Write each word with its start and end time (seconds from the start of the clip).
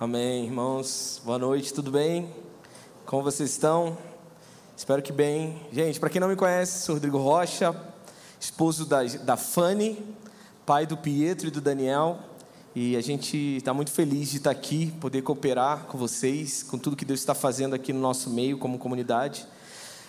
Amém, 0.00 0.44
irmãos. 0.44 1.20
Boa 1.24 1.40
noite, 1.40 1.74
tudo 1.74 1.90
bem? 1.90 2.32
Como 3.04 3.20
vocês 3.20 3.50
estão? 3.50 3.98
Espero 4.76 5.02
que 5.02 5.12
bem. 5.12 5.60
Gente, 5.72 5.98
para 5.98 6.08
quem 6.08 6.20
não 6.20 6.28
me 6.28 6.36
conhece, 6.36 6.84
sou 6.84 6.94
Rodrigo 6.94 7.18
Rocha, 7.18 7.74
esposo 8.38 8.86
da, 8.86 9.02
da 9.02 9.36
Fanny, 9.36 10.00
pai 10.64 10.86
do 10.86 10.96
Pietro 10.96 11.48
e 11.48 11.50
do 11.50 11.60
Daniel. 11.60 12.20
E 12.76 12.96
a 12.96 13.00
gente 13.00 13.56
está 13.56 13.74
muito 13.74 13.90
feliz 13.90 14.30
de 14.30 14.36
estar 14.36 14.52
aqui, 14.52 14.92
poder 15.00 15.22
cooperar 15.22 15.86
com 15.86 15.98
vocês, 15.98 16.62
com 16.62 16.78
tudo 16.78 16.94
que 16.94 17.04
Deus 17.04 17.18
está 17.18 17.34
fazendo 17.34 17.74
aqui 17.74 17.92
no 17.92 17.98
nosso 17.98 18.30
meio, 18.30 18.56
como 18.56 18.78
comunidade. 18.78 19.48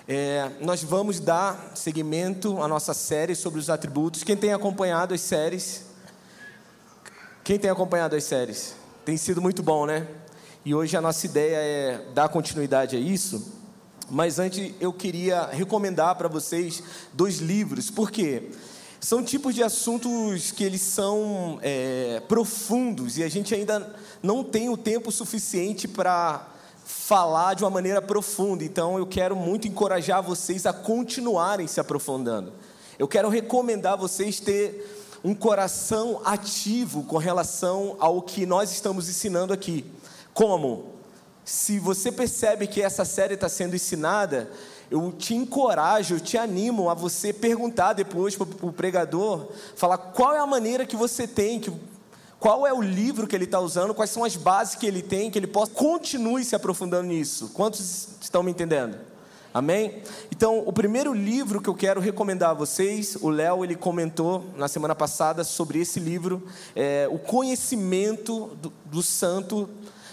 É, 0.07 0.51
nós 0.61 0.83
vamos 0.83 1.19
dar 1.19 1.71
seguimento 1.74 2.61
à 2.61 2.68
nossa 2.68 2.93
série 2.93 3.33
sobre 3.33 3.60
os 3.60 3.71
atributos. 3.71 4.24
Quem 4.24 4.37
tem 4.37 4.54
acompanhado 4.54 5.15
as 5.15 5.21
séries? 5.21 5.83
Quem 7.43 7.57
tem 7.57 7.71
acompanhado 7.71 8.15
as 8.15 8.24
séries? 8.24 8.78
Tem 9.06 9.18
sido 9.18 9.42
muito 9.42 9.64
bom, 9.64 9.86
né? 9.86 10.08
E 10.66 10.76
hoje 10.76 10.96
a 10.98 11.02
nossa 11.02 11.26
ideia 11.26 11.56
é 11.56 12.06
dar 12.14 12.30
continuidade 12.30 12.96
a 12.96 13.00
isso. 13.00 13.54
Mas 14.10 14.39
antes 14.39 14.74
eu 14.80 14.92
queria 14.92 15.46
recomendar 15.48 16.16
para 16.16 16.28
vocês 16.28 16.84
dois 17.14 17.38
livros. 17.38 17.89
Por 17.89 18.12
quê? 18.12 18.50
São 19.00 19.24
tipos 19.24 19.56
de 19.56 19.64
assuntos 19.64 20.52
que 20.52 20.64
eles 20.64 20.82
são 20.82 21.60
é, 21.62 22.22
profundos 22.28 23.18
e 23.18 23.24
a 23.24 23.30
gente 23.30 23.56
ainda 23.56 23.96
não 24.22 24.44
tem 24.44 24.68
o 24.70 24.75
tempo 24.75 25.11
suficiente 25.11 25.88
para 25.88 26.46
falar 26.84 27.54
de 27.54 27.64
uma 27.64 27.70
maneira 27.70 28.02
profunda. 28.02 28.64
Então 28.64 28.97
eu 28.97 29.08
quero 29.08 29.36
muito 29.36 29.68
encorajar 29.68 30.22
vocês 30.22 30.66
a 30.66 30.74
continuarem 30.74 31.68
se 31.68 31.80
aprofundando. 31.80 32.52
Eu 32.97 33.08
quero 33.08 33.30
recomendar 33.30 33.97
vocês 33.97 34.42
ter 34.42 34.98
um 35.23 35.33
coração 35.33 36.21
ativo 36.23 37.03
com 37.03 37.17
relação 37.17 37.95
ao 37.99 38.21
que 38.21 38.45
nós 38.45 38.71
estamos 38.71 39.09
ensinando 39.09 39.53
aqui. 39.53 39.85
Como? 40.33 40.94
Se 41.44 41.80
você 41.80 42.11
percebe 42.11 42.67
que 42.67 42.81
essa 42.81 43.03
série 43.03 43.33
está 43.33 43.49
sendo 43.49 43.75
ensinada, 43.75 44.49
eu 44.91 45.11
te 45.11 45.35
encorajo, 45.35 46.16
eu 46.16 46.19
te 46.19 46.38
animo 46.38 46.89
a 46.89 46.94
você 46.94 47.33
perguntar 47.33 47.94
depois 47.94 48.35
para 48.35 48.47
o 48.61 48.71
pregador, 48.71 49.47
falar 49.75 49.97
qual 49.97 50.35
é 50.35 50.39
a 50.39 50.47
maneira 50.47 50.85
que 50.85 50.95
você 50.95 51.27
tem, 51.27 51.59
que, 51.59 51.72
qual 52.39 52.66
é 52.66 52.73
o 52.73 52.81
livro 52.81 53.27
que 53.27 53.35
ele 53.35 53.45
está 53.45 53.59
usando, 53.59 53.94
quais 53.94 54.11
são 54.11 54.23
as 54.23 54.35
bases 54.35 54.75
que 54.75 54.85
ele 54.85 55.01
tem, 55.01 55.29
que 55.29 55.38
ele 55.38 55.47
possa 55.47 55.72
continue 55.72 56.44
se 56.44 56.55
aprofundando 56.55 57.07
nisso. 57.07 57.51
Quantos 57.53 58.09
estão 58.22 58.41
me 58.41 58.51
entendendo? 58.51 59.08
Amém? 59.52 60.03
Então, 60.31 60.59
o 60.59 60.72
primeiro 60.72 61.11
livro 61.11 61.59
que 61.59 61.67
eu 61.67 61.73
quero 61.73 62.00
recomendar 62.00 62.52
a 62.52 62.53
vocês, 62.53 63.17
o 63.19 63.30
Léo 63.30 63.64
ele 63.64 63.75
comentou 63.75 64.45
na 64.56 64.67
semana 64.67 64.94
passada 64.94 65.44
sobre 65.44 65.80
esse 65.80 66.00
livro, 66.00 66.44
é, 66.75 67.08
o 67.11 67.17
conhecimento 67.17 68.56
do, 68.61 68.72
do 68.86 69.02
santo 69.02 69.67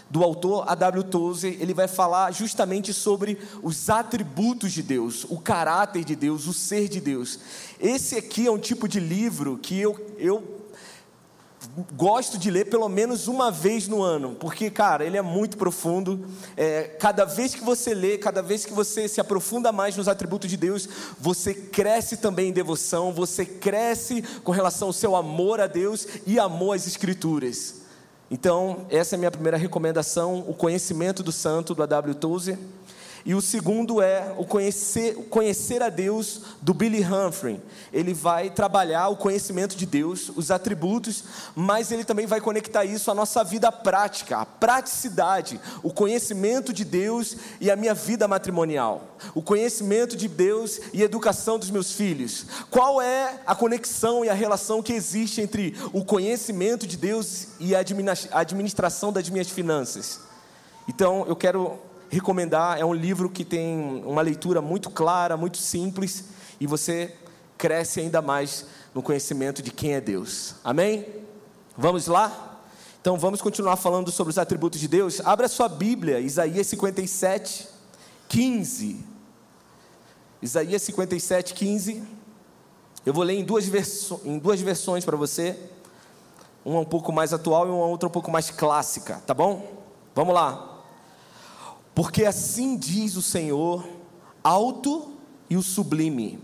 do 0.09 0.23
autor 0.23 0.65
A.W. 0.69 1.03
Tozer, 1.05 1.57
ele 1.61 1.75
vai 1.75 1.89
falar 1.89 2.33
justamente 2.33 2.93
sobre 2.93 3.39
os 3.63 3.91
atributos 3.91 4.73
de 4.73 4.83
Deus, 4.83 5.27
o 5.29 5.39
caráter 5.39 6.05
de 6.05 6.17
Deus, 6.17 6.47
o 6.47 6.53
ser 6.53 6.89
de 6.89 7.01
Deus. 7.01 7.39
Esse 7.79 8.17
aqui 8.17 8.47
é 8.47 8.51
um 8.51 8.59
tipo 8.59 8.89
de 8.89 9.01
livro 9.01 9.59
que 9.59 9.79
eu, 9.79 9.99
eu 10.17 10.56
gosto 11.95 12.39
de 12.39 12.51
ler 12.51 12.67
pelo 12.67 12.89
menos 12.89 13.29
uma 13.29 13.51
vez 13.51 13.87
no 13.87 14.03
ano, 14.03 14.37
porque, 14.41 14.71
cara, 14.71 15.05
ele 15.05 15.17
é 15.17 15.23
muito 15.23 15.57
profundo. 15.57 16.27
É, 16.57 16.85
cada 16.85 17.25
vez 17.25 17.55
que 17.55 17.63
você 17.63 17.95
lê, 17.95 18.17
cada 18.19 18.43
vez 18.43 18.65
que 18.65 18.73
você 18.73 19.07
se 19.09 19.21
aprofunda 19.21 19.73
mais 19.73 19.97
nos 19.97 20.09
atributos 20.09 20.49
de 20.49 20.57
Deus, 20.57 20.89
você 21.21 21.53
cresce 21.53 22.17
também 22.17 22.49
em 22.49 22.53
devoção, 22.53 23.13
você 23.13 23.45
cresce 23.45 24.23
com 24.43 24.53
relação 24.53 24.89
ao 24.89 24.93
seu 24.93 25.15
amor 25.15 25.61
a 25.61 25.67
Deus 25.67 26.07
e 26.27 26.39
amor 26.39 26.77
às 26.77 26.87
Escrituras. 26.87 27.87
Então, 28.31 28.87
essa 28.91 29.15
é 29.15 29.17
a 29.17 29.19
minha 29.19 29.31
primeira 29.31 29.57
recomendação, 29.57 30.45
o 30.49 30.55
conhecimento 30.55 31.23
do 31.23 31.31
santo, 31.31 31.75
do 31.75 31.83
A.W. 31.83 32.15
Tozer. 32.17 32.59
E 33.27 33.35
o 33.35 33.43
segundo 33.43 34.01
é 34.01 34.33
o 34.39 34.45
conhecer, 34.45 35.17
conhecer 35.29 35.83
a 35.83 35.89
Deus 35.89 36.43
do 36.63 36.73
Billy 36.73 37.05
Humphrey. 37.05 37.61
Ele 37.93 38.15
vai 38.15 38.51
trabalhar 38.51 39.09
o 39.09 39.17
conhecimento 39.17 39.77
de 39.77 39.85
Deus, 39.85 40.31
os 40.37 40.53
atributos, 40.53 41.25
mas 41.53 41.91
ele 41.91 42.05
também 42.05 42.25
vai 42.25 42.41
conectar 42.41 42.85
isso 42.85 43.11
à 43.11 43.15
nossa 43.15 43.43
vida 43.43 43.73
prática, 43.73 44.39
a 44.39 44.47
praticidade, 44.47 45.61
o 45.83 45.93
conhecimento 45.93 46.73
de 46.73 46.85
Deus 46.85 47.37
e 47.61 47.69
a 47.69 47.75
minha 47.75 47.95
vida 47.95 48.29
matrimonial, 48.29 49.17
o 49.35 49.43
conhecimento 49.43 50.17
de 50.17 50.29
Deus 50.29 50.79
e 50.93 51.03
a 51.03 51.07
educação 51.07 51.59
dos 51.59 51.69
meus 51.69 51.91
filhos. 51.91 52.47
Qual 52.71 53.03
é 53.03 53.41
a 53.45 53.57
conexão 53.57 54.25
e 54.25 54.29
a 54.29 54.35
relação 54.35 54.81
que 54.81 54.93
existe 54.93 55.41
entre 55.41 55.75
o 55.93 56.05
conhecimento 56.05 56.87
de 56.87 56.97
Deus 56.97 57.49
e 57.59 57.75
a 57.75 57.81
administração 58.31 59.13
das 59.13 59.29
minhas 59.29 59.51
finanças? 59.51 60.21
Então, 60.87 61.25
eu 61.27 61.35
quero 61.35 61.77
recomendar. 62.11 62.79
É 62.79 62.85
um 62.85 62.95
livro 62.95 63.29
que 63.29 63.45
tem 63.45 64.03
uma 64.05 64.23
leitura 64.23 64.61
muito 64.61 64.91
clara, 64.91 65.37
muito 65.37 65.59
simples, 65.59 66.25
e 66.61 66.67
você 66.67 67.15
cresce 67.59 68.01
ainda 68.01 68.21
mais 68.21 68.67
no 68.95 69.03
conhecimento 69.03 69.63
de 69.63 69.71
quem 69.71 69.95
é 69.95 70.01
Deus. 70.01 70.55
Amém? 70.65 71.07
Vamos 71.77 72.07
lá? 72.07 72.61
Então 73.01 73.17
vamos 73.17 73.41
continuar 73.41 73.77
falando 73.77 74.11
sobre 74.11 74.31
os 74.31 74.39
atributos 74.39 74.81
de 74.81 74.89
Deus. 74.89 75.21
Abra 75.21 75.49
sua 75.49 75.69
Bíblia, 75.69 76.19
Isaías 76.19 76.67
57, 76.67 77.69
15. 78.29 79.05
Isaías 80.43 80.83
57, 80.83 81.55
15. 81.55 82.03
Eu 83.05 83.15
vou 83.15 83.23
ler 83.23 83.35
em 83.35 83.45
duas, 83.45 83.71
em 84.25 84.39
duas 84.39 84.61
versões 84.61 85.05
para 85.05 85.17
você. 85.17 85.57
Uma 86.65 86.81
um 86.81 86.85
pouco 86.85 87.13
mais 87.13 87.33
atual 87.33 87.69
e 87.69 87.71
uma 87.71 87.87
outra 87.87 88.09
um 88.09 88.11
pouco 88.11 88.31
mais 88.31 88.51
clássica, 88.51 89.23
tá 89.25 89.33
bom? 89.33 89.85
Vamos 90.15 90.35
lá. 90.35 90.76
Porque 91.97 92.27
assim 92.27 92.77
diz 92.77 93.17
o 93.17 93.23
Senhor, 93.23 93.89
alto 94.45 95.13
e 95.49 95.57
o 95.57 95.63
sublime, 95.63 96.39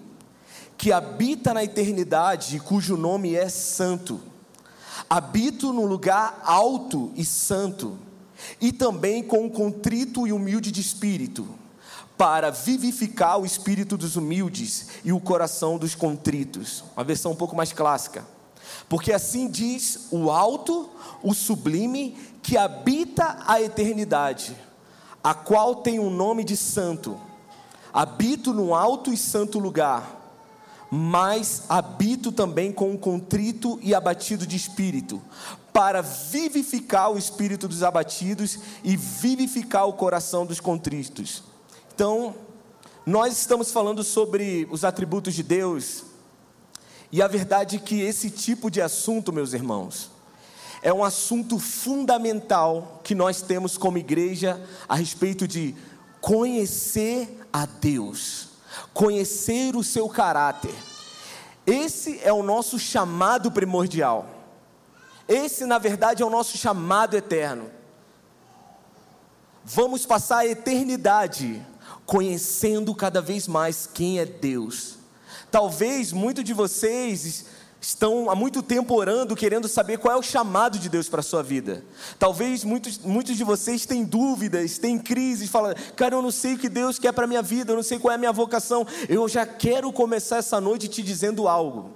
que 0.78 0.90
habita 0.90 1.52
na 1.52 1.62
eternidade 1.62 2.56
e 2.56 2.58
cujo 2.58 2.96
nome 2.96 3.34
é 3.34 3.50
santo. 3.50 4.18
Habito 5.10 5.70
no 5.70 5.84
lugar 5.84 6.40
alto 6.42 7.12
e 7.14 7.22
santo, 7.22 7.98
e 8.62 8.72
também 8.72 9.22
com 9.22 9.44
o 9.44 9.50
contrito 9.50 10.26
e 10.26 10.32
humilde 10.32 10.72
de 10.72 10.80
espírito, 10.80 11.46
para 12.16 12.48
vivificar 12.48 13.38
o 13.38 13.44
espírito 13.44 13.98
dos 13.98 14.16
humildes 14.16 14.88
e 15.04 15.12
o 15.12 15.20
coração 15.20 15.76
dos 15.76 15.94
contritos. 15.94 16.82
Uma 16.96 17.04
versão 17.04 17.32
um 17.32 17.36
pouco 17.36 17.54
mais 17.54 17.74
clássica. 17.74 18.26
Porque 18.88 19.12
assim 19.12 19.50
diz 19.50 20.06
o 20.10 20.30
alto, 20.30 20.88
o 21.22 21.34
sublime, 21.34 22.16
que 22.42 22.56
habita 22.56 23.36
a 23.46 23.60
eternidade 23.60 24.56
a 25.22 25.34
qual 25.34 25.76
tem 25.76 25.98
o 25.98 26.04
um 26.04 26.10
nome 26.10 26.44
de 26.44 26.56
santo. 26.56 27.18
Habito 27.92 28.52
no 28.52 28.74
alto 28.74 29.12
e 29.12 29.16
santo 29.16 29.58
lugar, 29.58 30.22
mas 30.90 31.64
habito 31.68 32.32
também 32.32 32.72
com 32.72 32.90
um 32.90 32.96
contrito 32.96 33.78
e 33.82 33.94
abatido 33.94 34.46
de 34.46 34.56
espírito, 34.56 35.22
para 35.72 36.02
vivificar 36.02 37.10
o 37.10 37.18
espírito 37.18 37.66
dos 37.66 37.82
abatidos 37.82 38.58
e 38.82 38.96
vivificar 38.96 39.86
o 39.86 39.94
coração 39.94 40.44
dos 40.44 40.60
contritos. 40.60 41.42
Então, 41.94 42.34
nós 43.04 43.36
estamos 43.36 43.72
falando 43.72 44.04
sobre 44.04 44.68
os 44.70 44.84
atributos 44.84 45.34
de 45.34 45.42
Deus, 45.42 46.04
e 47.10 47.20
a 47.20 47.26
verdade 47.26 47.76
é 47.76 47.78
que 47.78 48.00
esse 48.00 48.30
tipo 48.30 48.70
de 48.70 48.80
assunto, 48.80 49.32
meus 49.32 49.52
irmãos, 49.52 50.11
é 50.82 50.92
um 50.92 51.04
assunto 51.04 51.60
fundamental 51.60 53.00
que 53.04 53.14
nós 53.14 53.40
temos 53.40 53.78
como 53.78 53.98
igreja 53.98 54.60
a 54.88 54.96
respeito 54.96 55.46
de 55.46 55.76
conhecer 56.20 57.40
a 57.52 57.64
Deus, 57.64 58.48
conhecer 58.92 59.76
o 59.76 59.84
seu 59.84 60.08
caráter. 60.08 60.74
Esse 61.64 62.20
é 62.24 62.32
o 62.32 62.42
nosso 62.42 62.80
chamado 62.80 63.52
primordial. 63.52 64.28
Esse, 65.28 65.64
na 65.64 65.78
verdade, 65.78 66.22
é 66.22 66.26
o 66.26 66.30
nosso 66.30 66.58
chamado 66.58 67.16
eterno. 67.16 67.70
Vamos 69.64 70.04
passar 70.04 70.38
a 70.38 70.46
eternidade 70.46 71.64
conhecendo 72.04 72.92
cada 72.92 73.22
vez 73.22 73.46
mais 73.46 73.86
quem 73.86 74.18
é 74.18 74.26
Deus. 74.26 74.98
Talvez 75.52 76.12
muitos 76.12 76.42
de 76.42 76.52
vocês 76.52 77.46
estão 77.82 78.30
há 78.30 78.34
muito 78.34 78.62
tempo 78.62 78.94
orando, 78.94 79.34
querendo 79.34 79.66
saber 79.66 79.98
qual 79.98 80.14
é 80.14 80.16
o 80.16 80.22
chamado 80.22 80.78
de 80.78 80.88
Deus 80.88 81.08
para 81.08 81.18
a 81.18 81.22
sua 81.22 81.42
vida. 81.42 81.84
Talvez 82.16 82.62
muitos, 82.62 82.98
muitos 82.98 83.36
de 83.36 83.42
vocês 83.42 83.84
têm 83.84 84.04
dúvidas, 84.04 84.78
têm 84.78 84.96
crises, 85.00 85.50
falam, 85.50 85.74
cara, 85.96 86.14
eu 86.14 86.22
não 86.22 86.30
sei 86.30 86.54
o 86.54 86.58
que 86.58 86.68
Deus 86.68 86.96
quer 86.96 87.12
para 87.12 87.24
a 87.24 87.26
minha 87.26 87.42
vida, 87.42 87.72
eu 87.72 87.76
não 87.76 87.82
sei 87.82 87.98
qual 87.98 88.12
é 88.12 88.14
a 88.14 88.18
minha 88.18 88.32
vocação. 88.32 88.86
Eu 89.08 89.28
já 89.28 89.44
quero 89.44 89.92
começar 89.92 90.36
essa 90.36 90.60
noite 90.60 90.86
te 90.86 91.02
dizendo 91.02 91.48
algo. 91.48 91.90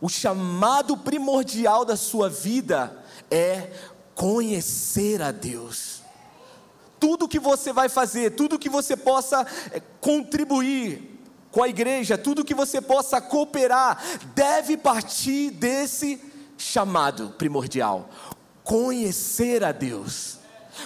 O 0.00 0.08
chamado 0.08 0.96
primordial 0.96 1.84
da 1.84 1.96
sua 1.96 2.30
vida 2.30 3.04
é 3.30 3.70
conhecer 4.14 5.20
a 5.20 5.30
Deus. 5.30 6.02
Tudo 6.98 7.28
que 7.28 7.38
você 7.38 7.70
vai 7.70 7.90
fazer, 7.90 8.30
tudo 8.30 8.58
que 8.58 8.70
você 8.70 8.96
possa 8.96 9.46
eh, 9.72 9.82
contribuir, 10.00 11.13
com 11.54 11.62
a 11.62 11.68
igreja, 11.68 12.18
tudo 12.18 12.44
que 12.44 12.52
você 12.52 12.80
possa 12.80 13.20
cooperar, 13.20 14.02
deve 14.34 14.76
partir 14.76 15.52
desse 15.52 16.20
chamado 16.58 17.32
primordial. 17.38 18.10
conhecer 18.64 19.62
a 19.62 19.70
Deus. 19.70 20.38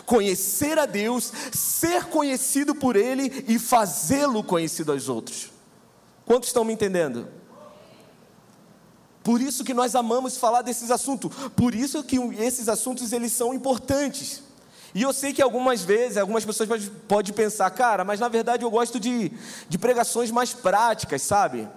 Conhecer 0.04 0.78
a 0.78 0.84
Deus, 0.84 1.32
ser 1.50 2.04
conhecido 2.06 2.74
por 2.74 2.96
Ele 2.96 3.46
e 3.48 3.58
fazê-lo 3.58 4.44
conhecido 4.44 4.92
aos 4.92 5.08
outros. 5.08 5.50
Quantos 6.26 6.50
estão 6.50 6.64
me 6.64 6.74
entendendo? 6.74 7.26
Por 9.24 9.40
isso 9.40 9.64
que 9.64 9.72
nós 9.72 9.94
amamos 9.94 10.36
falar 10.36 10.60
desses 10.60 10.90
assuntos, 10.90 11.34
por 11.56 11.74
isso 11.74 12.02
que 12.02 12.18
esses 12.38 12.68
assuntos 12.68 13.12
eles 13.14 13.32
são 13.32 13.54
importantes. 13.54 14.42
E 14.94 15.02
eu 15.02 15.12
sei 15.12 15.32
que 15.32 15.42
algumas 15.42 15.82
vezes, 15.82 16.16
algumas 16.16 16.44
pessoas 16.44 16.68
podem 16.68 16.88
pode 17.06 17.32
pensar, 17.32 17.70
cara, 17.70 18.04
mas 18.04 18.18
na 18.18 18.28
verdade 18.28 18.64
eu 18.64 18.70
gosto 18.70 18.98
de, 18.98 19.30
de 19.68 19.78
pregações 19.78 20.30
mais 20.30 20.54
práticas, 20.54 21.22
sabe? 21.22 21.68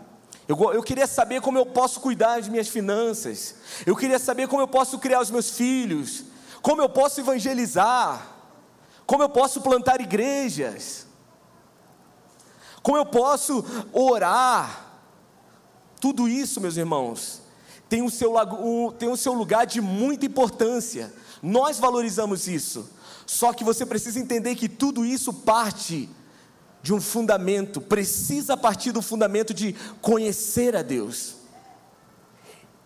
Eu, 0.47 0.57
eu 0.73 0.81
queria 0.83 1.07
saber 1.07 1.41
como 1.41 1.57
eu 1.57 1.65
posso 1.65 1.99
cuidar 1.99 2.37
das 2.37 2.47
minhas 2.47 2.67
finanças, 2.67 3.55
eu 3.85 3.95
queria 3.95 4.19
saber 4.19 4.47
como 4.47 4.61
eu 4.61 4.67
posso 4.67 4.97
criar 4.99 5.21
os 5.21 5.29
meus 5.29 5.51
filhos, 5.51 6.23
como 6.61 6.81
eu 6.81 6.89
posso 6.89 7.19
evangelizar, 7.19 8.27
como 9.05 9.23
eu 9.23 9.29
posso 9.29 9.61
plantar 9.61 9.99
igrejas, 9.99 11.05
como 12.81 12.97
eu 12.97 13.05
posso 13.05 13.63
orar. 13.91 14.87
Tudo 15.99 16.27
isso, 16.27 16.59
meus 16.59 16.77
irmãos, 16.77 17.41
tem 17.87 18.01
o 18.01 18.09
seu, 18.09 18.33
tem 18.97 19.09
o 19.09 19.17
seu 19.17 19.33
lugar 19.33 19.65
de 19.65 19.81
muita 19.81 20.25
importância. 20.25 21.13
Nós 21.41 21.79
valorizamos 21.79 22.47
isso. 22.47 22.89
Só 23.25 23.53
que 23.53 23.63
você 23.63 23.85
precisa 23.85 24.19
entender 24.19 24.55
que 24.55 24.69
tudo 24.69 25.05
isso 25.05 25.33
parte 25.33 26.09
de 26.83 26.93
um 26.93 26.99
fundamento, 26.99 27.79
precisa 27.79 28.57
partir 28.57 28.91
do 28.91 29.01
fundamento 29.01 29.53
de 29.53 29.75
conhecer 30.01 30.75
a 30.75 30.81
Deus. 30.81 31.35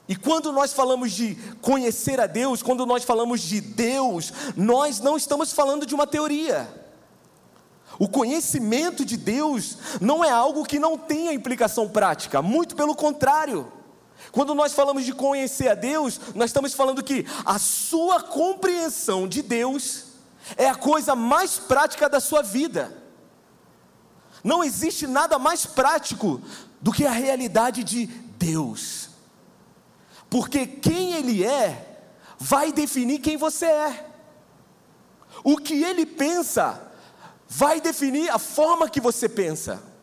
E 0.08 0.16
quando 0.16 0.52
nós 0.52 0.74
falamos 0.74 1.12
de 1.12 1.36
conhecer 1.62 2.20
a 2.20 2.28
Deus, 2.28 2.62
quando 2.62 2.86
nós 2.86 3.04
falamos 3.04 3.42
de 3.42 3.60
Deus, 3.60 4.32
nós 4.56 5.00
não 5.00 5.18
estamos 5.18 5.52
falando 5.52 5.86
de 5.86 5.96
uma 5.96 6.06
teoria. 6.06 6.70
O 7.98 8.08
conhecimento 8.08 9.06
de 9.06 9.18
Deus 9.18 9.78
não 10.02 10.24
é 10.24 10.30
algo 10.30 10.66
que 10.66 10.78
não 10.78 10.98
tenha 10.98 11.34
implicação 11.34 11.88
prática, 11.88 12.42
muito 12.42 12.76
pelo 12.76 12.96
contrário. 12.96 13.72
Quando 14.36 14.54
nós 14.54 14.74
falamos 14.74 15.06
de 15.06 15.14
conhecer 15.14 15.70
a 15.70 15.76
Deus, 15.76 16.20
nós 16.36 16.50
estamos 16.50 16.74
falando 16.74 17.02
que 17.02 17.26
a 17.46 17.58
sua 17.58 18.22
compreensão 18.22 19.30
de 19.30 19.42
Deus 19.42 20.08
é 20.58 20.68
a 20.68 20.76
coisa 20.76 21.16
mais 21.16 21.58
prática 21.58 22.10
da 22.10 22.20
sua 22.20 22.42
vida. 22.42 23.02
Não 24.44 24.62
existe 24.62 25.08
nada 25.08 25.40
mais 25.40 25.66
prático 25.66 26.42
do 26.82 26.92
que 26.92 27.06
a 27.06 27.12
realidade 27.12 27.82
de 27.82 28.08
Deus, 28.08 29.10
porque 30.30 30.68
quem 30.68 31.14
Ele 31.14 31.46
é 31.46 32.02
vai 32.38 32.74
definir 32.74 33.20
quem 33.20 33.38
você 33.38 33.68
é, 33.68 34.06
o 35.46 35.56
que 35.56 35.82
Ele 35.82 36.06
pensa 36.06 36.92
vai 37.48 37.80
definir 37.80 38.30
a 38.30 38.38
forma 38.38 38.90
que 38.90 39.00
você 39.00 39.30
pensa. 39.30 39.95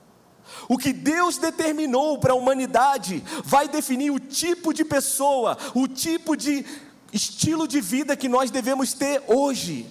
O 0.68 0.78
que 0.78 0.92
Deus 0.92 1.38
determinou 1.38 2.18
para 2.18 2.32
a 2.32 2.36
humanidade 2.36 3.22
vai 3.44 3.68
definir 3.68 4.10
o 4.10 4.20
tipo 4.20 4.72
de 4.72 4.84
pessoa, 4.84 5.56
o 5.74 5.86
tipo 5.88 6.36
de 6.36 6.64
estilo 7.12 7.68
de 7.68 7.80
vida 7.80 8.16
que 8.16 8.28
nós 8.28 8.50
devemos 8.50 8.92
ter 8.92 9.22
hoje. 9.26 9.86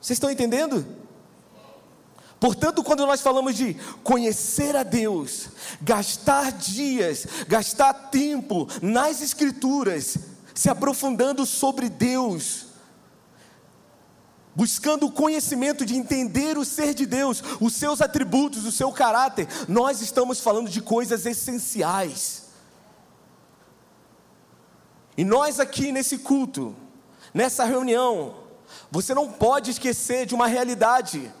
Vocês 0.00 0.16
estão 0.16 0.30
entendendo? 0.30 0.86
Portanto, 2.38 2.82
quando 2.82 3.06
nós 3.06 3.20
falamos 3.20 3.54
de 3.54 3.74
conhecer 4.02 4.74
a 4.74 4.82
Deus, 4.82 5.48
gastar 5.82 6.52
dias, 6.52 7.26
gastar 7.46 7.92
tempo 7.92 8.66
nas 8.80 9.20
Escrituras, 9.20 10.16
se 10.54 10.70
aprofundando 10.70 11.44
sobre 11.44 11.90
Deus, 11.90 12.69
buscando 14.54 15.06
o 15.06 15.12
conhecimento 15.12 15.86
de 15.86 15.94
entender 15.96 16.58
o 16.58 16.64
ser 16.64 16.94
de 16.94 17.06
Deus, 17.06 17.42
os 17.60 17.74
seus 17.74 18.00
atributos, 18.00 18.64
o 18.64 18.72
seu 18.72 18.90
caráter, 18.92 19.46
nós 19.68 20.00
estamos 20.00 20.40
falando 20.40 20.68
de 20.68 20.80
coisas 20.80 21.26
essenciais. 21.26 22.50
E 25.16 25.24
nós 25.24 25.60
aqui 25.60 25.92
nesse 25.92 26.18
culto, 26.18 26.74
nessa 27.32 27.64
reunião, 27.64 28.36
você 28.90 29.14
não 29.14 29.30
pode 29.30 29.70
esquecer 29.70 30.26
de 30.26 30.34
uma 30.34 30.46
realidade 30.46 31.32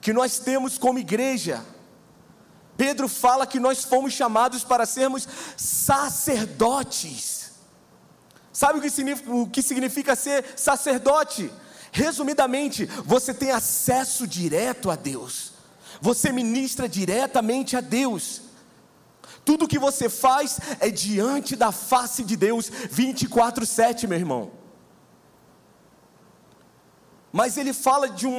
que 0.00 0.12
nós 0.12 0.38
temos 0.38 0.78
como 0.78 0.98
igreja. 0.98 1.64
Pedro 2.76 3.08
fala 3.08 3.46
que 3.46 3.60
nós 3.60 3.84
fomos 3.84 4.12
chamados 4.12 4.64
para 4.64 4.84
sermos 4.86 5.26
sacerdotes. 5.56 7.52
Sabe 8.52 8.78
o 8.78 8.82
que 8.82 8.90
significa, 8.90 9.32
o 9.32 9.48
que 9.48 9.62
significa 9.62 10.16
ser 10.16 10.44
sacerdote? 10.56 11.50
Resumidamente, 11.96 12.86
você 13.04 13.32
tem 13.32 13.52
acesso 13.52 14.26
direto 14.26 14.90
a 14.90 14.96
Deus, 14.96 15.52
você 16.00 16.32
ministra 16.32 16.88
diretamente 16.88 17.76
a 17.76 17.80
Deus. 17.80 18.42
Tudo 19.44 19.68
que 19.68 19.78
você 19.78 20.08
faz 20.08 20.58
é 20.80 20.90
diante 20.90 21.54
da 21.54 21.70
face 21.70 22.24
de 22.24 22.34
Deus 22.36 22.68
24/7, 22.68 24.08
meu 24.08 24.18
irmão 24.18 24.64
mas 27.32 27.56
ele 27.56 27.72
fala 27.72 28.08
de 28.08 28.28
um, 28.28 28.32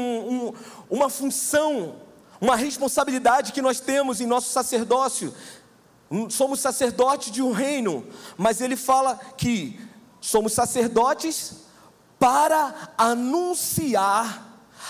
um, 0.47 0.53
uma 0.89 1.09
função, 1.09 1.97
uma 2.39 2.55
responsabilidade 2.55 3.51
que 3.51 3.61
nós 3.61 3.81
temos 3.81 4.21
em 4.21 4.25
nosso 4.25 4.49
sacerdócio. 4.49 5.33
Somos 6.29 6.61
sacerdotes 6.61 7.29
de 7.29 7.41
um 7.41 7.51
reino, 7.51 8.07
mas 8.37 8.61
ele 8.61 8.77
fala 8.77 9.19
que 9.37 9.77
somos 10.21 10.53
sacerdotes 10.53 11.64
para 12.19 12.93
anunciar 12.97 14.45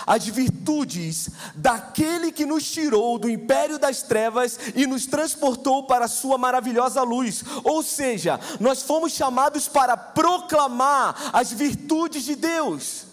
as 0.06 0.25
virtudes 0.25 1.30
daquele 1.56 2.31
que 2.31 2.45
nos 2.45 2.69
tirou 2.69 3.18
do 3.18 3.30
império 3.30 3.80
das 3.80 4.01
trevas 4.01 4.60
e 4.75 4.86
nos 4.86 5.06
transportou 5.06 5.83
para 5.83 6.06
a 6.06 6.10
sua 6.10 6.38
maravilhosa 6.38 7.01
luz. 7.01 7.44
Ou 7.63 7.81
seja, 7.81 8.39
nós 8.60 8.81
fomos 8.81 9.13
chamados 9.13 9.68
para 9.68 9.95
proclamar 9.95 11.31
as 11.33 11.51
virtudes 11.51 12.24
de 12.24 12.36
Deus. 12.36 13.06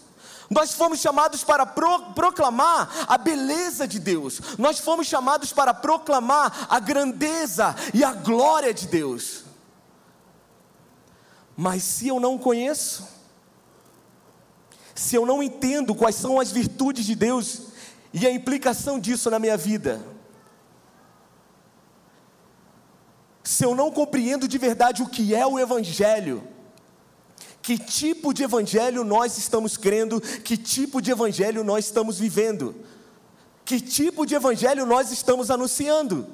Nós 0.49 0.73
fomos 0.73 0.99
chamados 0.99 1.43
para 1.43 1.65
pro, 1.65 2.11
proclamar 2.13 2.89
a 3.07 3.17
beleza 3.17 3.87
de 3.87 3.99
Deus, 3.99 4.39
nós 4.59 4.77
fomos 4.77 5.07
chamados 5.07 5.51
para 5.51 5.73
proclamar 5.73 6.67
a 6.69 6.79
grandeza 6.79 7.75
e 7.91 8.03
a 8.03 8.11
glória 8.13 8.71
de 8.71 8.87
Deus. 8.87 9.45
Mas 11.55 11.81
se 11.83 12.07
eu 12.07 12.19
não 12.19 12.37
conheço, 12.37 13.07
se 14.95 15.15
eu 15.15 15.25
não 15.25 15.41
entendo 15.41 15.95
quais 15.95 16.15
são 16.15 16.39
as 16.39 16.51
virtudes 16.51 17.05
de 17.05 17.15
Deus 17.15 17.63
e 18.13 18.27
a 18.27 18.31
implicação 18.31 18.99
disso 18.99 19.29
na 19.29 19.39
minha 19.39 19.57
vida, 19.57 20.01
se 23.43 23.65
eu 23.65 23.75
não 23.75 23.91
compreendo 23.91 24.47
de 24.47 24.57
verdade 24.57 25.01
o 25.01 25.07
que 25.07 25.35
é 25.35 25.45
o 25.45 25.59
Evangelho, 25.59 26.47
que 27.61 27.77
tipo 27.77 28.33
de 28.33 28.43
evangelho 28.43 29.05
nós 29.05 29.37
estamos 29.37 29.77
crendo, 29.77 30.19
que 30.19 30.57
tipo 30.57 31.01
de 31.01 31.11
evangelho 31.11 31.63
nós 31.63 31.85
estamos 31.85 32.19
vivendo, 32.19 32.75
que 33.63 33.79
tipo 33.79 34.25
de 34.25 34.35
evangelho 34.35 34.85
nós 34.85 35.11
estamos 35.11 35.49
anunciando. 35.49 36.27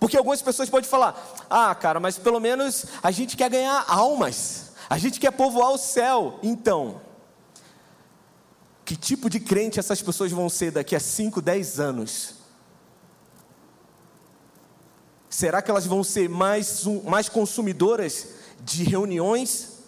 Porque 0.00 0.16
algumas 0.16 0.42
pessoas 0.42 0.68
podem 0.68 0.90
falar: 0.90 1.14
ah, 1.48 1.72
cara, 1.76 2.00
mas 2.00 2.18
pelo 2.18 2.40
menos 2.40 2.86
a 3.00 3.12
gente 3.12 3.36
quer 3.36 3.48
ganhar 3.48 3.84
almas, 3.86 4.72
a 4.90 4.98
gente 4.98 5.20
quer 5.20 5.30
povoar 5.30 5.70
o 5.70 5.78
céu. 5.78 6.40
Então, 6.42 7.00
que 8.92 8.96
tipo 8.96 9.30
de 9.30 9.40
crente 9.40 9.80
essas 9.80 10.02
pessoas 10.02 10.30
vão 10.32 10.50
ser 10.50 10.70
daqui 10.70 10.94
a 10.94 11.00
5, 11.00 11.40
10 11.40 11.80
anos? 11.80 12.34
Será 15.30 15.62
que 15.62 15.70
elas 15.70 15.86
vão 15.86 16.04
ser 16.04 16.28
mais, 16.28 16.84
mais 17.02 17.26
consumidoras 17.26 18.28
de 18.60 18.84
reuniões? 18.84 19.78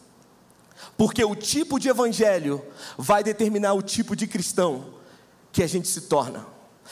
Porque 0.96 1.22
o 1.22 1.36
tipo 1.36 1.78
de 1.78 1.90
evangelho 1.90 2.64
vai 2.96 3.22
determinar 3.22 3.74
o 3.74 3.82
tipo 3.82 4.16
de 4.16 4.26
cristão 4.26 4.94
que 5.52 5.62
a 5.62 5.66
gente 5.66 5.86
se 5.86 6.00
torna. 6.02 6.46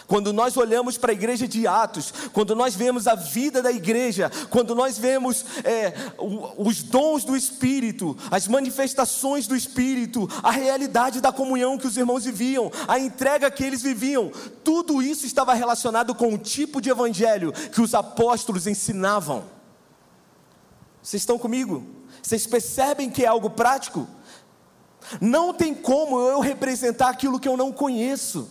Quando 0.06 0.32
nós 0.32 0.56
olhamos 0.56 0.96
para 0.96 1.12
a 1.12 1.14
igreja 1.14 1.46
de 1.46 1.66
Atos, 1.66 2.12
quando 2.32 2.54
nós 2.54 2.74
vemos 2.74 3.06
a 3.06 3.14
vida 3.14 3.62
da 3.62 3.70
igreja, 3.70 4.30
quando 4.50 4.74
nós 4.74 4.98
vemos 4.98 5.44
é, 5.64 5.92
os 6.56 6.82
dons 6.82 7.24
do 7.24 7.36
Espírito, 7.36 8.16
as 8.30 8.48
manifestações 8.48 9.46
do 9.46 9.54
Espírito, 9.54 10.28
a 10.42 10.50
realidade 10.50 11.20
da 11.20 11.32
comunhão 11.32 11.78
que 11.78 11.86
os 11.86 11.96
irmãos 11.96 12.24
viviam, 12.24 12.70
a 12.88 12.98
entrega 12.98 13.50
que 13.50 13.64
eles 13.64 13.82
viviam, 13.82 14.30
tudo 14.64 15.02
isso 15.02 15.26
estava 15.26 15.54
relacionado 15.54 16.14
com 16.14 16.34
o 16.34 16.38
tipo 16.38 16.80
de 16.80 16.90
evangelho 16.90 17.52
que 17.52 17.80
os 17.80 17.94
apóstolos 17.94 18.66
ensinavam. 18.66 19.44
Vocês 21.02 21.22
estão 21.22 21.38
comigo? 21.38 21.84
Vocês 22.22 22.46
percebem 22.46 23.10
que 23.10 23.24
é 23.24 23.28
algo 23.28 23.50
prático? 23.50 24.06
Não 25.20 25.52
tem 25.52 25.74
como 25.74 26.20
eu 26.20 26.40
representar 26.40 27.08
aquilo 27.08 27.40
que 27.40 27.48
eu 27.48 27.56
não 27.56 27.72
conheço. 27.72 28.48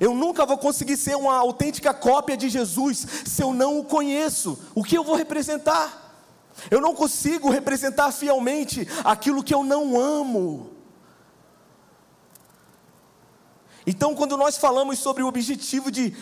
Eu 0.00 0.14
nunca 0.14 0.46
vou 0.46 0.56
conseguir 0.56 0.96
ser 0.96 1.14
uma 1.14 1.36
autêntica 1.36 1.92
cópia 1.92 2.34
de 2.34 2.48
Jesus 2.48 3.06
se 3.26 3.42
eu 3.42 3.52
não 3.52 3.78
o 3.78 3.84
conheço. 3.84 4.58
O 4.74 4.82
que 4.82 4.96
eu 4.96 5.04
vou 5.04 5.14
representar? 5.14 6.16
Eu 6.70 6.80
não 6.80 6.94
consigo 6.94 7.50
representar 7.50 8.10
fielmente 8.10 8.88
aquilo 9.04 9.44
que 9.44 9.54
eu 9.54 9.62
não 9.62 10.00
amo. 10.00 10.70
Então, 13.86 14.14
quando 14.14 14.36
nós 14.38 14.56
falamos 14.56 14.98
sobre 14.98 15.22
o 15.22 15.26
objetivo 15.26 15.90
de 15.90 16.16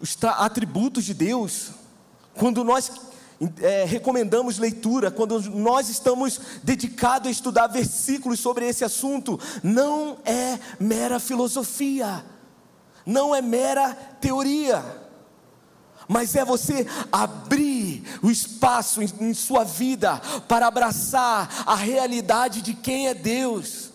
os 0.00 0.18
atributos 0.22 1.04
de 1.04 1.14
Deus, 1.14 1.70
quando 2.34 2.64
nós 2.64 2.90
é, 3.60 3.84
recomendamos 3.84 4.58
leitura, 4.58 5.10
quando 5.10 5.40
nós 5.50 5.88
estamos 5.88 6.40
dedicados 6.62 7.28
a 7.28 7.30
estudar 7.30 7.66
versículos 7.66 8.40
sobre 8.40 8.66
esse 8.66 8.84
assunto, 8.84 9.38
não 9.62 10.18
é 10.24 10.58
mera 10.78 11.18
filosofia, 11.18 12.24
não 13.04 13.34
é 13.34 13.42
mera 13.42 13.94
teoria, 14.20 14.84
mas 16.08 16.36
é 16.36 16.44
você 16.44 16.86
abrir 17.10 18.04
o 18.22 18.30
espaço 18.30 19.02
em, 19.02 19.08
em 19.20 19.34
sua 19.34 19.64
vida 19.64 20.20
para 20.46 20.66
abraçar 20.66 21.64
a 21.66 21.74
realidade 21.74 22.60
de 22.60 22.74
quem 22.74 23.08
é 23.08 23.14
Deus. 23.14 23.90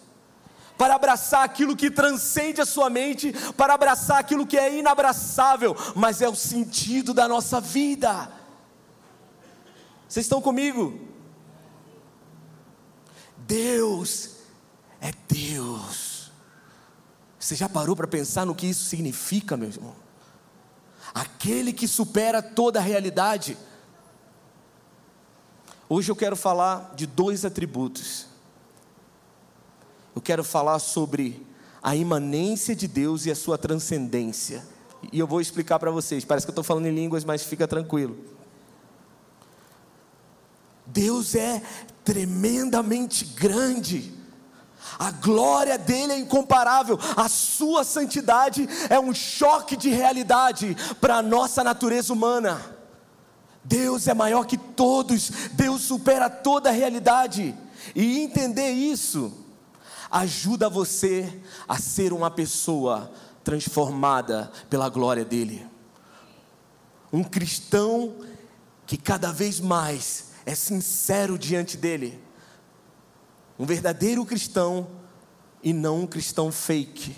Para 0.78 0.94
abraçar 0.94 1.44
aquilo 1.44 1.76
que 1.76 1.90
transcende 1.90 2.62
a 2.62 2.66
sua 2.66 2.88
mente, 2.88 3.34
para 3.56 3.74
abraçar 3.74 4.20
aquilo 4.20 4.46
que 4.46 4.58
é 4.58 4.78
inabraçável, 4.78 5.76
mas 5.96 6.22
é 6.22 6.30
o 6.30 6.36
sentido 6.36 7.16
da 7.16 7.28
nossa 7.28 7.60
vida. 7.60 8.37
Vocês 10.08 10.26
estão 10.26 10.42
comigo? 10.42 11.00
Deus 13.38 14.38
é 15.02 15.12
Deus. 15.28 16.32
Você 17.40 17.56
já 17.56 17.70
parou 17.70 17.96
para 17.96 18.08
pensar 18.08 18.46
no 18.46 18.56
que 18.56 18.68
isso 18.68 18.86
significa, 18.86 19.56
meu 19.56 19.70
irmão? 19.70 19.96
Aquele 21.14 21.72
que 21.72 21.88
supera 21.88 22.42
toda 22.42 22.80
a 22.80 22.82
realidade. 22.82 23.58
Hoje 25.90 26.12
eu 26.12 26.16
quero 26.16 26.36
falar 26.36 26.94
de 26.96 27.06
dois 27.06 27.46
atributos. 27.46 28.28
Eu 30.16 30.22
quero 30.22 30.44
falar 30.44 30.80
sobre 30.80 31.46
a 31.82 31.96
imanência 31.96 32.76
de 32.76 32.88
Deus 32.88 33.26
e 33.26 33.32
a 33.32 33.36
sua 33.36 33.58
transcendência. 33.58 34.66
E 35.12 35.20
eu 35.20 35.28
vou 35.28 35.40
explicar 35.40 35.80
para 35.80 35.92
vocês. 35.92 36.26
Parece 36.26 36.46
que 36.46 36.50
eu 36.50 36.54
estou 36.54 36.64
falando 36.64 36.88
em 36.88 36.96
línguas, 36.96 37.24
mas 37.24 37.44
fica 37.44 37.68
tranquilo. 37.68 38.37
Deus 40.88 41.36
é 41.36 41.62
tremendamente 42.04 43.26
grande. 43.26 44.14
A 44.98 45.12
glória 45.12 45.78
dele 45.78 46.14
é 46.14 46.20
incomparável, 46.20 46.98
a 47.16 47.28
sua 47.30 47.84
santidade 47.84 48.68
é 48.90 49.00
um 49.00 49.14
choque 49.14 49.76
de 49.76 49.90
realidade 49.90 50.76
para 51.00 51.18
a 51.18 51.22
nossa 51.22 51.64
natureza 51.64 52.14
humana. 52.14 52.60
Deus 53.64 54.08
é 54.08 54.14
maior 54.14 54.46
que 54.46 54.58
todos, 54.58 55.30
Deus 55.54 55.82
supera 55.82 56.30
toda 56.30 56.70
a 56.70 56.74
realidade, 56.74 57.54
e 57.94 58.22
entender 58.22 58.72
isso 58.72 59.46
ajuda 60.10 60.70
você 60.70 61.42
a 61.68 61.78
ser 61.78 62.14
uma 62.14 62.32
pessoa 62.32 63.12
transformada 63.44 64.52
pela 64.70 64.90
glória 64.90 65.26
dele. 65.26 65.66
Um 67.12 67.24
cristão 67.24 68.16
que 68.86 68.98
cada 68.98 69.32
vez 69.32 69.60
mais 69.60 70.28
é 70.48 70.56
sincero 70.56 71.38
diante 71.38 71.76
dele. 71.76 72.24
Um 73.60 73.66
verdadeiro 73.66 74.26
cristão 74.26 74.88
e 75.62 75.74
não 75.74 76.04
um 76.04 76.08
cristão 76.08 76.54
fake. 76.54 77.18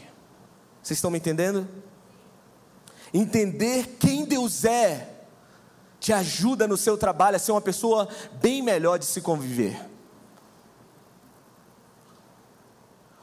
Vocês 0.82 0.98
estão 0.98 1.12
me 1.12 1.20
entendendo? 1.20 1.68
Entender 3.14 3.98
quem 4.00 4.26
Deus 4.26 4.66
é 4.66 5.26
te 6.00 6.12
ajuda 6.12 6.68
no 6.68 6.76
seu 6.76 6.98
trabalho 6.98 7.36
a 7.36 7.40
ser 7.40 7.52
uma 7.52 7.62
pessoa 7.62 8.10
bem 8.42 8.64
melhor 8.64 8.98
de 8.98 9.06
se 9.06 9.22
conviver. 9.22 9.80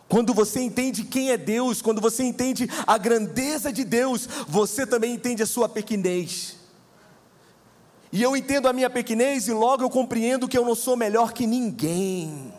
Quando 0.09 0.33
você 0.33 0.61
entende 0.61 1.03
quem 1.03 1.33
é 1.33 1.37
Deus, 1.37 1.83
quando 1.83 2.01
você 2.01 2.23
entende 2.23 2.71
a 2.87 2.97
grandeza 2.97 3.73
de 3.73 3.83
Deus, 3.83 4.29
você 4.47 4.87
também 4.87 5.15
entende 5.15 5.43
a 5.43 5.47
sua 5.47 5.69
pequenez. 5.69 6.56
E 8.17 8.23
eu 8.23 8.35
entendo 8.35 8.67
a 8.67 8.73
minha 8.73 8.89
pequenez 8.89 9.47
e 9.47 9.53
logo 9.53 9.83
eu 9.83 9.91
compreendo 9.91 10.49
que 10.49 10.57
eu 10.57 10.65
não 10.65 10.75
sou 10.75 10.97
melhor 10.97 11.35
que 11.35 11.47
ninguém. 11.47 12.51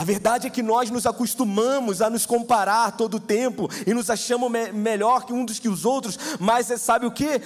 A 0.00 0.04
verdade 0.04 0.46
é 0.46 0.50
que 0.50 0.62
nós 0.62 0.88
nos 0.88 1.04
acostumamos 1.04 2.00
a 2.00 2.08
nos 2.08 2.24
comparar 2.24 2.96
todo 2.96 3.18
o 3.18 3.20
tempo 3.20 3.68
e 3.86 3.92
nos 3.92 4.08
achamos 4.08 4.50
me 4.50 4.72
melhor 4.72 5.26
que 5.26 5.32
um 5.34 5.44
dos 5.44 5.58
que 5.58 5.68
os 5.68 5.84
outros, 5.84 6.18
mas 6.38 6.70
é, 6.70 6.78
sabe 6.78 7.04
o 7.04 7.10
que? 7.10 7.38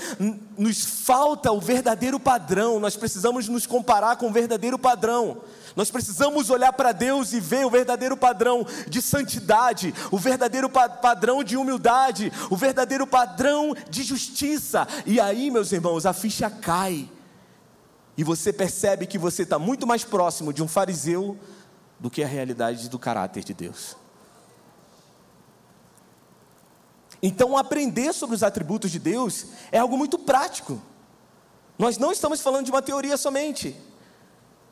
Nos 0.56 0.84
falta 0.84 1.50
o 1.50 1.60
verdadeiro 1.60 2.20
padrão, 2.20 2.78
nós 2.78 2.96
precisamos 2.96 3.48
nos 3.48 3.66
comparar 3.66 4.14
com 4.18 4.28
o 4.28 4.32
verdadeiro 4.32 4.78
padrão. 4.78 5.38
Nós 5.74 5.90
precisamos 5.90 6.48
olhar 6.48 6.72
para 6.72 6.92
Deus 6.92 7.32
e 7.32 7.40
ver 7.40 7.66
o 7.66 7.70
verdadeiro 7.70 8.16
padrão 8.16 8.64
de 8.88 9.02
santidade, 9.02 9.92
o 10.12 10.16
verdadeiro 10.16 10.68
pa 10.68 10.88
padrão 10.88 11.42
de 11.42 11.56
humildade, 11.56 12.32
o 12.50 12.56
verdadeiro 12.56 13.04
padrão 13.04 13.74
de 13.90 14.04
justiça. 14.04 14.86
E 15.04 15.18
aí, 15.18 15.50
meus 15.50 15.72
irmãos, 15.72 16.06
a 16.06 16.12
ficha 16.12 16.48
cai. 16.48 17.10
E 18.16 18.22
você 18.22 18.52
percebe 18.52 19.08
que 19.08 19.18
você 19.18 19.42
está 19.42 19.58
muito 19.58 19.88
mais 19.88 20.04
próximo 20.04 20.52
de 20.52 20.62
um 20.62 20.68
fariseu 20.68 21.36
do 21.98 22.10
que 22.10 22.22
a 22.22 22.26
realidade 22.26 22.88
do 22.88 22.98
caráter 22.98 23.44
de 23.44 23.54
Deus. 23.54 23.96
Então, 27.22 27.56
aprender 27.56 28.12
sobre 28.12 28.36
os 28.36 28.42
atributos 28.42 28.90
de 28.90 28.98
Deus 28.98 29.46
é 29.72 29.78
algo 29.78 29.96
muito 29.96 30.18
prático. 30.18 30.80
Nós 31.78 31.96
não 31.96 32.12
estamos 32.12 32.42
falando 32.42 32.66
de 32.66 32.70
uma 32.70 32.82
teoria 32.82 33.16
somente. 33.16 33.74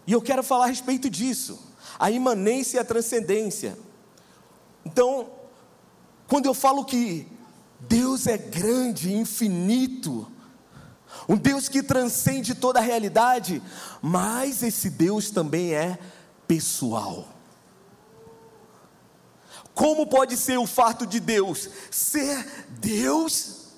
E 0.07 0.13
eu 0.13 0.21
quero 0.21 0.43
falar 0.43 0.65
a 0.65 0.69
respeito 0.69 1.09
disso, 1.09 1.59
a 1.99 2.11
imanência 2.11 2.77
e 2.77 2.81
a 2.81 2.85
transcendência. 2.85 3.79
Então, 4.85 5.31
quando 6.27 6.47
eu 6.47 6.55
falo 6.55 6.85
que 6.85 7.27
Deus 7.81 8.27
é 8.27 8.37
grande, 8.37 9.15
infinito, 9.15 10.31
um 11.29 11.37
Deus 11.37 11.69
que 11.69 11.83
transcende 11.83 12.55
toda 12.55 12.81
a 12.81 12.83
realidade, 12.83 13.63
mas 14.01 14.63
esse 14.63 14.91
Deus 14.91 15.31
também 15.31 15.73
é 15.75 15.99
pessoal. 16.53 17.27
Como 19.75 20.07
pode 20.07 20.37
ser 20.37 20.59
o 20.59 20.67
fato 20.67 21.07
de 21.07 21.19
Deus 21.19 21.67
ser 21.91 22.67
Deus 22.69 23.69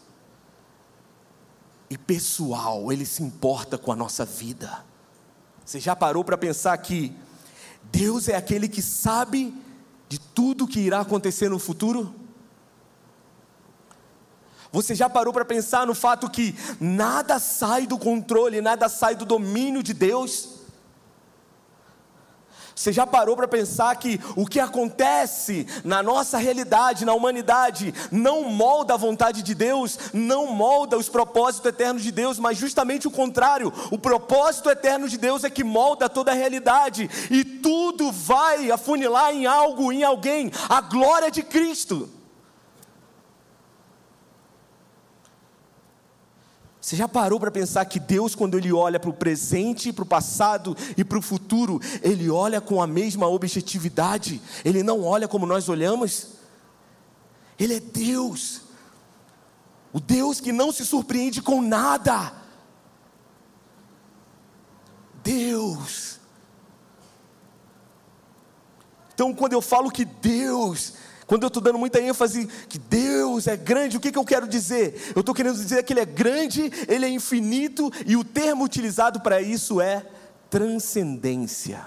e 1.88 1.97
pessoal? 1.97 2.90
Ele 2.90 3.07
se 3.07 3.23
importa 3.23 3.78
com 3.78 3.93
a 3.93 3.97
nossa 3.97 4.25
vida. 4.25 4.85
Você 5.64 5.78
já 5.78 5.95
parou 5.95 6.25
para 6.25 6.37
pensar 6.37 6.76
que 6.78 7.16
Deus 7.85 8.28
é 8.28 8.35
aquele 8.35 8.69
que 8.69 8.83
sabe 8.83 9.54
de 10.09 10.19
tudo 10.19 10.66
que 10.66 10.81
irá 10.81 10.99
acontecer 10.99 11.49
no 11.49 11.61
futuro? 11.61 12.12
Você 14.73 14.97
já 14.97 15.09
parou 15.09 15.33
para 15.33 15.45
pensar 15.45 15.87
no 15.87 15.95
fato 15.95 16.28
que 16.28 16.57
nada 16.81 17.38
sai 17.38 17.87
do 17.87 17.97
controle, 17.97 18.61
nada 18.61 18.88
sai 18.88 19.14
do 19.14 19.25
domínio 19.25 19.81
de 19.81 19.95
Deus? 19.95 20.54
Você 22.75 22.93
já 22.93 23.07
parou 23.07 23.37
para 23.37 23.47
pensar 23.47 23.95
que 23.97 24.21
o 24.35 24.47
que 24.47 24.59
acontece 24.59 25.66
na 25.85 26.02
nossa 26.02 26.38
realidade, 26.38 27.04
na 27.04 27.14
humanidade, 27.14 27.95
não 28.11 28.45
molda 28.45 28.95
a 28.95 28.97
vontade 28.97 29.43
de 29.43 29.54
Deus, 29.54 29.99
não 30.12 30.49
molda 30.49 30.99
os 30.99 31.09
propósitos 31.09 31.69
eternos 31.69 32.02
de 32.02 32.11
Deus, 32.11 32.38
mas 32.38 32.59
justamente 32.59 33.07
o 33.07 33.12
contrário, 33.12 33.73
o 33.90 33.99
propósito 33.99 34.69
eterno 34.69 35.09
de 35.09 35.16
Deus 35.16 35.45
é 35.45 35.50
que 35.50 35.62
molda 35.62 36.09
toda 36.09 36.33
a 36.33 36.35
realidade 36.35 37.09
e 37.31 37.45
tudo 37.45 38.11
vai 38.11 38.71
afunilar 38.71 39.33
em 39.33 39.47
algo, 39.47 39.93
em 39.93 40.02
alguém, 40.02 40.50
a 40.69 40.81
glória 40.81 41.31
de 41.31 41.43
Cristo. 41.43 42.09
Você 46.85 46.97
já 46.97 47.09
parou 47.09 47.41
para 47.41 47.50
pensar 47.50 47.87
que 47.87 47.99
Deus, 47.99 48.35
quando 48.35 48.59
Ele 48.59 48.71
olha 48.71 49.00
para 49.00 49.09
o 49.09 49.14
presente, 49.14 49.91
para 49.91 50.03
o 50.03 50.07
passado 50.07 50.76
e 50.99 51.03
para 51.03 51.19
o 51.19 51.23
futuro, 51.23 51.81
Ele 52.03 52.29
olha 52.29 52.61
com 52.61 52.83
a 52.83 52.87
mesma 52.87 53.26
objetividade? 53.26 54.38
Ele 54.62 54.83
não 54.83 55.03
olha 55.03 55.26
como 55.26 55.47
nós 55.47 55.67
olhamos? 55.71 56.33
Ele 57.59 57.76
é 57.76 57.81
Deus, 57.81 58.61
o 59.95 59.99
Deus 59.99 60.41
que 60.41 60.53
não 60.53 60.71
se 60.71 60.85
surpreende 60.85 61.41
com 61.41 61.62
nada. 61.62 62.35
Deus. 65.23 66.21
Então, 69.14 69.33
quando 69.33 69.55
eu 69.55 69.62
falo 69.62 69.91
que 69.91 70.05
Deus 70.05 70.93
quando 71.26 71.45
eu 71.45 71.49
estou 71.49 71.62
dando 71.62 71.78
muita 71.78 72.00
ênfase 72.00 72.47
que 72.69 72.78
Deus 72.78 73.47
é 73.47 73.57
grande, 73.57 73.97
o 73.97 74.00
que, 74.00 74.12
que 74.12 74.19
eu 74.19 74.25
quero 74.25 74.47
dizer? 74.47 75.12
Eu 75.14 75.21
estou 75.21 75.35
querendo 75.35 75.57
dizer 75.57 75.83
que 75.83 75.93
Ele 75.93 76.00
é 76.00 76.04
grande, 76.04 76.71
Ele 76.87 77.07
é 77.07 77.09
infinito, 77.09 77.90
e 78.07 78.16
o 78.16 78.25
termo 78.25 78.64
utilizado 78.64 79.21
para 79.21 79.40
isso 79.40 79.81
é 79.81 80.04
transcendência. 80.50 81.87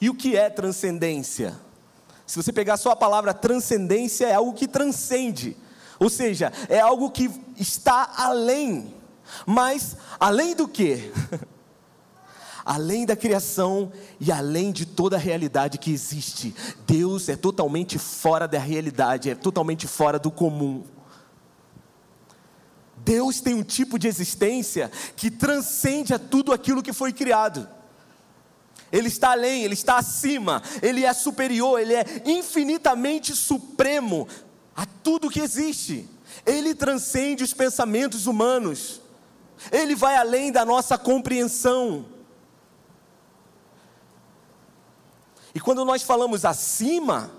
E 0.00 0.10
o 0.10 0.14
que 0.14 0.36
é 0.36 0.50
transcendência? 0.50 1.58
Se 2.26 2.36
você 2.36 2.52
pegar 2.52 2.76
só 2.76 2.90
a 2.90 2.96
palavra 2.96 3.32
transcendência, 3.32 4.26
é 4.26 4.34
algo 4.34 4.54
que 4.54 4.66
transcende, 4.66 5.56
ou 5.98 6.10
seja, 6.10 6.52
é 6.68 6.80
algo 6.80 7.10
que 7.10 7.30
está 7.56 8.12
além. 8.16 8.94
Mas, 9.46 9.96
além 10.18 10.54
do 10.54 10.66
que? 10.66 11.12
além 12.64 13.04
da 13.04 13.14
criação 13.14 13.92
e 14.18 14.32
além 14.32 14.72
de 14.72 14.86
toda 14.86 15.16
a 15.16 15.18
realidade 15.18 15.78
que 15.78 15.92
existe, 15.92 16.54
Deus 16.86 17.28
é 17.28 17.36
totalmente 17.36 17.98
fora 17.98 18.48
da 18.48 18.58
realidade, 18.58 19.30
é 19.30 19.34
totalmente 19.34 19.86
fora 19.86 20.18
do 20.18 20.30
comum. 20.30 20.82
Deus 23.04 23.40
tem 23.40 23.54
um 23.54 23.62
tipo 23.62 23.98
de 23.98 24.08
existência 24.08 24.90
que 25.14 25.30
transcende 25.30 26.14
a 26.14 26.18
tudo 26.18 26.52
aquilo 26.52 26.82
que 26.82 26.92
foi 26.92 27.12
criado. 27.12 27.68
Ele 28.90 29.08
está 29.08 29.32
além, 29.32 29.64
ele 29.64 29.74
está 29.74 29.98
acima, 29.98 30.62
ele 30.80 31.04
é 31.04 31.12
superior, 31.12 31.80
ele 31.80 31.94
é 31.94 32.04
infinitamente 32.24 33.34
supremo 33.34 34.26
a 34.74 34.86
tudo 34.86 35.30
que 35.30 35.40
existe. 35.40 36.08
Ele 36.46 36.74
transcende 36.74 37.44
os 37.44 37.52
pensamentos 37.52 38.26
humanos. 38.26 39.00
Ele 39.70 39.94
vai 39.94 40.16
além 40.16 40.50
da 40.50 40.64
nossa 40.64 40.96
compreensão. 40.96 42.13
E 45.54 45.60
quando 45.60 45.84
nós 45.84 46.02
falamos 46.02 46.44
acima, 46.44 47.30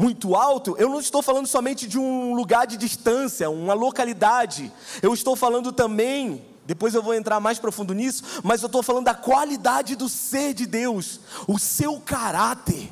muito 0.00 0.34
alto, 0.34 0.74
eu 0.78 0.88
não 0.88 0.98
estou 0.98 1.20
falando 1.20 1.46
somente 1.46 1.86
de 1.86 1.98
um 1.98 2.32
lugar 2.34 2.66
de 2.66 2.78
distância, 2.78 3.50
uma 3.50 3.74
localidade. 3.74 4.72
Eu 5.02 5.12
estou 5.12 5.36
falando 5.36 5.72
também, 5.72 6.42
depois 6.64 6.94
eu 6.94 7.02
vou 7.02 7.12
entrar 7.12 7.38
mais 7.38 7.58
profundo 7.58 7.92
nisso, 7.92 8.40
mas 8.42 8.62
eu 8.62 8.66
estou 8.66 8.82
falando 8.82 9.04
da 9.04 9.14
qualidade 9.14 9.94
do 9.94 10.08
ser 10.08 10.54
de 10.54 10.64
Deus, 10.64 11.20
o 11.46 11.58
seu 11.58 12.00
caráter. 12.00 12.90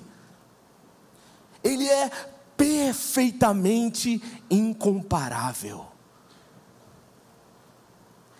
Ele 1.64 1.88
é 1.88 2.10
perfeitamente 2.58 4.22
incomparável. 4.50 5.86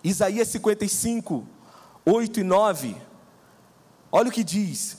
Isaías 0.04 0.48
55, 0.48 1.46
8 2.04 2.40
e 2.40 2.42
9, 2.42 2.96
olha 4.12 4.28
o 4.28 4.32
que 4.32 4.44
diz: 4.44 4.98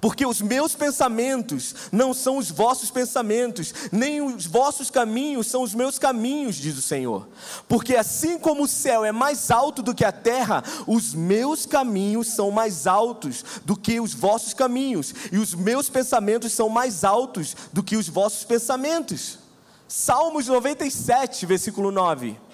porque 0.00 0.26
os 0.26 0.40
meus 0.40 0.74
pensamentos 0.74 1.74
não 1.90 2.12
são 2.12 2.38
os 2.38 2.50
vossos 2.50 2.90
pensamentos, 2.90 3.72
nem 3.90 4.20
os 4.20 4.46
vossos 4.46 4.90
caminhos 4.90 5.46
são 5.46 5.62
os 5.62 5.74
meus 5.74 5.98
caminhos, 5.98 6.56
diz 6.56 6.76
o 6.76 6.82
Senhor. 6.82 7.28
Porque 7.66 7.96
assim 7.96 8.38
como 8.38 8.64
o 8.64 8.68
céu 8.68 9.04
é 9.04 9.12
mais 9.12 9.50
alto 9.50 9.82
do 9.82 9.94
que 9.94 10.04
a 10.04 10.12
terra, 10.12 10.62
os 10.86 11.14
meus 11.14 11.66
caminhos 11.66 12.28
são 12.28 12.50
mais 12.50 12.86
altos 12.86 13.44
do 13.64 13.76
que 13.76 14.00
os 14.00 14.14
vossos 14.14 14.54
caminhos, 14.54 15.14
e 15.32 15.38
os 15.38 15.54
meus 15.54 15.88
pensamentos 15.88 16.52
são 16.52 16.68
mais 16.68 17.04
altos 17.04 17.56
do 17.72 17.82
que 17.82 17.96
os 17.96 18.08
vossos 18.08 18.44
pensamentos. 18.44 19.38
Salmos 19.86 20.46
97, 20.46 21.46
versículo 21.46 21.90
9. 21.90 22.47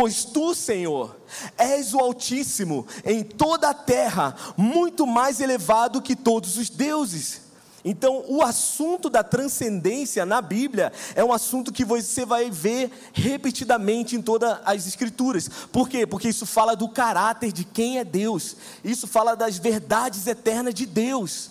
Pois 0.00 0.24
tu, 0.24 0.54
Senhor, 0.54 1.16
és 1.56 1.92
o 1.92 1.98
Altíssimo 1.98 2.86
em 3.04 3.24
toda 3.24 3.70
a 3.70 3.74
terra, 3.74 4.32
muito 4.56 5.04
mais 5.04 5.40
elevado 5.40 6.00
que 6.00 6.14
todos 6.14 6.56
os 6.56 6.70
deuses. 6.70 7.40
Então, 7.84 8.24
o 8.28 8.40
assunto 8.40 9.10
da 9.10 9.24
transcendência 9.24 10.24
na 10.24 10.40
Bíblia 10.40 10.92
é 11.16 11.24
um 11.24 11.32
assunto 11.32 11.72
que 11.72 11.84
você 11.84 12.24
vai 12.24 12.48
ver 12.48 12.92
repetidamente 13.12 14.14
em 14.14 14.22
todas 14.22 14.60
as 14.64 14.86
Escrituras. 14.86 15.50
Por 15.72 15.88
quê? 15.88 16.06
Porque 16.06 16.28
isso 16.28 16.46
fala 16.46 16.76
do 16.76 16.88
caráter 16.88 17.50
de 17.50 17.64
quem 17.64 17.98
é 17.98 18.04
Deus, 18.04 18.54
isso 18.84 19.08
fala 19.08 19.34
das 19.34 19.58
verdades 19.58 20.28
eternas 20.28 20.74
de 20.74 20.86
Deus. 20.86 21.50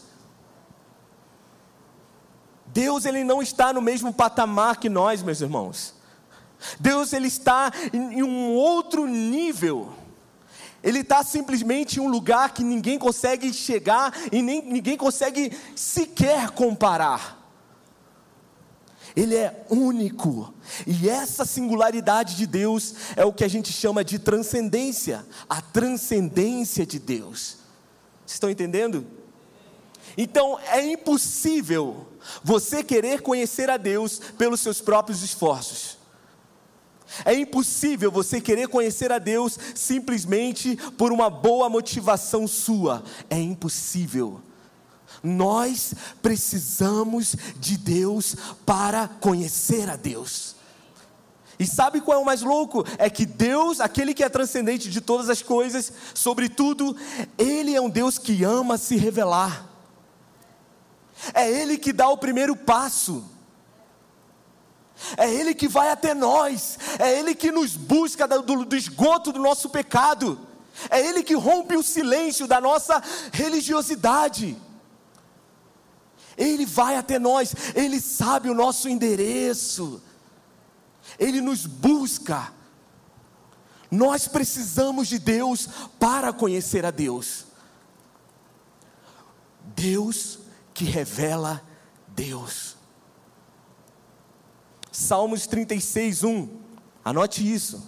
Deus 2.67 3.03
ele 3.03 3.25
não 3.25 3.41
está 3.41 3.73
no 3.73 3.81
mesmo 3.81 4.13
patamar 4.13 4.77
que 4.77 4.87
nós, 4.87 5.21
meus 5.21 5.41
irmãos. 5.41 5.96
Deus 6.79 7.13
ele 7.13 7.27
está 7.27 7.71
em 7.93 8.23
um 8.23 8.53
outro 8.53 9.05
nível. 9.05 9.93
Ele 10.83 10.99
está 10.99 11.23
simplesmente 11.23 11.97
em 11.97 12.01
um 12.01 12.07
lugar 12.07 12.53
que 12.53 12.63
ninguém 12.63 12.97
consegue 12.99 13.51
chegar 13.53 14.13
e 14.31 14.41
nem 14.41 14.61
ninguém 14.61 14.95
consegue 14.95 15.51
sequer 15.75 16.51
comparar. 16.51 17.37
Ele 19.15 19.35
é 19.35 19.65
único. 19.69 20.53
E 20.85 21.09
essa 21.09 21.43
singularidade 21.43 22.35
de 22.35 22.45
Deus 22.45 22.93
é 23.15 23.25
o 23.25 23.33
que 23.33 23.43
a 23.43 23.47
gente 23.47 23.73
chama 23.73 24.03
de 24.03 24.19
transcendência, 24.19 25.25
a 25.49 25.59
transcendência 25.59 26.85
de 26.85 26.99
Deus. 26.99 27.57
Vocês 28.25 28.35
estão 28.35 28.49
entendendo? 28.49 29.07
Então 30.15 30.59
é 30.67 30.85
impossível 30.85 32.07
você 32.43 32.83
querer 32.83 33.21
conhecer 33.21 33.69
a 33.69 33.77
Deus 33.77 34.19
pelos 34.37 34.61
seus 34.61 34.81
próprios 34.81 35.23
esforços. 35.23 35.96
É 37.23 37.33
impossível 37.33 38.11
você 38.11 38.41
querer 38.41 38.67
conhecer 38.67 39.11
a 39.11 39.17
Deus 39.17 39.57
simplesmente 39.75 40.75
por 40.97 41.11
uma 41.11 41.29
boa 41.29 41.69
motivação 41.69 42.47
sua. 42.47 43.03
É 43.29 43.39
impossível. 43.39 44.41
Nós 45.23 45.93
precisamos 46.21 47.35
de 47.57 47.77
Deus 47.77 48.35
para 48.65 49.07
conhecer 49.07 49.89
a 49.89 49.95
Deus. 49.95 50.55
E 51.59 51.65
sabe 51.65 52.01
qual 52.01 52.19
é 52.19 52.21
o 52.21 52.25
mais 52.25 52.41
louco? 52.41 52.85
É 52.99 53.09
que 53.09 53.25
Deus, 53.25 53.79
aquele 53.79 54.13
que 54.13 54.23
é 54.23 54.29
transcendente 54.29 54.89
de 54.89 55.01
todas 55.01 55.27
as 55.29 55.41
coisas, 55.41 55.91
sobretudo, 56.13 56.95
Ele 57.37 57.75
é 57.75 57.81
um 57.81 57.89
Deus 57.89 58.19
que 58.19 58.43
ama 58.43 58.77
se 58.77 58.95
revelar. 58.95 59.67
É 61.33 61.49
Ele 61.49 61.77
que 61.77 61.91
dá 61.91 62.07
o 62.09 62.17
primeiro 62.17 62.55
passo. 62.55 63.36
É 65.15 65.31
Ele 65.31 65.53
que 65.53 65.67
vai 65.67 65.89
até 65.89 66.13
nós, 66.13 66.77
é 66.99 67.19
Ele 67.19 67.35
que 67.35 67.51
nos 67.51 67.75
busca 67.75 68.27
do, 68.27 68.65
do 68.65 68.75
esgoto 68.75 69.31
do 69.31 69.39
nosso 69.39 69.69
pecado, 69.69 70.39
é 70.89 70.99
Ele 70.99 71.23
que 71.23 71.35
rompe 71.35 71.75
o 71.75 71.83
silêncio 71.83 72.47
da 72.47 72.59
nossa 72.59 73.01
religiosidade. 73.31 74.57
Ele 76.37 76.65
vai 76.65 76.95
até 76.95 77.17
nós, 77.17 77.53
Ele 77.75 77.99
sabe 77.99 78.49
o 78.49 78.53
nosso 78.53 78.87
endereço, 78.87 80.01
Ele 81.19 81.41
nos 81.41 81.65
busca. 81.65 82.53
Nós 83.89 84.27
precisamos 84.27 85.07
de 85.07 85.17
Deus 85.17 85.67
para 85.99 86.33
conhecer 86.33 86.85
a 86.85 86.91
Deus. 86.91 87.45
Deus 89.63 90.39
que 90.73 90.83
revela 90.83 91.61
Deus. 92.09 92.76
Salmos 94.99 95.45
36, 95.45 96.23
1. 96.23 96.49
Anote 97.05 97.53
isso. 97.53 97.87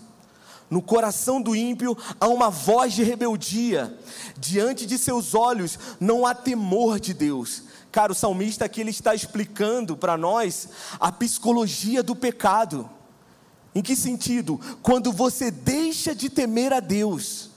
No 0.69 0.80
coração 0.80 1.41
do 1.41 1.56
ímpio 1.56 1.98
há 2.19 2.28
uma 2.28 2.52
voz 2.52 2.93
de 2.93 3.02
rebeldia, 3.02 3.98
diante 4.38 4.86
de 4.86 4.95
seus 4.95 5.34
olhos 5.34 5.80
não 6.00 6.24
há 6.24 6.36
temor 6.36 7.00
de 7.00 7.15
Deus. 7.15 7.63
Cara, 7.91 8.12
o 8.12 8.15
salmista 8.15 8.65
aqui 8.65 8.82
ele 8.82 8.91
está 8.91 9.15
explicando 9.15 9.98
para 9.98 10.15
nós 10.15 10.69
a 11.00 11.12
psicologia 11.12 12.04
do 12.04 12.15
pecado. 12.15 12.88
Em 13.74 13.82
que 13.82 13.95
sentido? 13.95 14.62
Quando 14.84 15.12
você 15.12 15.50
deixa 15.50 16.13
de 16.13 16.30
temer 16.30 16.72
a 16.72 16.80
Deus, 16.80 17.50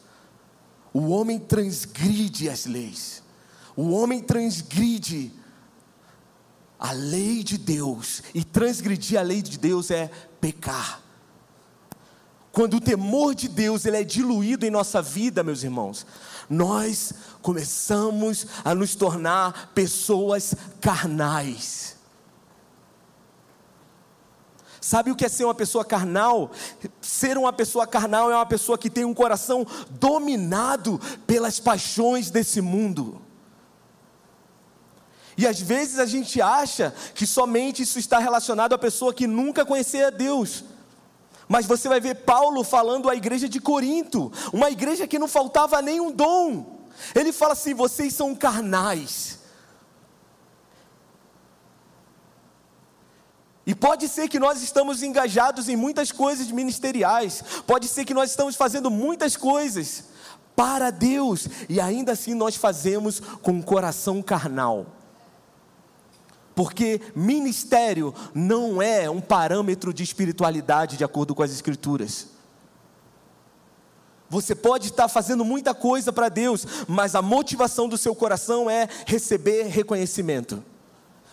o 0.94 1.08
homem 1.08 1.38
transgride 1.38 2.48
as 2.48 2.64
leis, 2.64 3.22
o 3.76 3.90
homem 3.90 4.22
transgride 4.22 5.30
a 6.82 6.90
lei 6.90 7.44
de 7.44 7.56
Deus, 7.56 8.24
e 8.34 8.42
transgredir 8.42 9.16
a 9.16 9.22
lei 9.22 9.40
de 9.40 9.56
Deus 9.56 9.88
é 9.88 10.10
pecar. 10.40 11.00
Quando 12.50 12.78
o 12.78 12.80
temor 12.80 13.36
de 13.36 13.46
Deus 13.46 13.86
ele 13.86 13.98
é 13.98 14.02
diluído 14.02 14.66
em 14.66 14.70
nossa 14.70 15.00
vida, 15.00 15.44
meus 15.44 15.62
irmãos, 15.62 16.04
nós 16.50 17.12
começamos 17.40 18.48
a 18.64 18.74
nos 18.74 18.96
tornar 18.96 19.70
pessoas 19.72 20.56
carnais. 20.80 21.96
Sabe 24.80 25.12
o 25.12 25.14
que 25.14 25.24
é 25.24 25.28
ser 25.28 25.44
uma 25.44 25.54
pessoa 25.54 25.84
carnal? 25.84 26.50
Ser 27.00 27.38
uma 27.38 27.52
pessoa 27.52 27.86
carnal 27.86 28.28
é 28.28 28.34
uma 28.34 28.44
pessoa 28.44 28.76
que 28.76 28.90
tem 28.90 29.04
um 29.04 29.14
coração 29.14 29.64
dominado 29.88 31.00
pelas 31.28 31.60
paixões 31.60 32.28
desse 32.28 32.60
mundo. 32.60 33.22
E 35.36 35.46
às 35.46 35.60
vezes 35.60 35.98
a 35.98 36.06
gente 36.06 36.40
acha 36.40 36.94
que 37.14 37.26
somente 37.26 37.82
isso 37.82 37.98
está 37.98 38.18
relacionado 38.18 38.74
à 38.74 38.78
pessoa 38.78 39.14
que 39.14 39.26
nunca 39.26 39.64
conhecia 39.64 40.10
Deus. 40.10 40.64
Mas 41.48 41.66
você 41.66 41.88
vai 41.88 42.00
ver 42.00 42.16
Paulo 42.16 42.62
falando 42.64 43.08
à 43.08 43.14
igreja 43.14 43.48
de 43.48 43.60
Corinto, 43.60 44.32
uma 44.52 44.70
igreja 44.70 45.06
que 45.06 45.18
não 45.18 45.28
faltava 45.28 45.82
nenhum 45.82 46.10
dom. 46.10 46.80
Ele 47.14 47.32
fala 47.32 47.52
assim: 47.52 47.74
vocês 47.74 48.14
são 48.14 48.34
carnais. 48.34 49.40
E 53.64 53.74
pode 53.74 54.08
ser 54.08 54.28
que 54.28 54.40
nós 54.40 54.60
estamos 54.60 55.02
engajados 55.02 55.68
em 55.68 55.76
muitas 55.76 56.10
coisas 56.10 56.50
ministeriais, 56.50 57.44
pode 57.66 57.86
ser 57.86 58.04
que 58.04 58.14
nós 58.14 58.30
estamos 58.30 58.56
fazendo 58.56 58.90
muitas 58.90 59.36
coisas 59.36 60.04
para 60.56 60.90
Deus, 60.90 61.46
e 61.68 61.80
ainda 61.80 62.12
assim 62.12 62.34
nós 62.34 62.56
fazemos 62.56 63.20
com 63.20 63.52
um 63.52 63.62
coração 63.62 64.20
carnal. 64.20 64.86
Porque 66.54 67.00
ministério 67.14 68.14
não 68.34 68.82
é 68.82 69.08
um 69.08 69.20
parâmetro 69.20 69.92
de 69.92 70.02
espiritualidade 70.02 70.96
de 70.96 71.04
acordo 71.04 71.34
com 71.34 71.42
as 71.42 71.50
Escrituras. 71.50 72.28
Você 74.28 74.54
pode 74.54 74.88
estar 74.88 75.08
fazendo 75.08 75.44
muita 75.44 75.74
coisa 75.74 76.10
para 76.10 76.30
Deus, 76.30 76.66
mas 76.88 77.14
a 77.14 77.20
motivação 77.20 77.86
do 77.86 77.98
seu 77.98 78.14
coração 78.14 78.70
é 78.70 78.88
receber 79.06 79.64
reconhecimento. 79.64 80.64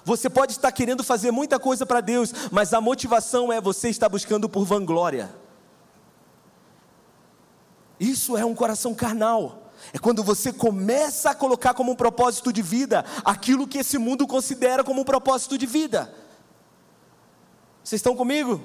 Você 0.04 0.30
pode 0.30 0.54
estar 0.54 0.72
querendo 0.72 1.04
fazer 1.04 1.32
muita 1.32 1.60
coisa 1.60 1.86
para 1.86 2.02
Deus, 2.02 2.34
mas 2.52 2.74
a 2.74 2.82
motivação 2.82 3.54
é 3.54 3.62
você 3.62 3.90
estar 3.90 4.10
buscando 4.10 4.50
por 4.50 4.66
vanglória. 4.66 5.34
Isso 8.00 8.36
é 8.38 8.46
um 8.46 8.56
coração 8.56 8.94
carnal. 8.94 9.59
É 9.94 9.98
quando 9.98 10.24
você 10.24 10.52
começa 10.54 11.32
a 11.32 11.36
colocar 11.36 11.74
como 11.74 11.92
um 11.92 11.96
propósito 11.96 12.52
de 12.54 12.62
vida 12.62 13.06
aquilo 13.24 13.68
que 13.68 13.80
esse 13.80 13.98
mundo 13.98 14.28
considera 14.28 14.84
como 14.84 15.02
um 15.02 15.06
propósito 15.06 15.58
de 15.58 15.65
vida. 15.65 16.13
Vocês 17.84 18.00
estão 18.00 18.15
comigo? 18.15 18.62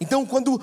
Então, 0.00 0.26
quando 0.26 0.60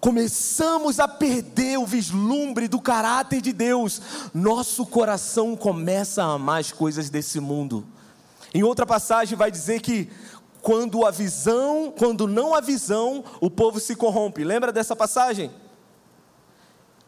começamos 0.00 0.98
a 0.98 1.06
perder 1.06 1.78
o 1.78 1.86
vislumbre 1.86 2.66
do 2.66 2.80
caráter 2.80 3.40
de 3.40 3.52
Deus, 3.52 4.00
nosso 4.34 4.84
coração 4.84 5.54
começa 5.54 6.24
a 6.24 6.32
amar 6.32 6.60
as 6.60 6.72
coisas 6.72 7.08
desse 7.08 7.38
mundo. 7.38 7.86
Em 8.52 8.62
outra 8.62 8.84
passagem 8.84 9.38
vai 9.38 9.50
dizer 9.50 9.80
que 9.80 10.10
quando 10.60 11.06
a 11.06 11.10
visão, 11.10 11.92
quando 11.96 12.26
não 12.26 12.54
há 12.54 12.60
visão, 12.60 13.24
o 13.40 13.50
povo 13.50 13.78
se 13.78 13.94
corrompe. 13.94 14.44
Lembra 14.44 14.72
dessa 14.72 14.96
passagem? 14.96 15.50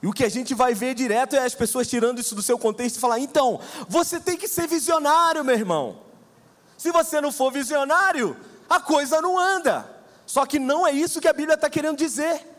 E 0.04 0.06
o 0.06 0.12
que 0.12 0.22
a 0.22 0.28
gente 0.28 0.52
vai 0.52 0.74
ver 0.74 0.94
direto 0.94 1.34
é 1.34 1.38
as 1.38 1.54
pessoas 1.54 1.88
tirando 1.88 2.18
isso 2.18 2.34
do 2.34 2.42
seu 2.42 2.58
contexto 2.58 2.96
e 2.96 3.00
falar: 3.00 3.20
então, 3.20 3.58
você 3.88 4.20
tem 4.20 4.36
que 4.36 4.46
ser 4.46 4.68
visionário, 4.68 5.42
meu 5.42 5.54
irmão. 5.54 5.98
Se 6.76 6.92
você 6.92 7.22
não 7.22 7.32
for 7.32 7.50
visionário, 7.50 8.36
a 8.68 8.78
coisa 8.78 9.22
não 9.22 9.38
anda. 9.38 9.90
Só 10.26 10.44
que 10.44 10.58
não 10.58 10.86
é 10.86 10.92
isso 10.92 11.22
que 11.22 11.26
a 11.26 11.32
Bíblia 11.32 11.54
está 11.54 11.70
querendo 11.70 11.96
dizer. 11.96 12.53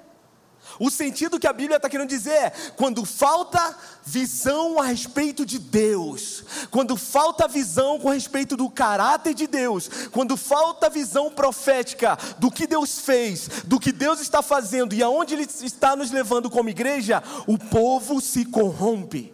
O 0.79 0.89
sentido 0.89 1.39
que 1.39 1.47
a 1.47 1.53
Bíblia 1.53 1.77
está 1.77 1.89
querendo 1.89 2.09
dizer 2.09 2.31
é: 2.31 2.49
quando 2.75 3.05
falta 3.05 3.77
visão 4.03 4.79
a 4.79 4.85
respeito 4.85 5.45
de 5.45 5.57
Deus, 5.57 6.43
quando 6.69 6.97
falta 6.97 7.47
visão 7.47 7.99
com 7.99 8.09
respeito 8.09 8.57
do 8.57 8.69
caráter 8.69 9.33
de 9.33 9.47
Deus, 9.47 9.89
quando 10.11 10.35
falta 10.35 10.89
visão 10.89 11.29
profética 11.31 12.17
do 12.39 12.51
que 12.51 12.67
Deus 12.67 12.99
fez, 12.99 13.47
do 13.65 13.79
que 13.79 13.91
Deus 13.91 14.19
está 14.19 14.41
fazendo 14.41 14.93
e 14.93 15.01
aonde 15.01 15.33
Ele 15.33 15.47
está 15.61 15.95
nos 15.95 16.11
levando 16.11 16.49
como 16.49 16.69
igreja, 16.69 17.23
o 17.47 17.57
povo 17.57 18.19
se 18.19 18.45
corrompe. 18.45 19.33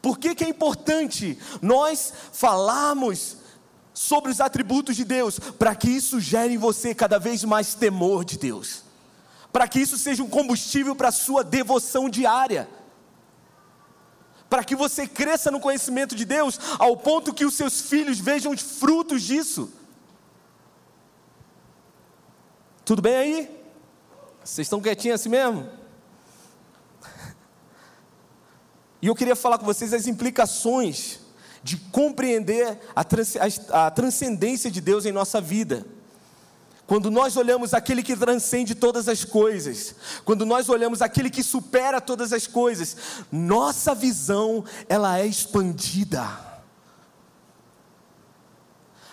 Por 0.00 0.18
que, 0.18 0.34
que 0.34 0.44
é 0.44 0.48
importante 0.48 1.38
nós 1.60 2.12
falarmos 2.32 3.36
sobre 3.94 4.32
os 4.32 4.40
atributos 4.40 4.96
de 4.96 5.04
Deus? 5.04 5.38
Para 5.38 5.74
que 5.76 5.90
isso 5.90 6.18
gere 6.18 6.54
em 6.54 6.58
você 6.58 6.94
cada 6.94 7.18
vez 7.18 7.44
mais 7.44 7.74
temor 7.74 8.24
de 8.24 8.38
Deus 8.38 8.91
para 9.52 9.68
que 9.68 9.78
isso 9.78 9.98
seja 9.98 10.22
um 10.22 10.28
combustível 10.28 10.96
para 10.96 11.08
a 11.08 11.12
sua 11.12 11.44
devoção 11.44 12.08
diária. 12.08 12.68
Para 14.48 14.64
que 14.64 14.74
você 14.74 15.06
cresça 15.06 15.50
no 15.50 15.60
conhecimento 15.60 16.16
de 16.16 16.24
Deus, 16.24 16.58
ao 16.78 16.96
ponto 16.96 17.34
que 17.34 17.44
os 17.44 17.54
seus 17.54 17.82
filhos 17.82 18.18
vejam 18.18 18.52
os 18.52 18.62
frutos 18.62 19.22
disso. 19.22 19.70
Tudo 22.84 23.02
bem 23.02 23.14
aí? 23.14 23.62
Vocês 24.42 24.66
estão 24.66 24.80
quietinhos 24.80 25.20
assim 25.20 25.28
mesmo? 25.28 25.68
E 29.00 29.06
eu 29.06 29.14
queria 29.14 29.36
falar 29.36 29.58
com 29.58 29.64
vocês 29.64 29.92
as 29.92 30.06
implicações 30.06 31.20
de 31.62 31.76
compreender 31.76 32.78
a, 32.94 33.04
trans, 33.04 33.36
a, 33.36 33.86
a 33.86 33.90
transcendência 33.90 34.70
de 34.70 34.80
Deus 34.80 35.04
em 35.04 35.12
nossa 35.12 35.40
vida. 35.40 35.86
Quando 36.92 37.10
nós 37.10 37.38
olhamos 37.38 37.72
aquele 37.72 38.02
que 38.02 38.14
transcende 38.14 38.74
todas 38.74 39.08
as 39.08 39.24
coisas, 39.24 39.94
quando 40.26 40.44
nós 40.44 40.68
olhamos 40.68 41.00
aquele 41.00 41.30
que 41.30 41.42
supera 41.42 42.02
todas 42.02 42.34
as 42.34 42.46
coisas, 42.46 42.94
nossa 43.32 43.94
visão 43.94 44.62
ela 44.86 45.18
é 45.18 45.24
expandida. 45.24 46.28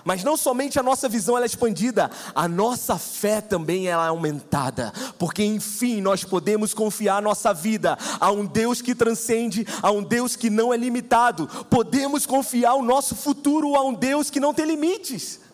Mas 0.04 0.26
não 0.26 0.36
somente 0.36 0.78
a 0.78 0.84
nossa 0.84 1.08
visão 1.08 1.38
é 1.38 1.46
expandida, 1.46 2.12
a 2.36 2.50
nossa 2.50 2.98
fé 2.98 3.40
também 3.40 3.88
é 3.88 3.94
aumentada, 3.94 4.92
porque 5.18 5.46
enfim 5.46 6.02
nós 6.02 6.26
podemos 6.26 6.74
confiar 6.74 7.22
nossa 7.22 7.54
vida 7.54 7.98
a 8.20 8.30
um 8.30 8.46
Deus 8.46 8.82
que 8.82 8.94
transcende, 8.94 9.66
a 9.82 9.90
um 9.90 10.04
Deus 10.04 10.36
que 10.36 10.50
não 10.50 10.74
é 10.74 10.76
limitado, 10.76 11.48
podemos 11.70 12.26
confiar 12.26 12.74
o 12.74 12.84
nosso 12.84 13.16
futuro 13.16 13.74
a 13.78 13.82
um 13.82 13.94
Deus 13.94 14.30
que 14.30 14.42
não 14.42 14.54
tem 14.54 14.66
limites. 14.66 15.48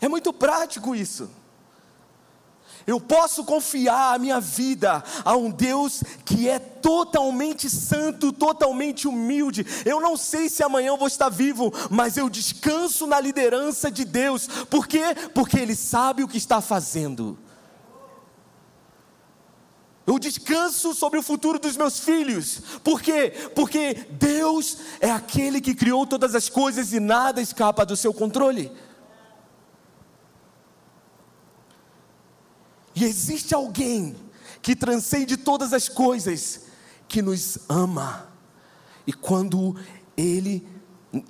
É 0.00 0.08
muito 0.08 0.32
prático 0.32 0.94
isso. 0.94 1.30
Eu 2.88 2.98
posso 2.98 3.44
confiar 3.44 4.14
a 4.14 4.18
minha 4.18 4.40
vida 4.40 5.04
a 5.22 5.36
um 5.36 5.50
Deus 5.50 6.02
que 6.24 6.48
é 6.48 6.58
totalmente 6.58 7.68
santo, 7.68 8.32
totalmente 8.32 9.06
humilde. 9.06 9.66
Eu 9.84 10.00
não 10.00 10.16
sei 10.16 10.48
se 10.48 10.62
amanhã 10.62 10.88
eu 10.88 10.96
vou 10.96 11.06
estar 11.06 11.28
vivo, 11.28 11.70
mas 11.90 12.16
eu 12.16 12.30
descanso 12.30 13.06
na 13.06 13.20
liderança 13.20 13.90
de 13.90 14.06
Deus. 14.06 14.46
Por 14.70 14.86
quê? 14.86 15.14
Porque 15.34 15.58
Ele 15.58 15.74
sabe 15.76 16.22
o 16.22 16.28
que 16.28 16.38
está 16.38 16.62
fazendo. 16.62 17.38
Eu 20.06 20.18
descanso 20.18 20.94
sobre 20.94 21.18
o 21.18 21.22
futuro 21.22 21.58
dos 21.58 21.76
meus 21.76 22.00
filhos. 22.00 22.62
Por 22.82 23.02
quê? 23.02 23.34
Porque 23.54 24.06
Deus 24.12 24.78
é 24.98 25.10
aquele 25.10 25.60
que 25.60 25.74
criou 25.74 26.06
todas 26.06 26.34
as 26.34 26.48
coisas 26.48 26.94
e 26.94 27.00
nada 27.00 27.42
escapa 27.42 27.84
do 27.84 27.94
seu 27.94 28.14
controle. 28.14 28.72
E 32.98 33.04
existe 33.04 33.54
alguém 33.54 34.16
que 34.60 34.74
transcende 34.74 35.36
todas 35.36 35.72
as 35.72 35.88
coisas, 35.88 36.62
que 37.06 37.22
nos 37.22 37.56
ama. 37.68 38.26
E 39.06 39.12
quando 39.12 39.76
ele 40.16 40.66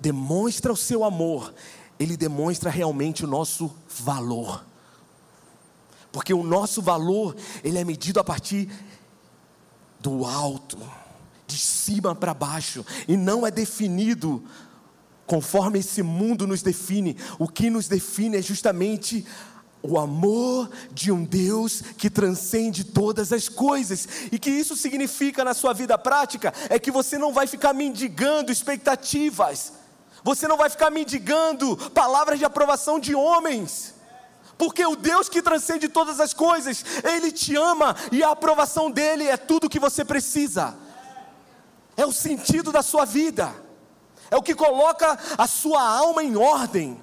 demonstra 0.01 0.73
o 0.73 0.77
seu 0.77 1.05
amor, 1.05 1.53
ele 2.01 2.17
demonstra 2.17 2.71
realmente 2.71 3.23
o 3.23 3.29
nosso 3.29 3.71
valor. 3.87 4.65
Porque 6.11 6.33
o 6.33 6.43
nosso 6.43 6.81
valor, 6.81 7.37
ele 7.63 7.77
é 7.77 7.85
medido 7.85 8.19
a 8.19 8.25
partir 8.25 8.71
do 10.01 10.25
alto, 10.25 10.79
de 11.47 11.59
cima 11.59 12.15
para 12.15 12.33
baixo, 12.33 12.83
e 13.07 13.15
não 13.15 13.47
é 13.47 13.51
definido 13.51 14.43
conforme 15.27 15.81
esse 15.81 16.03
mundo 16.03 16.47
nos 16.47 16.63
define. 16.63 17.15
O 17.39 17.47
que 17.47 17.69
nos 17.69 17.89
define 17.89 18.39
é 18.39 18.43
justamente 18.43 19.27
o 19.83 19.99
amor 19.99 20.71
de 20.91 21.13
um 21.13 21.25
Deus 21.25 21.83
que 21.97 22.11
transcende 22.11 22.85
todas 22.85 23.33
as 23.33 23.49
coisas. 23.49 24.09
E 24.33 24.39
que 24.39 24.51
isso 24.51 24.77
significa 24.77 25.45
na 25.45 25.55
sua 25.55 25.73
vida 25.73 25.97
prática 25.97 26.53
é 26.69 26.79
que 26.79 26.91
você 26.91 27.17
não 27.17 27.33
vai 27.33 27.47
ficar 27.47 27.73
mendigando 27.73 28.53
expectativas. 28.53 29.73
Você 30.23 30.49
não 30.49 30.57
vai 30.57 30.69
ficar 30.69 30.91
mendigando 30.91 31.77
palavras 31.91 32.39
de 32.39 32.45
aprovação 32.45 32.99
de 32.99 33.15
homens. 33.15 33.95
Porque 34.57 34.85
o 34.85 34.97
Deus 34.97 35.29
que 35.29 35.41
transcende 35.41 35.89
todas 35.89 36.19
as 36.19 36.35
coisas, 36.35 36.85
ele 37.05 37.31
te 37.31 37.55
ama 37.55 37.95
e 38.11 38.25
a 38.25 38.31
aprovação 38.31 38.91
dele 38.91 39.25
é 39.25 39.37
tudo 39.37 39.69
que 39.69 39.79
você 39.79 40.05
precisa. 40.05 40.77
É 41.97 42.05
o 42.05 42.13
sentido 42.13 42.73
da 42.73 42.83
sua 42.83 43.05
vida. 43.05 43.55
É 44.31 44.37
o 44.37 44.43
que 44.43 44.55
coloca 44.55 45.19
a 45.39 45.47
sua 45.47 45.81
alma 45.81 46.23
em 46.23 46.37
ordem. 46.37 47.01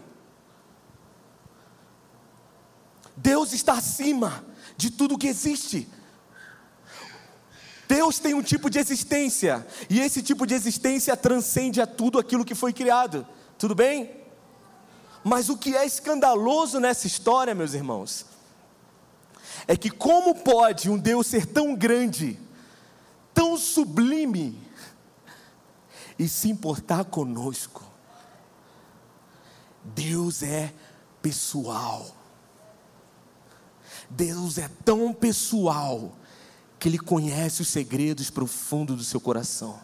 Deus 3.18 3.54
está 3.54 3.74
acima 3.74 4.44
de 4.78 4.90
tudo 4.90 5.18
que 5.18 5.28
existe. 5.28 5.88
Deus 7.88 8.18
tem 8.20 8.34
um 8.34 8.42
tipo 8.42 8.70
de 8.70 8.80
existência, 8.80 9.66
e 9.90 10.00
esse 10.00 10.22
tipo 10.22 10.46
de 10.48 10.56
existência 10.56 11.16
transcende 11.16 11.80
a 11.80 11.88
tudo 11.88 12.18
aquilo 12.18 12.44
que 12.44 12.56
foi 12.56 12.74
criado. 12.74 13.28
Tudo 13.58 13.76
bem? 13.76 14.24
Mas 15.24 15.50
o 15.50 15.58
que 15.58 15.76
é 15.76 15.86
escandaloso 15.86 16.80
nessa 16.80 17.08
história, 17.08 17.56
meus 17.56 17.74
irmãos, 17.74 18.26
é 19.68 19.78
que 19.78 19.90
como 19.90 20.36
pode 20.36 20.90
um 20.90 20.98
Deus 20.98 21.28
ser 21.28 21.46
tão 21.46 21.76
grande, 21.76 22.40
tão 23.34 23.58
sublime, 23.58 24.64
e 26.18 26.28
se 26.28 26.50
importar 26.50 27.06
conosco? 27.06 27.84
Deus 29.84 30.42
é 30.42 30.74
pessoal. 31.22 32.15
Deus 34.16 34.58
é 34.58 34.70
tão 34.84 35.14
pessoal 35.14 36.16
que 36.80 36.88
Ele 36.88 36.98
conhece 37.00 37.62
os 37.62 37.68
segredos 37.68 38.30
profundos 38.30 38.96
do 38.96 39.04
seu 39.04 39.20
coração. 39.20 39.80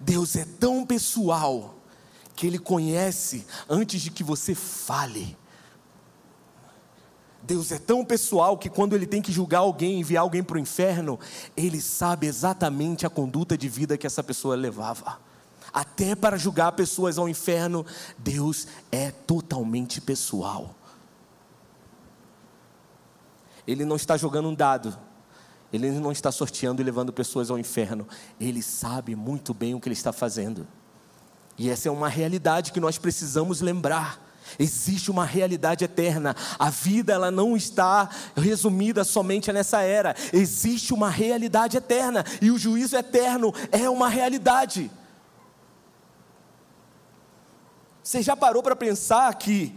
Deus 0.00 0.34
é 0.34 0.44
tão 0.44 0.84
pessoal 0.84 1.76
que 2.34 2.46
Ele 2.46 2.58
conhece 2.58 3.46
antes 3.68 4.02
de 4.02 4.10
que 4.10 4.24
você 4.24 4.54
fale. 4.54 5.36
Deus 7.44 7.70
é 7.72 7.78
tão 7.78 8.04
pessoal 8.04 8.56
que 8.58 8.68
quando 8.68 8.94
Ele 8.94 9.06
tem 9.06 9.22
que 9.22 9.32
julgar 9.32 9.60
alguém, 9.60 10.00
enviar 10.00 10.22
alguém 10.22 10.42
para 10.42 10.56
o 10.56 10.60
inferno, 10.60 11.18
Ele 11.56 11.80
sabe 11.80 12.26
exatamente 12.26 13.06
a 13.06 13.10
conduta 13.10 13.56
de 13.56 13.68
vida 13.68 13.96
que 13.96 14.06
essa 14.06 14.22
pessoa 14.22 14.56
levava. 14.56 15.20
Até 15.72 16.14
para 16.14 16.36
julgar 16.36 16.72
pessoas 16.72 17.18
ao 17.18 17.28
inferno, 17.28 17.86
Deus 18.18 18.66
é 18.90 19.10
totalmente 19.10 20.00
pessoal. 20.00 20.74
Ele 23.72 23.84
não 23.84 23.96
está 23.96 24.16
jogando 24.16 24.48
um 24.48 24.54
dado. 24.54 24.96
Ele 25.72 25.90
não 25.92 26.12
está 26.12 26.30
sorteando 26.30 26.82
e 26.82 26.84
levando 26.84 27.12
pessoas 27.12 27.50
ao 27.50 27.58
inferno. 27.58 28.06
Ele 28.38 28.62
sabe 28.62 29.16
muito 29.16 29.54
bem 29.54 29.74
o 29.74 29.80
que 29.80 29.88
ele 29.88 29.94
está 29.94 30.12
fazendo. 30.12 30.66
E 31.58 31.70
essa 31.70 31.88
é 31.88 31.90
uma 31.90 32.08
realidade 32.08 32.72
que 32.72 32.80
nós 32.80 32.98
precisamos 32.98 33.60
lembrar. 33.60 34.20
Existe 34.58 35.10
uma 35.10 35.24
realidade 35.24 35.84
eterna. 35.84 36.36
A 36.58 36.68
vida 36.68 37.14
ela 37.14 37.30
não 37.30 37.56
está 37.56 38.08
resumida 38.36 39.02
somente 39.04 39.50
nessa 39.50 39.80
era. 39.80 40.14
Existe 40.32 40.92
uma 40.92 41.08
realidade 41.08 41.76
eterna 41.76 42.24
e 42.40 42.50
o 42.50 42.58
juízo 42.58 42.96
eterno 42.96 43.52
é 43.70 43.88
uma 43.88 44.08
realidade. 44.08 44.90
Você 48.02 48.20
já 48.20 48.36
parou 48.36 48.62
para 48.62 48.76
pensar 48.76 49.32
que 49.36 49.74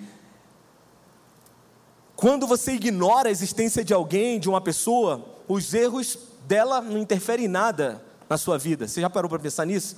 quando 2.15 2.47
você 2.47 2.73
ignora 2.73 3.27
a 3.27 3.31
existência 3.31 3.83
de 3.83 3.93
alguém, 3.93 4.39
de 4.39 4.47
uma 4.47 4.61
pessoa, 4.61 5.25
os 5.47 5.73
erros 5.73 6.17
dela 6.47 6.81
não 6.81 6.97
interferem 6.97 7.45
em 7.45 7.49
nada 7.49 8.01
na 8.29 8.37
sua 8.37 8.57
vida? 8.57 8.87
Você 8.87 9.01
já 9.01 9.09
parou 9.09 9.29
para 9.29 9.39
pensar 9.39 9.65
nisso? 9.65 9.97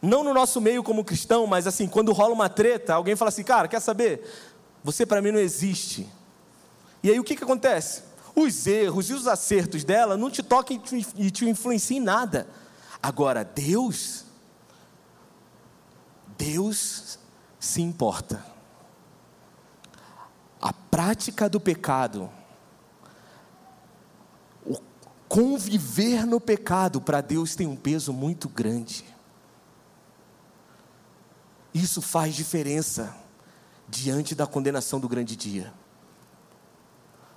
Não 0.00 0.24
no 0.24 0.32
nosso 0.32 0.60
meio 0.60 0.82
como 0.82 1.04
cristão, 1.04 1.46
mas 1.46 1.66
assim, 1.66 1.86
quando 1.86 2.12
rola 2.12 2.32
uma 2.32 2.48
treta, 2.48 2.94
alguém 2.94 3.14
fala 3.14 3.28
assim, 3.28 3.42
cara, 3.44 3.68
quer 3.68 3.80
saber? 3.80 4.26
Você 4.82 5.04
para 5.04 5.20
mim 5.20 5.32
não 5.32 5.38
existe. 5.38 6.08
E 7.02 7.10
aí 7.10 7.20
o 7.20 7.24
que, 7.24 7.36
que 7.36 7.44
acontece? 7.44 8.02
Os 8.34 8.66
erros 8.66 9.10
e 9.10 9.12
os 9.12 9.26
acertos 9.26 9.84
dela 9.84 10.16
não 10.16 10.30
te 10.30 10.42
tocam 10.42 10.80
e 11.16 11.30
te 11.30 11.48
influenciam 11.48 11.98
em 11.98 12.04
nada. 12.04 12.46
Agora, 13.02 13.44
Deus, 13.44 14.24
Deus 16.38 17.18
se 17.60 17.82
importa 17.82 18.53
prática 20.94 21.48
do 21.48 21.58
pecado, 21.58 22.30
o 24.64 24.78
conviver 25.28 26.24
no 26.24 26.40
pecado, 26.40 27.00
para 27.00 27.20
Deus 27.20 27.56
tem 27.56 27.66
um 27.66 27.74
peso 27.74 28.12
muito 28.12 28.48
grande. 28.48 29.04
Isso 31.74 32.00
faz 32.00 32.36
diferença 32.36 33.12
diante 33.88 34.36
da 34.36 34.46
condenação 34.46 35.00
do 35.00 35.08
grande 35.08 35.34
dia. 35.34 35.74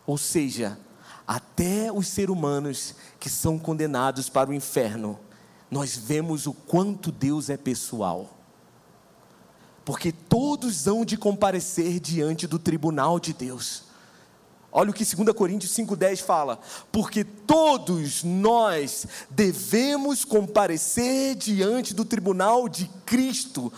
Ou 0.05 0.19
seja, 0.19 0.79
até 1.25 1.91
os 1.91 2.09
seres 2.09 2.29
humanos 2.29 2.93
que 3.19 3.27
são 3.27 3.57
condenados 3.57 4.29
para 4.29 4.51
o 4.51 4.53
inferno, 4.53 5.19
nós 5.71 5.97
vemos 5.97 6.45
o 6.45 6.53
quanto 6.53 7.11
Deus 7.11 7.49
é 7.49 7.57
pessoal 7.57 8.36
porque 9.87 10.11
todos 10.11 10.85
hão 10.85 11.05
de 11.05 11.15
comparecer 11.15 12.01
diante 12.01 12.45
do 12.45 12.59
tribunal 12.59 13.21
de 13.21 13.31
Deus. 13.31 13.83
Olha 14.69 14.89
o 14.89 14.93
que 14.93 15.05
2 15.05 15.33
Coríntios 15.33 15.71
5,10 15.71 16.23
fala: 16.23 16.59
porque 16.91 17.23
todos 17.23 18.21
nós 18.21 19.07
devemos 19.29 20.25
comparecer 20.25 21.35
diante 21.35 21.93
do 21.93 22.03
tribunal 22.03 22.67
de 22.67 22.91
Cristo, 23.05 23.71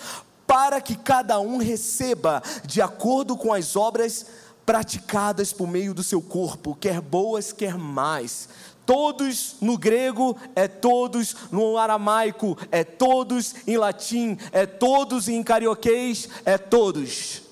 para 0.48 0.82
que 0.82 0.96
cada 0.96 1.40
um 1.40 1.58
receba 1.58 2.42
de 2.66 2.82
acordo 2.82 3.38
com 3.38 3.54
as 3.54 3.76
obras 3.76 4.26
praticadas 4.66 5.54
por 5.54 5.68
meio 5.68 5.94
do 5.94 6.02
seu 6.02 6.24
corpo, 6.24 6.76
quer 6.80 7.02
boas, 7.02 7.52
quer 7.52 7.78
mais. 7.78 8.50
Todos 8.90 9.58
no 9.62 9.78
grego 9.78 10.36
é 10.56 10.68
todos, 10.68 11.36
no 11.52 11.78
aramaico 11.78 12.58
é 12.72 12.84
todos, 12.84 13.54
em 13.68 13.78
latim 13.78 14.36
é 14.52 14.66
todos, 14.66 15.28
em 15.28 15.44
carioquês 15.44 16.28
é 16.44 16.58
todos. 16.58 17.44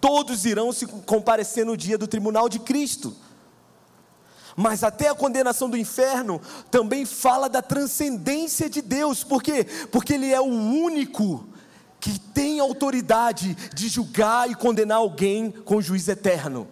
Todos 0.00 0.44
irão 0.44 0.72
se 0.72 0.84
comparecer 0.84 1.64
no 1.64 1.76
dia 1.76 1.96
do 1.96 2.08
tribunal 2.08 2.48
de 2.48 2.58
Cristo. 2.58 3.14
Mas 4.56 4.82
até 4.82 5.08
a 5.08 5.14
condenação 5.14 5.70
do 5.70 5.76
inferno 5.76 6.40
também 6.72 7.06
fala 7.06 7.48
da 7.48 7.62
transcendência 7.62 8.68
de 8.68 8.82
Deus, 8.82 9.22
por 9.22 9.40
quê? 9.40 9.64
Porque 9.92 10.14
Ele 10.14 10.32
é 10.32 10.40
o 10.40 10.44
único 10.44 11.46
que 12.00 12.18
tem 12.18 12.58
autoridade 12.58 13.54
de 13.72 13.88
julgar 13.88 14.50
e 14.50 14.56
condenar 14.56 14.98
alguém 14.98 15.52
com 15.52 15.80
juízo 15.80 16.10
eterno. 16.10 16.66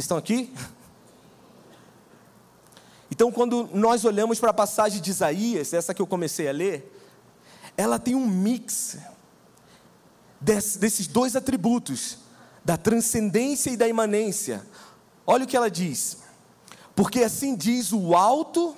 Vocês 0.00 0.06
estão 0.06 0.16
aqui? 0.16 0.50
Então, 3.10 3.30
quando 3.30 3.68
nós 3.74 4.02
olhamos 4.06 4.40
para 4.40 4.48
a 4.48 4.54
passagem 4.54 4.98
de 4.98 5.10
Isaías, 5.10 5.74
essa 5.74 5.92
que 5.92 6.00
eu 6.00 6.06
comecei 6.06 6.48
a 6.48 6.52
ler, 6.52 6.90
ela 7.76 7.98
tem 7.98 8.14
um 8.14 8.26
mix 8.26 8.96
desses 10.40 11.06
dois 11.06 11.36
atributos, 11.36 12.16
da 12.64 12.78
transcendência 12.78 13.68
e 13.68 13.76
da 13.76 13.86
imanência. 13.86 14.66
Olha 15.26 15.44
o 15.44 15.46
que 15.46 15.56
ela 15.56 15.70
diz: 15.70 16.16
porque 16.94 17.22
assim 17.22 17.54
diz 17.54 17.92
o 17.92 18.16
alto 18.16 18.74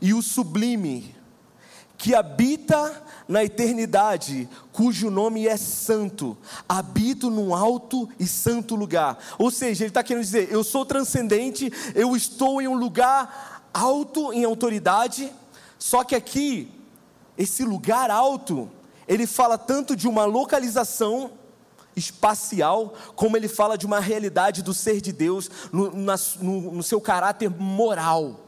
e 0.00 0.14
o 0.14 0.22
sublime, 0.22 1.16
que 2.04 2.14
habita 2.14 3.02
na 3.26 3.42
eternidade, 3.42 4.46
cujo 4.70 5.10
nome 5.10 5.48
é 5.48 5.56
santo, 5.56 6.36
habito 6.68 7.30
num 7.30 7.54
alto 7.54 8.06
e 8.20 8.26
santo 8.26 8.74
lugar. 8.74 9.16
Ou 9.38 9.50
seja, 9.50 9.84
ele 9.84 9.88
está 9.88 10.02
querendo 10.02 10.22
dizer: 10.22 10.52
eu 10.52 10.62
sou 10.62 10.84
transcendente, 10.84 11.72
eu 11.94 12.14
estou 12.14 12.60
em 12.60 12.68
um 12.68 12.74
lugar 12.74 13.70
alto 13.72 14.34
em 14.34 14.44
autoridade, 14.44 15.32
só 15.78 16.04
que 16.04 16.14
aqui, 16.14 16.70
esse 17.38 17.64
lugar 17.64 18.10
alto, 18.10 18.70
ele 19.08 19.26
fala 19.26 19.56
tanto 19.56 19.96
de 19.96 20.06
uma 20.06 20.26
localização 20.26 21.30
espacial, 21.96 22.92
como 23.16 23.34
ele 23.34 23.48
fala 23.48 23.78
de 23.78 23.86
uma 23.86 23.98
realidade 23.98 24.62
do 24.62 24.74
ser 24.74 25.00
de 25.00 25.10
Deus 25.10 25.50
no, 25.72 25.90
no, 25.90 26.70
no 26.70 26.82
seu 26.82 27.00
caráter 27.00 27.48
moral. 27.48 28.43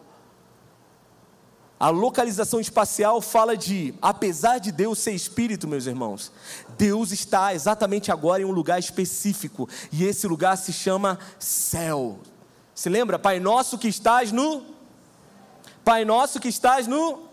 A 1.78 1.90
localização 1.90 2.58
espacial 2.58 3.20
fala 3.20 3.54
de, 3.54 3.92
apesar 4.00 4.58
de 4.58 4.72
Deus 4.72 4.98
ser 4.98 5.12
espírito, 5.12 5.68
meus 5.68 5.84
irmãos, 5.84 6.32
Deus 6.78 7.12
está 7.12 7.54
exatamente 7.54 8.10
agora 8.10 8.40
em 8.40 8.46
um 8.46 8.50
lugar 8.50 8.78
específico, 8.78 9.68
e 9.92 10.04
esse 10.04 10.26
lugar 10.26 10.56
se 10.56 10.72
chama 10.72 11.18
céu. 11.38 12.18
Se 12.74 12.88
lembra? 12.88 13.18
Pai 13.18 13.38
nosso 13.38 13.76
que 13.76 13.88
estás 13.88 14.32
no 14.32 14.74
Pai 15.84 16.04
nosso 16.04 16.40
que 16.40 16.48
estás 16.48 16.86
no 16.88 17.28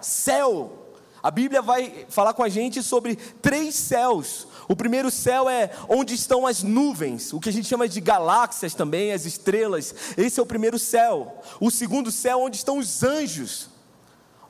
céu. 0.00 0.78
A 1.22 1.30
Bíblia 1.30 1.60
vai 1.60 2.06
falar 2.08 2.32
com 2.32 2.42
a 2.42 2.48
gente 2.48 2.82
sobre 2.82 3.16
três 3.16 3.74
céus. 3.74 4.46
O 4.66 4.74
primeiro 4.74 5.10
céu 5.10 5.48
é 5.48 5.70
onde 5.88 6.14
estão 6.14 6.46
as 6.46 6.62
nuvens, 6.62 7.32
o 7.32 7.38
que 7.38 7.48
a 7.48 7.52
gente 7.52 7.68
chama 7.68 7.86
de 7.86 8.00
galáxias 8.00 8.74
também, 8.74 9.12
as 9.12 9.26
estrelas. 9.26 9.94
Esse 10.16 10.40
é 10.40 10.42
o 10.42 10.46
primeiro 10.46 10.78
céu. 10.78 11.42
O 11.60 11.70
segundo 11.70 12.10
céu, 12.10 12.40
onde 12.40 12.56
estão 12.56 12.78
os 12.78 13.02
anjos 13.02 13.71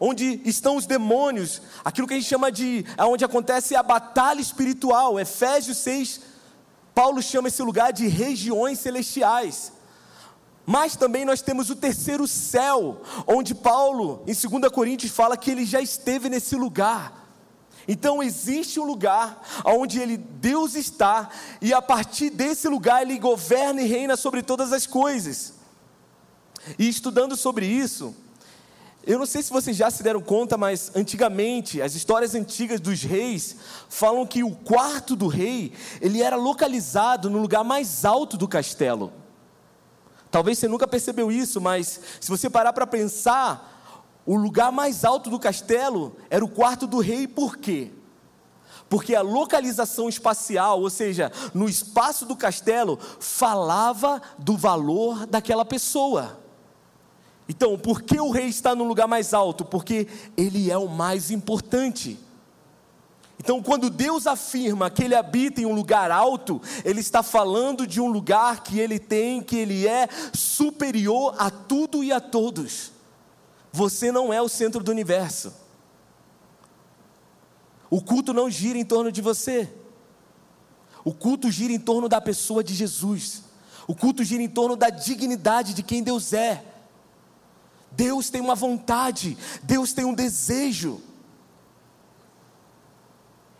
onde 0.05 0.41
estão 0.45 0.77
os 0.77 0.85
demônios, 0.85 1.63
aquilo 1.85 2.09
que 2.09 2.15
a 2.15 2.17
gente 2.17 2.29
chama 2.29 2.51
de, 2.51 2.85
onde 2.99 3.25
acontece 3.25 3.77
a 3.77 3.85
batalha 3.85 4.41
espiritual. 4.41 5.21
Efésios 5.21 5.77
6, 5.77 6.21
Paulo 6.93 7.23
chama 7.23 7.47
esse 7.47 7.63
lugar 7.63 7.93
de 7.93 8.09
regiões 8.09 8.81
celestiais. 8.81 9.73
Mas 10.67 10.97
também 10.97 11.25
nós 11.25 11.41
temos 11.41 11.71
o 11.71 11.77
terceiro 11.77 12.27
céu, 12.27 13.01
onde 13.29 13.55
Paulo, 13.55 14.25
em 14.27 14.35
2 14.35 14.73
Coríntios, 14.73 15.13
fala 15.13 15.37
que 15.37 15.53
ele 15.53 15.65
já 15.65 15.81
esteve 15.81 16.29
nesse 16.29 16.57
lugar. 16.57 17.25
Então 17.87 18.21
existe 18.21 18.81
um 18.81 18.85
lugar 18.85 19.41
onde 19.65 20.01
ele, 20.01 20.17
Deus 20.17 20.75
está, 20.75 21.31
e 21.61 21.73
a 21.73 21.81
partir 21.81 22.31
desse 22.31 22.67
lugar 22.67 23.03
ele 23.03 23.21
governa 23.21 23.81
e 23.81 23.87
reina 23.87 24.17
sobre 24.17 24.43
todas 24.43 24.73
as 24.73 24.85
coisas. 24.85 25.55
E 26.77 26.89
estudando 26.89 27.37
sobre 27.37 27.67
isso, 27.67 28.17
eu 29.05 29.19
não 29.19 29.27
sei 29.27 29.43
se 29.43 29.53
vocês 29.53 29.77
já 29.77 29.91
se 29.91 30.03
deram 30.03 30.21
conta, 30.21 30.57
mas 30.57 30.93
antigamente, 30.95 31.83
as 31.83 31.95
histórias 31.95 32.35
antigas 32.35 32.81
dos 32.81 33.03
reis 33.03 33.57
falam 33.89 34.25
que 34.25 34.45
o 34.45 34.55
quarto 34.55 35.17
do 35.17 35.27
rei, 35.27 35.73
ele 36.01 36.23
era 36.23 36.37
localizado 36.37 37.29
no 37.29 37.41
lugar 37.41 37.65
mais 37.65 38.05
alto 38.05 38.37
do 38.37 38.47
castelo. 38.47 39.13
Talvez 40.31 40.59
você 40.59 40.69
nunca 40.69 40.87
percebeu 40.87 41.33
isso, 41.33 41.61
mas 41.61 42.01
se 42.21 42.31
você 42.31 42.49
parar 42.49 42.73
para 42.73 42.87
pensar, 42.87 44.21
o 44.25 44.37
lugar 44.37 44.71
mais 44.71 45.05
alto 45.05 45.29
do 45.29 45.39
castelo 45.39 46.17
era 46.31 46.45
o 46.45 46.49
quarto 46.49 46.87
do 46.87 47.01
rei, 47.01 47.27
por 47.27 47.57
quê? 47.57 47.91
Porque 48.89 49.17
a 49.17 49.23
localização 49.23 50.09
espacial, 50.09 50.81
ou 50.81 50.91
seja, 50.91 51.33
no 51.53 51.69
espaço 51.69 52.25
do 52.25 52.37
castelo, 52.37 52.99
falava 53.19 54.23
do 54.39 54.57
valor 54.57 55.27
daquela 55.27 55.65
pessoa. 55.65 56.42
Então, 57.55 57.79
por 57.79 58.01
que 58.01 58.19
o 58.19 58.31
rei 58.31 58.47
está 58.47 58.75
no 58.75 58.83
lugar 58.83 59.07
mais 59.07 59.35
alto? 59.35 59.63
Porque 59.63 60.09
ele 60.39 60.71
é 60.71 60.79
o 60.79 60.89
mais 60.89 61.31
importante. 61.31 62.19
Então, 63.39 63.63
quando 63.63 63.91
Deus 63.91 64.27
afirma 64.27 64.89
que 64.89 65.05
Ele 65.05 65.15
habita 65.15 65.61
em 65.61 65.67
um 65.67 65.75
lugar 65.75 66.11
alto, 66.11 66.63
Ele 66.83 67.01
está 67.01 67.23
falando 67.23 67.87
de 67.87 68.01
um 68.01 68.07
lugar 68.07 68.63
que 68.63 68.81
Ele 68.81 68.99
tem, 68.99 69.43
que 69.43 69.57
Ele 69.57 69.87
é 69.87 70.09
superior 70.33 71.35
a 71.37 71.51
tudo 71.51 72.03
e 72.03 72.11
a 72.11 72.21
todos. 72.21 72.91
Você 73.71 74.11
não 74.11 74.33
é 74.33 74.41
o 74.41 74.49
centro 74.49 74.83
do 74.83 74.91
universo. 74.91 75.53
O 77.91 78.01
culto 78.01 78.33
não 78.33 78.49
gira 78.49 78.79
em 78.79 78.85
torno 78.85 79.13
de 79.13 79.21
você. 79.21 79.71
O 81.05 81.13
culto 81.13 81.51
gira 81.51 81.75
em 81.75 81.81
torno 81.81 82.09
da 82.09 82.21
pessoa 82.21 82.65
de 82.65 82.73
Jesus. 82.73 83.43
O 83.87 83.95
culto 83.95 84.25
gira 84.25 84.43
em 84.43 84.49
torno 84.49 84.75
da 84.75 84.89
dignidade 84.89 85.75
de 85.75 85.83
quem 85.83 86.03
Deus 86.03 86.33
é. 86.33 86.72
Deus 87.97 88.31
tem 88.31 88.41
uma 88.41 88.55
vontade, 88.55 89.37
Deus 89.63 89.93
tem 89.93 90.05
um 90.05 90.15
desejo. 90.15 91.01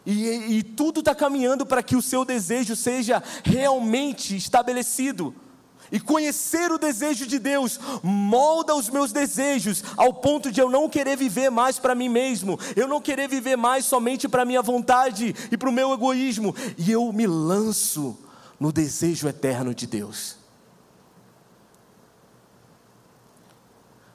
E, 0.05 0.59
e 0.59 0.63
tudo 0.63 1.01
está 1.01 1.15
caminhando 1.15 1.65
para 1.65 1.83
que 1.83 1.95
o 1.95 2.03
seu 2.03 2.25
desejo 2.25 2.75
seja 2.75 3.23
realmente 3.45 4.37
estabelecido. 4.37 5.35
E 5.91 6.01
conhecer 6.01 6.73
o 6.73 6.79
desejo 6.79 7.27
de 7.27 7.39
Deus 7.39 7.79
molda 8.03 8.75
os 8.75 8.89
meus 8.89 9.13
desejos 9.13 9.85
ao 9.95 10.15
ponto 10.15 10.51
de 10.51 10.59
eu 10.59 10.71
não 10.71 10.89
querer 10.89 11.17
viver 11.17 11.51
mais 11.51 11.79
para 11.79 11.95
mim 11.95 12.09
mesmo, 12.09 12.59
eu 12.75 12.89
não 12.89 12.99
querer 12.99 13.29
viver 13.29 13.57
mais 13.57 13.85
somente 13.85 14.27
para 14.27 14.47
minha 14.47 14.63
vontade 14.63 15.35
e 15.51 15.57
para 15.57 15.69
o 15.69 15.73
meu 15.73 15.93
egoísmo, 15.93 16.57
e 16.79 16.91
eu 16.91 17.13
me 17.13 17.27
lanço 17.27 18.19
no 18.59 18.73
desejo 18.73 19.29
eterno 19.29 19.75
de 19.75 19.87
Deus. 19.87 20.42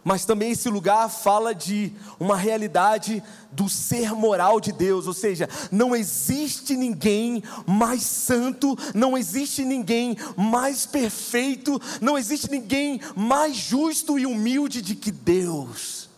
Mas 0.08 0.24
também 0.24 0.52
esse 0.52 0.70
lugar 0.70 1.10
fala 1.10 1.54
de 1.54 1.92
uma 2.18 2.38
realidade 2.38 3.22
do 3.52 3.68
ser 3.68 4.14
moral 4.14 4.58
de 4.58 4.72
Deus, 4.72 5.06
ou 5.06 5.12
seja, 5.12 5.50
não 5.70 5.94
existe 5.94 6.78
ninguém 6.78 7.44
mais 7.66 8.04
santo, 8.04 8.78
não 8.96 9.18
existe 9.18 9.66
ninguém 9.66 10.16
mais 10.38 10.86
perfeito, 10.86 11.78
não 12.00 12.18
existe 12.18 12.50
ninguém 12.50 13.02
mais 13.18 13.58
justo 13.58 14.18
e 14.18 14.26
humilde 14.26 14.82
de 14.82 14.96
que 14.96 15.12
Deus. 15.12 16.10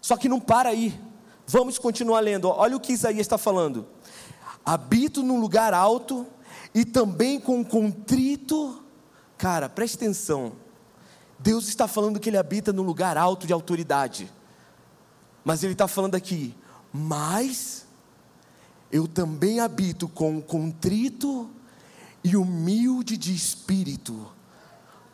Só 0.00 0.16
que 0.16 0.28
não 0.28 0.38
para 0.38 0.68
aí, 0.68 0.94
vamos 1.44 1.76
continuar 1.76 2.20
lendo, 2.20 2.48
olha 2.48 2.76
o 2.76 2.80
que 2.80 2.92
Isaías 2.92 3.22
está 3.22 3.36
falando: 3.36 3.84
habito 4.64 5.24
num 5.24 5.40
lugar 5.40 5.74
alto 5.74 6.24
e 6.72 6.84
também 6.84 7.40
com 7.40 7.64
contrito 7.64 8.83
Cara, 9.44 9.68
preste 9.68 9.96
atenção. 9.96 10.54
Deus 11.38 11.68
está 11.68 11.86
falando 11.86 12.18
que 12.18 12.30
Ele 12.30 12.38
habita 12.38 12.72
no 12.72 12.80
lugar 12.80 13.18
alto 13.18 13.46
de 13.46 13.52
autoridade. 13.52 14.32
Mas 15.44 15.62
Ele 15.62 15.74
está 15.74 15.86
falando 15.86 16.14
aqui, 16.14 16.54
mas 16.90 17.84
eu 18.90 19.06
também 19.06 19.60
habito 19.60 20.08
com 20.08 20.40
contrito 20.40 21.50
e 22.24 22.38
humilde 22.38 23.18
de 23.18 23.34
espírito, 23.34 24.32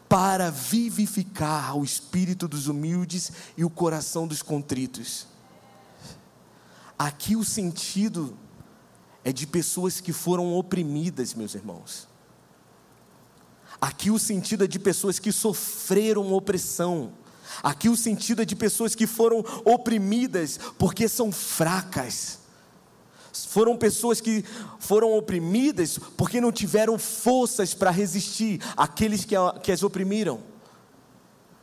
para 0.09 0.49
vivificar 0.49 1.77
o 1.77 1.83
espírito 1.83 2.47
dos 2.47 2.69
humildes 2.69 3.33
e 3.57 3.65
o 3.65 3.69
coração 3.69 4.29
dos 4.29 4.43
contritos. 4.43 5.27
Aqui 6.97 7.35
o 7.35 7.43
sentido 7.43 8.39
é 9.25 9.33
de 9.33 9.45
pessoas 9.45 10.01
que 10.01 10.13
foram 10.13 10.55
oprimidas, 10.55 11.35
meus 11.35 11.57
irmãos. 11.57 12.10
Aqui 13.81 14.11
o 14.11 14.19
sentido 14.19 14.65
é 14.65 14.67
de 14.67 14.79
pessoas 14.79 15.19
que 15.19 15.33
sofreram 15.33 16.33
opressão. 16.33 17.13
Aqui 17.63 17.89
o 17.89 17.97
sentido 17.97 18.43
é 18.43 18.45
de 18.45 18.55
pessoas 18.55 18.95
que 18.95 19.07
foram 19.07 19.45
oprimidas 19.65 20.59
porque 20.79 21.09
são 21.09 21.33
fracas. 21.33 22.39
Foram 23.33 23.77
pessoas 23.77 24.21
que 24.21 24.45
foram 24.79 25.13
oprimidas 25.17 25.99
porque 26.17 26.41
não 26.41 26.53
tiveram 26.53 26.99
forças 26.99 27.73
para 27.73 27.91
resistir 27.91 28.61
àqueles 28.77 29.25
que, 29.25 29.35
que 29.63 29.73
as 29.73 29.83
oprimiram. 29.83 30.41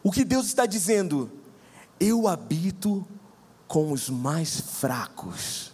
O 0.03 0.11
que 0.11 0.23
Deus 0.23 0.47
está 0.47 0.65
dizendo? 0.65 1.29
Eu 1.99 2.27
habito 2.27 3.05
com 3.67 3.91
os 3.91 4.09
mais 4.09 4.59
fracos. 4.59 5.66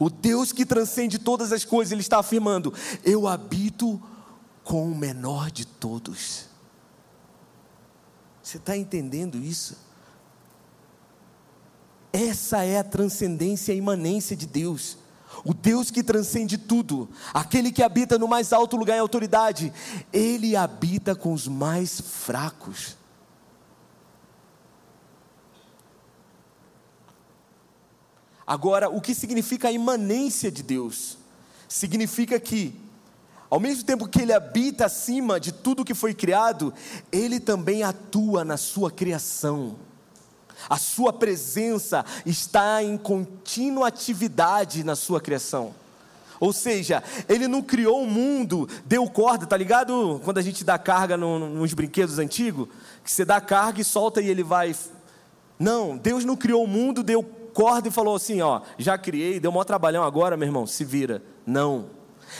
O 0.00 0.08
Deus 0.08 0.50
que 0.50 0.64
transcende 0.64 1.18
todas 1.18 1.52
as 1.52 1.62
coisas, 1.62 1.92
Ele 1.92 2.00
está 2.00 2.18
afirmando: 2.18 2.72
Eu 3.04 3.28
habito 3.28 4.02
com 4.64 4.90
o 4.90 4.96
menor 4.96 5.50
de 5.50 5.66
todos. 5.66 6.46
Você 8.42 8.56
está 8.56 8.74
entendendo 8.74 9.36
isso? 9.36 9.76
Essa 12.10 12.64
é 12.64 12.78
a 12.78 12.84
transcendência 12.84 13.72
e 13.72 13.74
a 13.74 13.78
imanência 13.78 14.34
de 14.34 14.46
Deus. 14.46 14.96
O 15.44 15.52
Deus 15.52 15.90
que 15.90 16.02
transcende 16.02 16.56
tudo, 16.56 17.08
aquele 17.32 17.70
que 17.70 17.82
habita 17.82 18.18
no 18.18 18.26
mais 18.26 18.54
alto 18.54 18.76
lugar 18.76 18.96
em 18.96 19.00
autoridade, 19.00 19.72
ele 20.12 20.56
habita 20.56 21.14
com 21.14 21.32
os 21.34 21.46
mais 21.46 22.00
fracos. 22.00 22.96
Agora, 28.50 28.90
o 28.90 29.00
que 29.00 29.14
significa 29.14 29.68
a 29.68 29.70
imanência 29.72 30.50
de 30.50 30.64
Deus? 30.64 31.16
Significa 31.68 32.40
que, 32.40 32.74
ao 33.48 33.60
mesmo 33.60 33.84
tempo 33.84 34.08
que 34.08 34.22
Ele 34.22 34.32
habita 34.32 34.86
acima 34.86 35.38
de 35.38 35.52
tudo 35.52 35.84
que 35.84 35.94
foi 35.94 36.12
criado, 36.12 36.74
Ele 37.12 37.38
também 37.38 37.84
atua 37.84 38.44
na 38.44 38.56
sua 38.56 38.90
criação. 38.90 39.76
A 40.68 40.76
Sua 40.78 41.12
presença 41.12 42.04
está 42.26 42.82
em 42.82 42.98
contínua 42.98 43.86
atividade 43.86 44.82
na 44.82 44.96
sua 44.96 45.20
criação. 45.20 45.72
Ou 46.40 46.52
seja, 46.52 47.04
ele 47.28 47.46
não 47.46 47.62
criou 47.62 48.02
o 48.02 48.06
mundo, 48.06 48.68
deu 48.84 49.08
corda, 49.08 49.46
tá 49.46 49.56
ligado? 49.56 50.20
Quando 50.24 50.38
a 50.38 50.42
gente 50.42 50.64
dá 50.64 50.76
carga 50.76 51.16
no, 51.16 51.38
nos 51.38 51.72
brinquedos 51.72 52.18
antigos, 52.18 52.66
que 53.04 53.12
você 53.12 53.24
dá 53.24 53.40
carga 53.40 53.80
e 53.80 53.84
solta 53.84 54.20
e 54.20 54.28
ele 54.28 54.42
vai. 54.42 54.74
Não, 55.56 55.96
Deus 55.96 56.24
não 56.24 56.34
criou 56.34 56.64
o 56.64 56.66
mundo, 56.66 57.04
deu 57.04 57.22
corda 57.50 57.88
e 57.88 57.92
falou 57.92 58.16
assim: 58.16 58.40
Ó, 58.40 58.62
já 58.78 58.96
criei, 58.96 59.38
deu 59.38 59.52
maior 59.52 59.64
trabalhão 59.64 60.02
agora, 60.02 60.36
meu 60.36 60.46
irmão, 60.46 60.66
se 60.66 60.84
vira. 60.84 61.22
Não. 61.46 61.90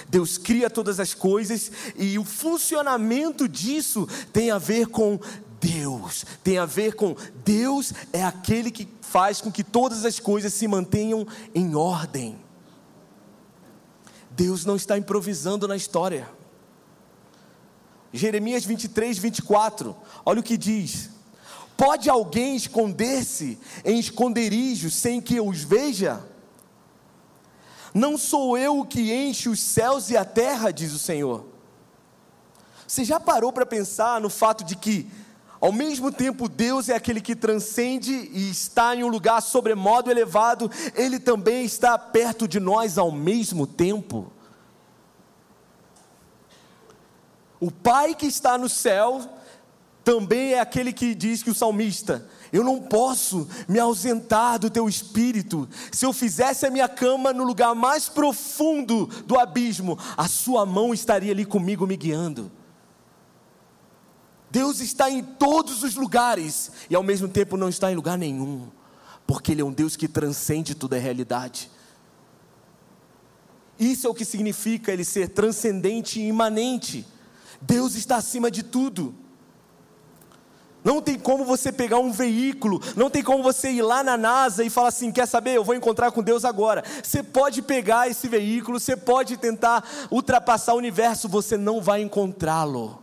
Deus 0.09 0.38
cria 0.38 0.70
todas 0.70 1.01
as 1.01 1.14
coisas 1.14 1.70
e 1.96 2.18
o 2.18 2.25
funcionamento 2.25 3.49
disso 3.49 4.07
tem 4.33 4.51
a 4.51 4.59
ver 4.59 4.87
com 4.87 5.18
Deus, 5.61 6.25
tem 6.42 6.59
a 6.59 6.64
ver 6.64 6.94
com 6.94 7.14
Deus 7.44 7.92
é 8.12 8.25
aquele 8.25 8.70
que 8.70 8.88
faz 9.01 9.40
com 9.40 9.51
que 9.51 9.62
todas 9.64 10.05
as 10.05 10.18
coisas 10.18 10.55
se 10.55 10.66
mantenham 10.66 11.27
em 11.55 11.75
ordem. 11.75 12.38
Deus 14.31 14.64
não 14.64 14.77
está 14.77 14.96
improvisando 14.96 15.68
na 15.68 15.77
história. 15.77 16.29
Jeremias 18.12 18.64
23, 18.64 19.18
24, 19.18 19.94
olha 20.25 20.40
o 20.40 20.42
que 20.42 20.57
diz: 20.57 21.11
Pode 21.81 22.11
alguém 22.11 22.57
esconder-se 22.57 23.59
em 23.87 23.99
esconderijos 23.99 24.95
sem 24.95 25.19
que 25.19 25.37
eu 25.37 25.49
os 25.49 25.62
veja? 25.62 26.23
Não 27.95 28.19
sou 28.19 28.59
eu 28.59 28.85
que 28.85 29.11
enche 29.11 29.49
os 29.49 29.61
céus 29.61 30.11
e 30.11 30.16
a 30.16 30.23
terra, 30.23 30.71
diz 30.73 30.93
o 30.93 30.99
Senhor. 30.99 31.47
Você 32.87 33.03
já 33.03 33.19
parou 33.19 33.51
para 33.51 33.64
pensar 33.64 34.21
no 34.21 34.29
fato 34.29 34.62
de 34.62 34.77
que, 34.77 35.11
ao 35.59 35.73
mesmo 35.73 36.12
tempo, 36.12 36.51
Deus 36.51 36.90
é 36.90 36.95
aquele 36.95 37.19
que 37.19 37.35
transcende 37.35 38.12
e 38.31 38.51
está 38.51 38.95
em 38.95 39.03
um 39.03 39.09
lugar 39.09 39.40
sobremodo 39.40 40.11
elevado, 40.11 40.71
Ele 40.95 41.19
também 41.19 41.64
está 41.64 41.97
perto 41.97 42.47
de 42.47 42.61
nós 42.61 42.99
ao 42.99 43.11
mesmo 43.11 43.66
tempo? 43.66 44.31
O 47.59 47.71
Pai 47.71 48.14
que 48.14 48.27
está 48.27 48.59
no 48.59 48.69
céu 48.69 49.39
também 50.05 50.55
é 50.55 50.61
aquele 50.61 50.93
que 50.93 51.15
diz 51.15 51.43
que 51.43 51.51
o 51.51 51.55
salmista: 51.55 52.27
Eu 52.53 52.65
não 52.65 52.81
posso 52.81 53.49
me 53.69 53.79
ausentar 53.79 54.59
do 54.59 54.71
teu 54.71 54.89
espírito. 54.89 55.69
Se 55.92 56.07
eu 56.07 56.13
fizesse 56.13 56.67
a 56.67 56.71
minha 56.71 56.88
cama 56.88 57.33
no 57.33 57.44
lugar 57.44 57.75
mais 57.75 58.09
profundo 58.09 59.07
do 59.27 59.38
abismo, 59.38 59.98
a 60.17 60.27
sua 60.27 60.65
mão 60.65 60.94
estaria 60.94 61.33
ali 61.33 61.44
comigo 61.44 61.87
me 61.87 61.96
guiando. 61.96 62.51
Deus 64.51 64.81
está 64.81 65.09
em 65.09 65.23
todos 65.23 65.85
os 65.85 65.94
lugares 65.94 66.73
e 66.88 66.94
ao 66.94 67.03
mesmo 67.03 67.29
tempo 67.29 67.57
não 67.57 67.69
está 67.69 67.92
em 67.92 67.94
lugar 67.94 68.19
nenhum, 68.19 68.69
porque 69.27 69.53
Ele 69.53 69.61
é 69.61 69.65
um 69.65 69.73
Deus 69.73 69.94
que 69.94 70.09
transcende 70.09 70.75
toda 70.75 70.96
a 70.96 70.98
realidade. 70.98 71.71
Isso 73.79 74.07
é 74.07 74.11
o 74.11 74.15
que 74.15 74.25
significa 74.25 74.92
Ele 74.92 75.05
ser 75.05 75.29
transcendente 75.29 76.19
e 76.19 76.27
imanente. 76.27 77.07
Deus 77.61 77.94
está 77.94 78.17
acima 78.17 78.51
de 78.51 78.63
tudo. 78.63 79.15
Não 80.83 81.02
tem 81.02 81.18
como 81.18 81.44
você 81.44 81.70
pegar 81.70 81.98
um 81.98 82.10
veículo, 82.10 82.81
não 82.96 83.10
tem 83.10 83.22
como 83.22 83.42
você 83.42 83.70
ir 83.70 83.83
lá 83.83 84.02
na 84.02 84.16
NASA 84.16 84.64
e 84.64 84.70
falar 84.70 84.88
assim: 84.88 85.12
quer 85.12 85.26
saber, 85.26 85.54
eu 85.54 85.64
vou 85.64 85.74
encontrar 85.74 86.10
com 86.10 86.22
Deus 86.22 86.44
agora. 86.44 86.83
Você 87.02 87.22
pode 87.22 87.60
pegar 87.60 88.08
esse 88.08 88.26
veículo, 88.28 88.81
você 88.81 88.96
pode 88.96 89.37
tentar 89.37 89.87
ultrapassar 90.10 90.72
o 90.72 90.78
universo, 90.78 91.28
você 91.28 91.56
não 91.56 91.83
vai 91.83 92.00
encontrá-lo. 92.00 93.02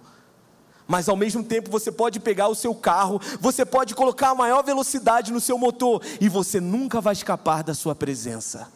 Mas 0.87 1.07
ao 1.07 1.15
mesmo 1.15 1.43
tempo 1.43 1.69
você 1.69 1.91
pode 1.91 2.19
pegar 2.19 2.47
o 2.47 2.55
seu 2.55 2.73
carro, 2.73 3.21
você 3.39 3.65
pode 3.65 3.93
colocar 3.93 4.29
a 4.29 4.35
maior 4.35 4.63
velocidade 4.63 5.31
no 5.31 5.41
seu 5.41 5.57
motor 5.57 6.01
e 6.19 6.29
você 6.29 6.59
nunca 6.59 6.99
vai 6.99 7.13
escapar 7.13 7.61
da 7.61 7.75
sua 7.75 7.93
presença. 7.93 8.71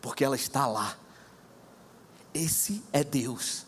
Porque 0.00 0.22
ela 0.22 0.36
está 0.36 0.66
lá. 0.66 0.94
Esse 2.34 2.82
é 2.92 3.02
Deus, 3.02 3.66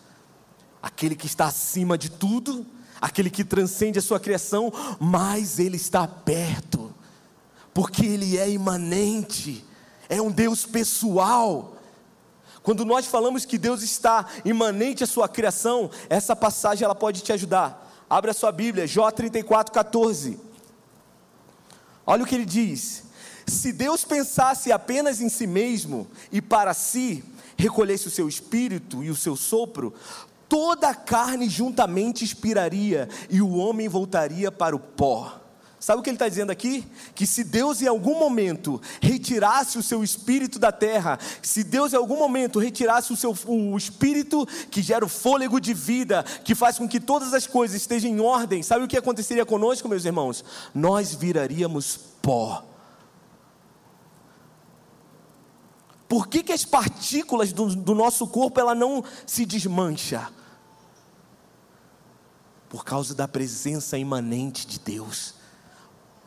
aquele 0.83 1.17
que 1.17 1.27
está 1.27 1.47
acima 1.47 1.99
de 1.99 2.11
tudo 2.11 2.67
aquele 3.01 3.31
que 3.31 3.45
transcende 3.45 3.99
a 3.99 4.03
sua 4.03 4.21
criação, 4.21 4.73
mas 4.99 5.59
Ele 5.59 5.77
está 5.77 6.07
perto. 6.07 6.93
porque 7.73 8.07
Ele 8.07 8.39
é 8.39 8.49
imanente, 8.49 9.65
é 10.09 10.23
um 10.23 10.31
Deus 10.31 10.65
pessoal. 10.65 11.77
Quando 12.63 12.85
nós 12.85 13.07
falamos 13.07 13.45
que 13.45 13.59
Deus 13.59 13.83
está 13.83 14.27
imanente 14.45 15.05
à 15.05 15.07
sua 15.07 15.29
criação, 15.29 15.91
essa 16.09 16.35
passagem 16.35 16.85
ela 16.85 16.95
pode 16.95 17.21
te 17.21 17.33
ajudar. 17.33 17.85
Abre 18.09 18.31
a 18.31 18.35
sua 18.35 18.53
Bíblia, 18.53 18.87
Jó 18.87 19.11
34, 19.11 19.73
14. 19.73 20.41
Olha 22.07 22.23
o 22.23 22.27
que 22.27 22.35
ele 22.35 22.45
diz: 22.45 23.03
Se 23.47 23.73
Deus 23.73 24.05
pensasse 24.05 24.73
apenas 24.73 25.21
em 25.21 25.29
si 25.29 25.47
mesmo 25.47 26.07
e 26.31 26.41
para 26.41 26.73
si 26.73 27.25
recolhesse 27.57 28.09
o 28.09 28.11
seu 28.11 28.29
espírito 28.29 29.03
e 29.03 29.11
o 29.11 29.17
seu 29.17 29.37
sopro, 29.37 29.93
toda 30.55 30.91
a 30.91 30.95
carne 30.95 31.49
juntamente 31.49 32.25
expiraria 32.25 33.09
e 33.29 33.43
o 33.43 33.57
homem 33.57 33.89
voltaria 33.89 34.53
para 34.53 34.77
o 34.77 34.79
pó. 34.79 35.41
Sabe 35.81 35.99
o 35.99 36.03
que 36.03 36.09
ele 36.09 36.15
está 36.15 36.29
dizendo 36.29 36.53
aqui? 36.53 36.87
Que 37.13 37.27
se 37.27 37.43
Deus 37.43 37.83
em 37.83 37.89
algum 37.89 38.17
momento 38.17 38.81
retirasse 39.03 39.77
o 39.79 39.83
seu 39.83 40.05
espírito 40.05 40.61
da 40.61 40.71
terra, 40.71 41.19
se 41.43 41.65
Deus 41.65 41.93
em 41.93 41.97
algum 41.97 42.17
momento 42.17 42.61
retirasse 42.61 43.13
o 43.13 43.17
seu 43.17 43.37
o 43.49 43.77
espírito 43.77 44.47
que 44.71 44.81
gera 44.81 45.05
o 45.05 45.09
fôlego 45.09 45.61
de 45.61 45.75
vida, 45.75 46.23
que 46.45 46.55
faz 46.55 46.79
com 46.79 46.87
que 46.87 47.01
todas 47.01 47.35
as 47.35 47.49
coisas 47.49 47.77
estejam 47.77 48.09
em 48.09 48.21
ordem, 48.21 48.63
sabe 48.63 48.85
o 48.85 48.89
que 48.89 48.97
aconteceria 48.97 49.45
conosco, 49.45 49.89
meus 49.89 50.05
irmãos? 50.05 50.45
Nós 50.73 51.17
viraríamos 51.17 51.99
pó. 52.23 52.65
Por 56.09 56.29
que, 56.29 56.45
que 56.45 56.53
as 56.53 56.65
partículas 56.65 57.53
do, 57.53 57.75
do 57.75 57.93
nosso 57.93 58.25
corpo 58.29 58.61
ela 58.61 58.73
não 58.73 59.03
se 59.27 59.45
desmancha? 59.45 60.31
Por 62.75 62.85
causa 62.85 63.15
da 63.15 63.29
presença 63.29 63.97
imanente 63.97 64.67
de 64.67 64.81
Deus 64.81 65.35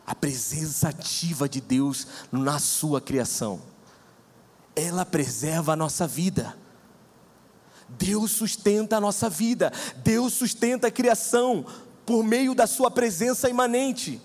a 0.06 0.14
presença 0.14 0.88
ativa 0.88 1.46
de 1.46 1.60
Deus 1.60 2.06
na 2.32 2.58
sua 2.58 3.02
criação. 3.02 3.60
Ela 4.74 5.04
preserva 5.04 5.74
a 5.74 5.76
nossa 5.76 6.06
vida. 6.06 6.56
Deus 7.86 8.30
sustenta 8.30 8.96
a 8.96 9.00
nossa 9.00 9.28
vida. 9.28 9.70
Deus 9.96 10.32
sustenta 10.32 10.86
a 10.86 10.90
criação 10.90 11.66
por 12.06 12.24
meio 12.24 12.54
da 12.54 12.66
sua 12.66 12.90
presença 12.90 13.50
imanente. 13.50 14.18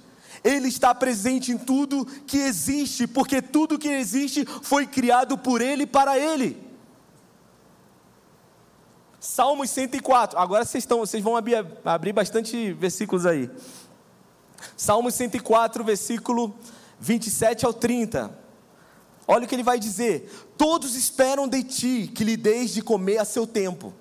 Ele 0.45 0.69
está 0.69 0.95
presente 0.95 1.51
em 1.51 1.57
tudo 1.57 2.05
que 2.05 2.38
existe, 2.38 3.05
porque 3.05 3.41
tudo 3.41 3.78
que 3.78 3.89
existe 3.89 4.45
foi 4.61 4.88
criado 4.88 5.38
por 5.38 5.59
Ele 5.61 5.84
e 5.84 5.88
para 5.88 6.17
Ele. 6.17 6.62
Salmos 9.24 9.69
104. 9.69 10.38
Agora 10.38 10.65
vocês, 10.65 10.84
estão, 10.84 10.99
vocês 10.99 11.24
vão 11.24 11.38
abrir, 11.38 11.65
abrir 11.86 12.11
bastante 12.11 12.74
versículos 12.74 13.26
aí. 13.26 13.49
Salmo 14.76 15.09
104, 15.09 15.82
versículo 15.82 16.53
27 16.99 17.65
ao 17.65 17.74
30. 17.74 18.38
Olha 19.26 19.45
o 19.45 19.47
que 19.47 19.55
ele 19.55 19.63
vai 19.63 19.80
dizer: 19.80 20.30
Todos 20.57 20.97
esperam 20.97 21.47
de 21.47 21.63
ti 21.63 22.11
que 22.13 22.21
lhe 22.21 22.36
deis 22.36 22.74
de 22.74 22.82
comer 22.82 23.17
a 23.17 23.24
seu 23.24 23.47
tempo. 23.47 23.93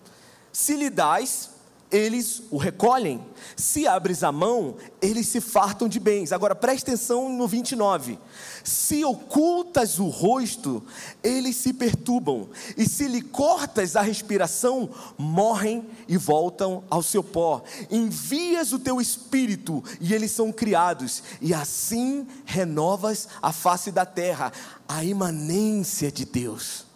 Se 0.53 0.75
lhe 0.75 0.91
dás, 0.91 1.51
eles 1.93 2.43
o 2.51 2.57
recolhem. 2.57 3.23
Se 3.55 3.87
abres 3.87 4.23
a 4.23 4.33
mão, 4.33 4.77
eles 5.01 5.29
se 5.29 5.41
fartam 5.41 5.87
de 5.87 6.01
bens. 6.01 6.33
Agora 6.33 6.55
preste 6.55 6.85
atenção 6.85 7.29
no 7.29 7.47
29. 7.47 8.19
Se 8.65 9.05
ocultas 9.05 9.99
o 9.99 10.09
rosto, 10.09 10.83
eles 11.23 11.57
se 11.57 11.75
perturbam. 11.75 12.49
E 12.77 12.89
se 12.89 13.07
lhe 13.07 13.21
cortas 13.21 13.95
a 13.95 14.01
respiração, 14.01 14.89
morrem 15.19 15.87
e 16.09 16.17
voltam 16.17 16.83
ao 16.89 17.03
seu 17.03 17.23
pó. 17.23 17.63
Envias 17.91 18.73
o 18.73 18.79
teu 18.79 19.01
espírito 19.01 19.85
e 20.01 20.15
eles 20.15 20.31
são 20.31 20.51
criados. 20.51 21.23
E 21.43 21.53
assim 21.53 22.27
renovas 22.47 23.29
a 23.43 23.53
face 23.53 23.93
da 23.93 24.07
terra. 24.07 24.51
A 24.89 25.05
imanência 25.05 26.11
de 26.11 26.25
Deus. 26.25 26.92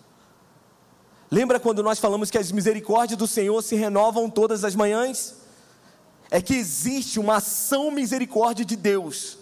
Lembra 1.31 1.59
quando 1.59 1.83
nós 1.83 1.99
falamos 1.99 2.31
que 2.31 2.39
as 2.39 2.53
misericórdias 2.53 3.19
do 3.19 3.27
Senhor 3.27 3.61
se 3.63 3.75
renovam 3.75 4.31
todas 4.31 4.65
as 4.65 4.75
manhãs? 4.75 5.37
É 6.31 6.41
que 6.41 6.55
existe 6.55 7.19
uma 7.19 7.37
ação 7.37 7.91
misericórdia 7.91 8.65
de 8.65 8.77
Deus 8.77 9.39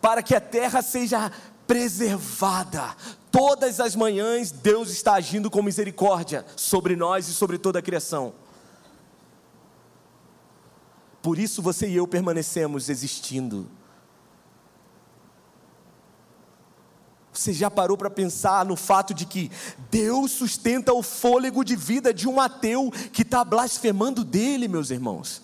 para 0.00 0.22
que 0.22 0.34
a 0.34 0.40
terra 0.40 0.82
seja 0.82 1.30
preservada. 1.66 2.94
Todas 3.30 3.80
as 3.80 3.96
manhãs 3.96 4.50
Deus 4.50 4.90
está 4.90 5.14
agindo 5.14 5.50
com 5.50 5.62
misericórdia 5.62 6.44
sobre 6.56 6.94
nós 6.94 7.28
e 7.28 7.34
sobre 7.34 7.58
toda 7.58 7.78
a 7.78 7.82
criação. 7.82 8.34
Por 11.22 11.38
isso 11.38 11.62
você 11.62 11.88
e 11.88 11.96
eu 11.96 12.06
permanecemos 12.06 12.88
existindo. 12.88 13.66
Você 17.34 17.52
já 17.52 17.68
parou 17.68 17.98
para 17.98 18.08
pensar 18.08 18.64
no 18.64 18.76
fato 18.76 19.12
de 19.12 19.26
que 19.26 19.50
Deus 19.90 20.30
sustenta 20.30 20.92
o 20.92 21.02
fôlego 21.02 21.64
de 21.64 21.74
vida 21.74 22.14
de 22.14 22.28
um 22.28 22.40
ateu 22.40 22.92
que 23.12 23.22
está 23.22 23.44
blasfemando 23.44 24.24
dele, 24.24 24.68
meus 24.68 24.90
irmãos? 24.90 25.42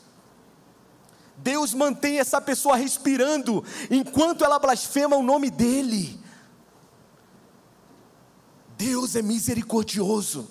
Deus 1.36 1.74
mantém 1.74 2.20
essa 2.20 2.40
pessoa 2.40 2.76
respirando 2.76 3.64
enquanto 3.90 4.44
ela 4.44 4.58
blasfema 4.58 5.16
o 5.16 5.22
nome 5.22 5.50
dele. 5.50 6.20
Deus 8.78 9.16
é 9.16 9.22
misericordioso. 9.22 10.48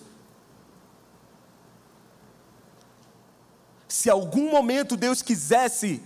Se 3.87 4.09
algum 4.09 4.51
momento 4.51 4.97
Deus 4.97 5.21
quisesse 5.21 6.03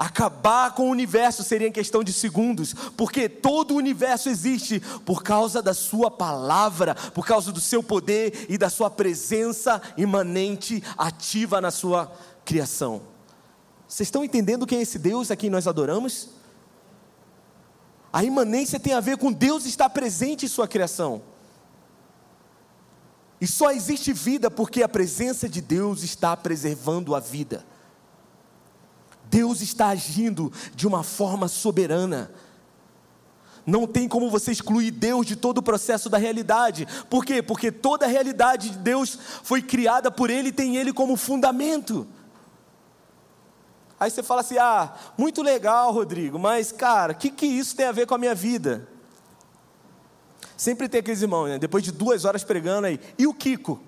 Acabar 0.00 0.74
com 0.74 0.84
o 0.84 0.90
universo 0.90 1.44
seria 1.44 1.68
em 1.68 1.72
questão 1.72 2.02
de 2.02 2.10
segundos, 2.10 2.72
porque 2.96 3.28
todo 3.28 3.72
o 3.72 3.76
universo 3.76 4.30
existe 4.30 4.80
por 5.04 5.22
causa 5.22 5.60
da 5.60 5.74
Sua 5.74 6.10
palavra, 6.10 6.94
por 6.94 7.26
causa 7.26 7.52
do 7.52 7.60
seu 7.60 7.82
poder 7.82 8.46
e 8.48 8.56
da 8.56 8.70
Sua 8.70 8.88
presença 8.88 9.78
imanente, 9.98 10.82
ativa 10.96 11.60
na 11.60 11.70
Sua 11.70 12.10
criação. 12.46 13.02
Vocês 13.86 14.06
estão 14.06 14.24
entendendo 14.24 14.66
quem 14.66 14.78
é 14.78 14.80
esse 14.80 14.98
Deus 14.98 15.30
a 15.30 15.36
quem 15.36 15.50
nós 15.50 15.66
adoramos? 15.66 16.30
A 18.10 18.24
imanência 18.24 18.80
tem 18.80 18.94
a 18.94 19.00
ver 19.00 19.18
com 19.18 19.30
Deus 19.30 19.66
estar 19.66 19.90
presente 19.90 20.46
em 20.46 20.48
Sua 20.48 20.66
criação. 20.66 21.20
E 23.38 23.46
só 23.46 23.70
existe 23.70 24.14
vida 24.14 24.50
porque 24.50 24.82
a 24.82 24.88
presença 24.88 25.46
de 25.46 25.60
Deus 25.60 26.02
está 26.02 26.34
preservando 26.34 27.14
a 27.14 27.20
vida. 27.20 27.66
Deus 29.30 29.60
está 29.60 29.88
agindo 29.88 30.52
de 30.74 30.86
uma 30.86 31.04
forma 31.04 31.46
soberana. 31.46 32.30
Não 33.64 33.86
tem 33.86 34.08
como 34.08 34.28
você 34.28 34.50
excluir 34.50 34.90
Deus 34.90 35.24
de 35.24 35.36
todo 35.36 35.58
o 35.58 35.62
processo 35.62 36.10
da 36.10 36.18
realidade. 36.18 36.88
Por 37.08 37.24
quê? 37.24 37.40
Porque 37.40 37.70
toda 37.70 38.04
a 38.04 38.08
realidade 38.08 38.70
de 38.70 38.78
Deus 38.78 39.16
foi 39.44 39.62
criada 39.62 40.10
por 40.10 40.28
Ele 40.28 40.48
e 40.48 40.52
tem 40.52 40.76
Ele 40.76 40.92
como 40.92 41.16
fundamento. 41.16 42.06
Aí 43.98 44.10
você 44.10 44.22
fala 44.22 44.40
assim: 44.40 44.58
ah, 44.58 44.94
muito 45.16 45.42
legal, 45.42 45.92
Rodrigo, 45.92 46.38
mas 46.38 46.72
cara, 46.72 47.12
o 47.12 47.16
que, 47.16 47.30
que 47.30 47.46
isso 47.46 47.76
tem 47.76 47.86
a 47.86 47.92
ver 47.92 48.06
com 48.06 48.14
a 48.14 48.18
minha 48.18 48.34
vida? 48.34 48.88
Sempre 50.56 50.88
tem 50.88 51.00
aqueles 51.00 51.22
irmãos, 51.22 51.48
né? 51.48 51.58
depois 51.58 51.84
de 51.84 51.92
duas 51.92 52.24
horas 52.24 52.42
pregando 52.42 52.86
aí, 52.86 52.98
e 53.18 53.26
o 53.26 53.32
Kiko? 53.32 53.80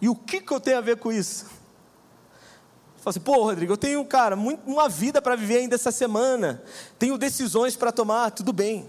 E 0.00 0.08
o 0.08 0.14
que 0.16 0.40
que 0.40 0.52
eu 0.52 0.60
tenho 0.60 0.78
a 0.78 0.80
ver 0.80 0.96
com 0.96 1.12
isso? 1.12 1.46
Fala 3.02 3.10
assim, 3.10 3.20
pô, 3.20 3.42
Rodrigo, 3.42 3.72
eu 3.72 3.76
tenho, 3.76 4.04
cara, 4.04 4.36
muito, 4.36 4.62
uma 4.64 4.88
vida 4.88 5.20
para 5.20 5.34
viver 5.34 5.58
ainda 5.58 5.74
essa 5.74 5.90
semana. 5.90 6.62
Tenho 7.00 7.18
decisões 7.18 7.74
para 7.74 7.90
tomar, 7.90 8.30
tudo 8.30 8.52
bem. 8.52 8.88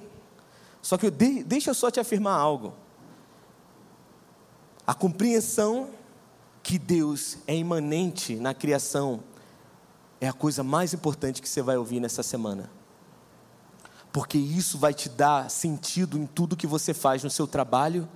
Só 0.83 0.99
que 0.99 1.07
eu 1.07 1.11
de, 1.11 1.43
deixa 1.43 1.71
eu 1.71 1.73
só 1.73 1.89
te 1.89 1.99
afirmar 1.99 2.37
algo. 2.37 2.75
A 4.85 4.93
compreensão 4.93 5.89
que 6.61 6.77
Deus 6.77 7.39
é 7.47 7.55
imanente 7.55 8.35
na 8.35 8.53
criação 8.53 9.23
é 10.21 10.27
a 10.27 10.33
coisa 10.33 10.61
mais 10.61 10.93
importante 10.93 11.41
que 11.41 11.49
você 11.49 11.63
vai 11.63 11.75
ouvir 11.75 11.99
nessa 11.99 12.21
semana. 12.21 12.69
Porque 14.11 14.37
isso 14.37 14.77
vai 14.77 14.93
te 14.93 15.09
dar 15.09 15.49
sentido 15.49 16.19
em 16.19 16.27
tudo 16.27 16.55
que 16.55 16.67
você 16.67 16.93
faz 16.93 17.23
no 17.23 17.31
seu 17.31 17.47
trabalho, 17.47 18.07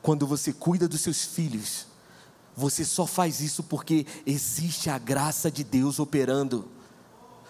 quando 0.00 0.24
você 0.24 0.52
cuida 0.52 0.86
dos 0.86 1.00
seus 1.00 1.24
filhos 1.24 1.90
você 2.56 2.84
só 2.84 3.06
faz 3.06 3.40
isso 3.40 3.62
porque 3.62 4.06
existe 4.26 4.90
a 4.90 4.98
graça 4.98 5.50
de 5.50 5.64
Deus 5.64 5.98
operando. 5.98 6.68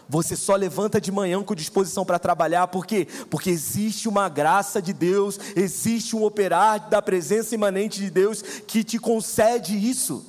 Você 0.08 0.36
só 0.36 0.54
levanta 0.54 1.00
de 1.00 1.10
manhã 1.10 1.42
com 1.42 1.54
disposição 1.54 2.04
para 2.04 2.18
trabalhar, 2.18 2.66
por 2.68 2.84
quê? 2.84 3.06
Porque 3.30 3.50
existe 3.50 4.08
uma 4.08 4.28
graça 4.28 4.82
de 4.82 4.92
Deus, 4.92 5.38
existe 5.56 6.14
um 6.14 6.24
operar 6.24 6.90
da 6.90 7.00
presença 7.00 7.54
imanente 7.54 8.00
de 8.00 8.10
Deus 8.10 8.42
que 8.42 8.84
te 8.84 8.98
concede 8.98 9.74
isso. 9.74 10.26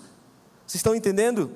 Vocês 0.65 0.75
estão 0.75 0.95
entendendo? 0.95 1.51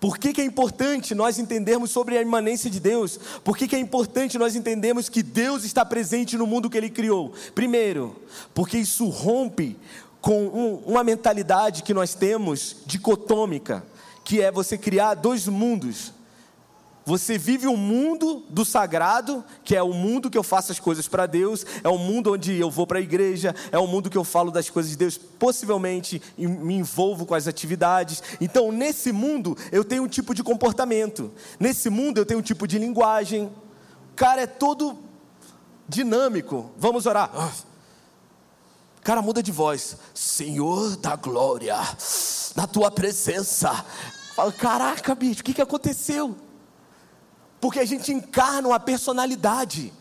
Por 0.00 0.16
que, 0.16 0.32
que, 0.32 0.40
é 0.40 0.44
importante 0.44 1.12
nós 1.12 1.40
entendermos 1.40 1.90
sobre 1.90 2.16
a 2.16 2.22
imanência 2.22 2.70
de 2.70 2.78
Deus? 2.78 3.18
Por 3.42 3.56
que, 3.56 3.66
que 3.66 3.74
é 3.74 3.80
importante 3.80 4.38
nós 4.38 4.54
entendermos 4.54 5.08
que 5.08 5.24
Deus 5.24 5.64
está 5.64 5.84
presente 5.84 6.36
no 6.38 6.46
mundo 6.46 6.70
que 6.70 6.78
Ele 6.78 6.88
criou? 6.88 7.32
Primeiro, 7.52 8.16
porque 8.54 8.78
isso 8.78 9.08
rompe 9.08 9.76
com 10.20 10.46
um, 10.46 10.74
uma 10.86 11.04
mentalidade 11.04 11.82
que 11.82 11.94
nós 11.94 12.14
temos 12.14 12.76
dicotômica, 12.86 13.84
que 14.24 14.40
é 14.40 14.50
você 14.50 14.76
criar 14.76 15.14
dois 15.14 15.46
mundos. 15.46 16.12
Você 17.08 17.38
vive 17.38 17.66
um 17.66 17.76
mundo 17.76 18.44
do 18.50 18.66
sagrado, 18.66 19.42
que 19.64 19.74
é 19.74 19.82
o 19.82 19.94
mundo 19.94 20.28
que 20.28 20.36
eu 20.36 20.42
faço 20.42 20.70
as 20.70 20.78
coisas 20.78 21.08
para 21.08 21.24
Deus, 21.24 21.64
é 21.82 21.88
o 21.88 21.96
mundo 21.96 22.34
onde 22.34 22.52
eu 22.58 22.70
vou 22.70 22.86
para 22.86 22.98
a 22.98 23.00
igreja, 23.00 23.54
é 23.72 23.78
o 23.78 23.86
mundo 23.86 24.10
que 24.10 24.18
eu 24.18 24.24
falo 24.24 24.50
das 24.50 24.68
coisas 24.68 24.90
de 24.90 24.98
Deus, 24.98 25.16
possivelmente 25.16 26.20
me 26.36 26.74
envolvo 26.74 27.24
com 27.24 27.34
as 27.34 27.48
atividades. 27.48 28.22
Então, 28.38 28.70
nesse 28.70 29.10
mundo, 29.10 29.56
eu 29.72 29.82
tenho 29.82 30.02
um 30.02 30.08
tipo 30.08 30.34
de 30.34 30.42
comportamento. 30.42 31.32
Nesse 31.58 31.88
mundo, 31.88 32.18
eu 32.18 32.26
tenho 32.26 32.40
um 32.40 32.42
tipo 32.42 32.68
de 32.68 32.78
linguagem. 32.78 33.44
O 33.44 34.14
cara 34.14 34.42
é 34.42 34.46
todo 34.46 34.98
dinâmico. 35.88 36.70
Vamos 36.76 37.06
orar. 37.06 37.30
Ah. 37.34 37.67
Cara 39.08 39.22
muda 39.22 39.42
de 39.42 39.50
voz. 39.50 39.96
Senhor 40.12 40.94
da 40.98 41.16
glória, 41.16 41.78
na 42.54 42.66
tua 42.66 42.90
presença. 42.90 43.72
Fala, 44.36 44.52
caraca, 44.52 45.14
bicho, 45.14 45.40
o 45.40 45.44
que, 45.44 45.54
que 45.54 45.62
aconteceu? 45.62 46.36
porque 47.60 47.78
a 47.78 47.84
gente 47.84 48.12
encarna 48.12 48.68
uma 48.68 48.78
personalidade. 48.78 49.92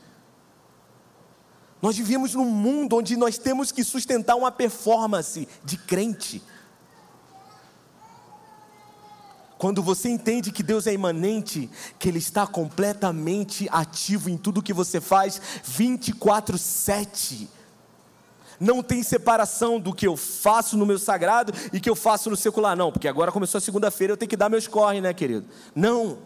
Nós 1.82 1.95
vivemos 1.95 2.34
num 2.34 2.49
mundo 2.49 2.97
onde 2.97 3.16
nós 3.16 3.38
temos 3.38 3.72
que 3.72 3.82
sustentar 3.82 4.36
uma 4.36 4.51
performance 4.51 5.47
de 5.64 5.78
crente. 5.78 6.43
Quando 9.58 9.82
você 9.82 10.10
entende 10.10 10.51
que 10.51 10.62
Deus 10.62 10.86
é 10.86 10.93
imanente, 10.93 11.70
que 11.97 12.10
Ele 12.10 12.20
está 12.20 12.45
completamente 12.45 13.70
ativo 13.72 14.30
em 14.30 14.38
tudo 14.38 14.62
que 14.62 14.74
você 14.74 14.99
faz, 14.99 15.41
24-7. 15.66 17.47
Não 18.60 18.82
tem 18.82 19.03
separação 19.03 19.80
do 19.80 19.93
que 19.93 20.08
eu 20.08 20.18
faço 20.18 20.78
no 20.78 20.86
meu 20.86 20.99
sagrado 20.99 21.53
e 21.72 21.80
que 21.80 21.89
eu 21.89 21.95
faço 21.95 22.30
no 22.30 22.36
secular, 22.36 22.76
não, 22.76 22.91
porque 22.91 23.08
agora 23.08 23.32
começou 23.32 23.60
a 23.60 23.62
segunda-feira, 23.62 24.14
eu 24.14 24.18
tenho 24.18 24.30
que 24.30 24.38
dar 24.38 24.49
meus 24.49 24.68
corre, 24.68 25.01
né, 25.01 25.14
querido? 25.14 25.45
Não. 25.76 26.18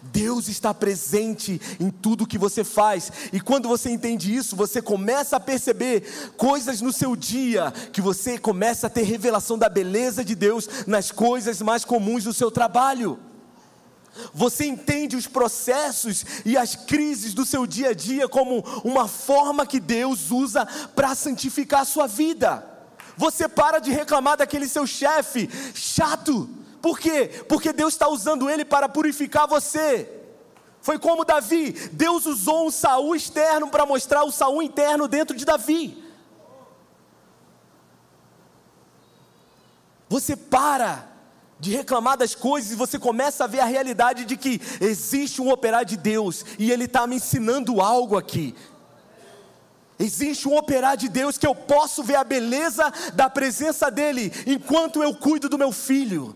Deus 0.00 0.48
está 0.48 0.72
presente 0.72 1.60
em 1.80 1.90
tudo 1.90 2.26
que 2.26 2.38
você 2.38 2.62
faz, 2.62 3.10
e 3.32 3.40
quando 3.40 3.68
você 3.68 3.90
entende 3.90 4.34
isso, 4.34 4.54
você 4.54 4.80
começa 4.80 5.36
a 5.36 5.40
perceber 5.40 6.32
coisas 6.36 6.80
no 6.80 6.92
seu 6.92 7.16
dia, 7.16 7.72
que 7.92 8.00
você 8.00 8.38
começa 8.38 8.86
a 8.86 8.90
ter 8.90 9.02
revelação 9.02 9.58
da 9.58 9.68
beleza 9.68 10.24
de 10.24 10.34
Deus 10.34 10.68
nas 10.86 11.10
coisas 11.10 11.60
mais 11.60 11.84
comuns 11.84 12.24
do 12.24 12.32
seu 12.32 12.50
trabalho. 12.50 13.18
Você 14.34 14.66
entende 14.66 15.16
os 15.16 15.26
processos 15.26 16.24
e 16.44 16.56
as 16.56 16.76
crises 16.76 17.34
do 17.34 17.46
seu 17.46 17.66
dia 17.66 17.90
a 17.90 17.94
dia 17.94 18.28
como 18.28 18.60
uma 18.84 19.08
forma 19.08 19.66
que 19.66 19.80
Deus 19.80 20.30
usa 20.30 20.66
para 20.94 21.14
santificar 21.14 21.80
a 21.80 21.86
sua 21.86 22.06
vida. 22.06 22.66
Você 23.16 23.48
para 23.48 23.78
de 23.78 23.90
reclamar 23.90 24.36
daquele 24.36 24.68
seu 24.68 24.86
chefe 24.86 25.48
chato 25.74 26.48
por 26.82 26.98
quê? 26.98 27.44
Porque 27.48 27.72
Deus 27.72 27.94
está 27.94 28.08
usando 28.08 28.50
ele 28.50 28.64
para 28.64 28.88
purificar 28.88 29.46
você. 29.46 30.20
Foi 30.80 30.98
como 30.98 31.24
Davi, 31.24 31.70
Deus 31.92 32.26
usou 32.26 32.66
um 32.66 32.70
Saul 32.72 33.14
externo 33.14 33.68
para 33.68 33.86
mostrar 33.86 34.24
o 34.24 34.32
Saul 34.32 34.60
interno 34.60 35.06
dentro 35.06 35.36
de 35.36 35.44
Davi. 35.44 36.02
Você 40.08 40.34
para 40.34 41.08
de 41.62 41.70
reclamar 41.70 42.18
das 42.18 42.34
coisas 42.34 42.72
e 42.72 42.74
você 42.74 42.98
começa 42.98 43.44
a 43.44 43.46
ver 43.46 43.60
a 43.60 43.64
realidade 43.64 44.24
de 44.24 44.36
que 44.36 44.60
existe 44.80 45.40
um 45.40 45.48
operar 45.48 45.84
de 45.84 45.96
Deus 45.96 46.44
e 46.58 46.72
Ele 46.72 46.86
está 46.86 47.06
me 47.06 47.14
ensinando 47.14 47.80
algo 47.80 48.18
aqui. 48.18 48.52
Existe 49.96 50.48
um 50.48 50.56
operar 50.56 50.96
de 50.96 51.08
Deus 51.08 51.38
que 51.38 51.46
eu 51.46 51.54
posso 51.54 52.02
ver 52.02 52.16
a 52.16 52.24
beleza 52.24 52.92
da 53.14 53.30
presença 53.30 53.92
dEle 53.92 54.32
enquanto 54.44 55.04
eu 55.04 55.14
cuido 55.14 55.48
do 55.48 55.56
meu 55.56 55.70
filho 55.70 56.34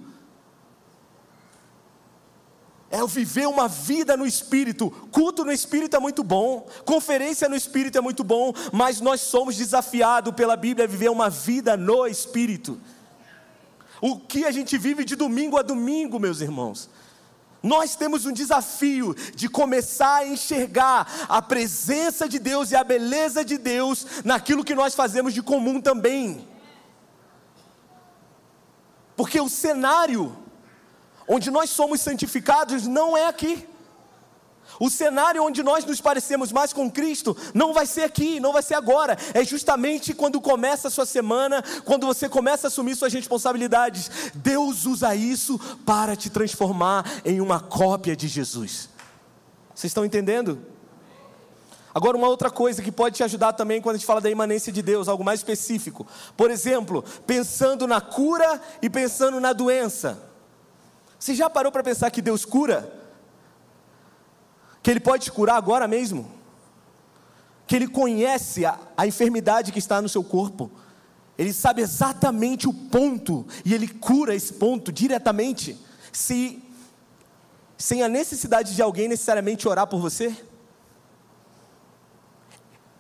é 2.89 3.03
o 3.03 3.09
viver 3.09 3.49
uma 3.49 3.67
vida 3.67 4.17
no 4.17 4.25
Espírito. 4.25 4.91
Culto 5.11 5.45
no 5.45 5.51
Espírito 5.53 5.97
é 5.97 6.01
muito 6.01 6.23
bom, 6.23 6.69
conferência 6.85 7.49
no 7.49 7.57
Espírito 7.57 7.99
é 7.99 8.01
muito 8.01 8.23
bom, 8.23 8.53
mas 8.73 9.01
nós 9.01 9.21
somos 9.21 9.57
desafiados 9.57 10.33
pela 10.35 10.57
Bíblia 10.57 10.85
a 10.85 10.89
viver 10.89 11.11
uma 11.11 11.29
vida 11.29 11.77
no 11.77 12.07
Espírito. 12.07 12.81
O 14.07 14.21
que 14.21 14.45
a 14.45 14.53
gente 14.53 14.79
vive 14.79 15.05
de 15.05 15.17
domingo 15.17 15.59
a 15.59 15.63
domingo, 15.63 16.21
meus 16.21 16.41
irmãos. 16.41 16.89
Nós 17.61 17.97
temos 17.97 18.25
um 18.25 18.31
desafio 18.31 19.17
de 19.35 19.49
começar 19.49 20.19
a 20.19 20.29
enxergar 20.29 21.27
a 21.29 21.43
presença 21.43 22.29
de 22.29 22.39
Deus 22.39 22.71
e 22.71 22.77
a 22.77 22.85
beleza 22.85 23.45
de 23.45 23.59
Deus 23.59 24.23
naquilo 24.25 24.63
que 24.63 24.77
nós 24.77 24.95
fazemos 24.95 25.35
de 25.35 25.43
comum 25.43 25.81
também. 25.81 26.47
Porque 29.17 29.41
o 29.41 29.49
cenário 29.49 30.37
onde 31.27 31.51
nós 31.51 31.69
somos 31.71 32.01
santificados 32.01 32.87
não 32.87 33.17
é 33.17 33.27
aqui. 33.27 33.67
O 34.79 34.91
cenário 34.91 35.43
onde 35.43 35.63
nós 35.63 35.85
nos 35.85 36.01
parecemos 36.01 36.53
mais 36.53 36.73
com 36.73 36.91
Cristo 36.91 37.37
não 37.55 37.73
vai 37.73 37.87
ser 37.87 38.03
aqui, 38.03 38.41
não 38.41 38.53
vai 38.53 38.63
ser 38.63 38.75
agora. 38.75 39.17
É 39.35 39.45
justamente 39.45 40.15
quando 40.15 40.41
começa 40.41 40.89
a 40.89 40.91
sua 40.91 41.07
semana, 41.07 41.63
quando 41.85 42.07
você 42.07 42.29
começa 42.29 42.67
a 42.67 42.69
assumir 42.69 42.97
suas 42.97 43.13
responsabilidades. 43.13 44.11
Deus 44.35 44.85
usa 44.87 45.15
isso 45.15 45.59
para 45.85 46.15
te 46.15 46.31
transformar 46.31 47.05
em 47.25 47.41
uma 47.41 47.61
cópia 47.61 48.15
de 48.15 48.29
Jesus. 48.29 48.89
Vocês 49.75 49.91
estão 49.91 50.05
entendendo? 50.05 50.59
Agora, 51.95 52.15
uma 52.15 52.29
outra 52.29 52.51
coisa 52.51 52.83
que 52.83 52.93
pode 52.93 53.17
te 53.17 53.25
ajudar 53.25 53.55
também 53.55 53.81
quando 53.81 53.95
a 53.95 53.99
gente 53.99 54.07
fala 54.07 54.21
da 54.21 54.31
imanência 54.31 54.71
de 54.71 54.83
Deus, 54.83 55.09
algo 55.09 55.25
mais 55.25 55.41
específico. 55.41 56.07
Por 56.37 56.51
exemplo, 56.51 57.03
pensando 57.27 57.87
na 57.87 58.03
cura 58.03 58.61
e 58.83 58.91
pensando 58.91 59.41
na 59.41 59.55
doença. 59.55 60.23
Você 61.19 61.35
já 61.35 61.49
parou 61.49 61.73
para 61.73 61.83
pensar 61.83 62.11
que 62.11 62.21
Deus 62.21 62.45
cura? 62.45 62.93
Que 64.87 64.93
Ele 64.93 65.01
pode 65.01 65.25
te 65.25 65.33
curar 65.33 65.57
agora 65.57 65.89
mesmo? 65.89 66.31
Que 67.67 67.75
Ele 67.75 67.89
conhece 67.89 68.65
a, 68.65 68.79
a 68.97 69.05
enfermidade 69.05 69.73
que 69.73 69.81
está 69.81 70.01
no 70.01 70.09
seu 70.09 70.23
corpo? 70.23 70.71
Ele 71.37 71.53
sabe 71.53 71.83
exatamente 71.83 72.69
o 72.69 72.73
ponto 72.73 73.45
e 73.65 73.75
Ele 73.75 73.89
cura 73.89 74.33
esse 74.33 74.53
ponto 74.53 74.93
diretamente, 74.93 75.77
se, 76.13 76.63
sem 77.77 78.05
a 78.05 78.09
necessidade 78.09 78.77
de 78.77 78.81
alguém 78.81 79.09
necessariamente 79.09 79.67
orar 79.67 79.89
por 79.89 79.99
você? 80.01 80.33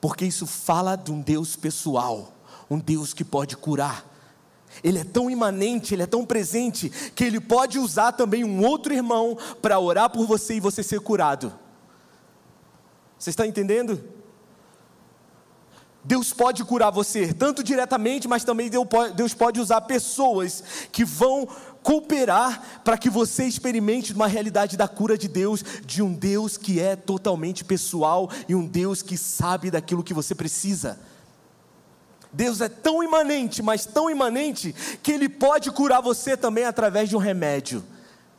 Porque 0.00 0.24
isso 0.24 0.44
fala 0.44 0.96
de 0.96 1.12
um 1.12 1.20
Deus 1.20 1.54
pessoal, 1.54 2.32
um 2.68 2.80
Deus 2.80 3.14
que 3.14 3.24
pode 3.24 3.56
curar 3.56 4.04
ele 4.84 4.98
é 4.98 5.04
tão 5.04 5.30
imanente, 5.30 5.94
ele 5.94 6.02
é 6.02 6.06
tão 6.06 6.26
presente, 6.26 6.90
que 7.14 7.24
ele 7.24 7.40
pode 7.40 7.78
usar 7.78 8.12
também 8.12 8.44
um 8.44 8.62
outro 8.62 8.92
irmão 8.92 9.38
para 9.62 9.78
orar 9.78 10.10
por 10.10 10.26
você 10.26 10.56
e 10.56 10.60
você 10.60 10.82
ser 10.82 11.00
curado. 11.00 11.50
Você 13.18 13.30
está 13.30 13.46
entendendo? 13.46 14.02
Deus 16.06 16.32
pode 16.32 16.64
curar 16.64 16.90
você, 16.90 17.34
tanto 17.34 17.64
diretamente, 17.64 18.28
mas 18.28 18.44
também 18.44 18.70
Deus 18.70 19.34
pode 19.34 19.60
usar 19.60 19.80
pessoas 19.80 20.62
que 20.92 21.04
vão 21.04 21.48
cooperar 21.82 22.80
para 22.84 22.96
que 22.96 23.10
você 23.10 23.44
experimente 23.44 24.12
uma 24.12 24.28
realidade 24.28 24.76
da 24.76 24.86
cura 24.86 25.18
de 25.18 25.26
Deus, 25.26 25.64
de 25.84 26.02
um 26.02 26.12
Deus 26.12 26.56
que 26.56 26.80
é 26.80 26.94
totalmente 26.94 27.64
pessoal 27.64 28.30
e 28.48 28.54
um 28.54 28.64
Deus 28.64 29.02
que 29.02 29.16
sabe 29.16 29.68
daquilo 29.68 30.04
que 30.04 30.14
você 30.14 30.32
precisa. 30.32 30.98
Deus 32.32 32.60
é 32.60 32.68
tão 32.68 33.02
imanente, 33.02 33.60
mas 33.60 33.84
tão 33.84 34.08
imanente, 34.08 34.74
que 35.02 35.10
Ele 35.10 35.28
pode 35.28 35.72
curar 35.72 36.02
você 36.02 36.36
também 36.36 36.64
através 36.64 37.08
de 37.08 37.16
um 37.16 37.20
remédio. 37.20 37.82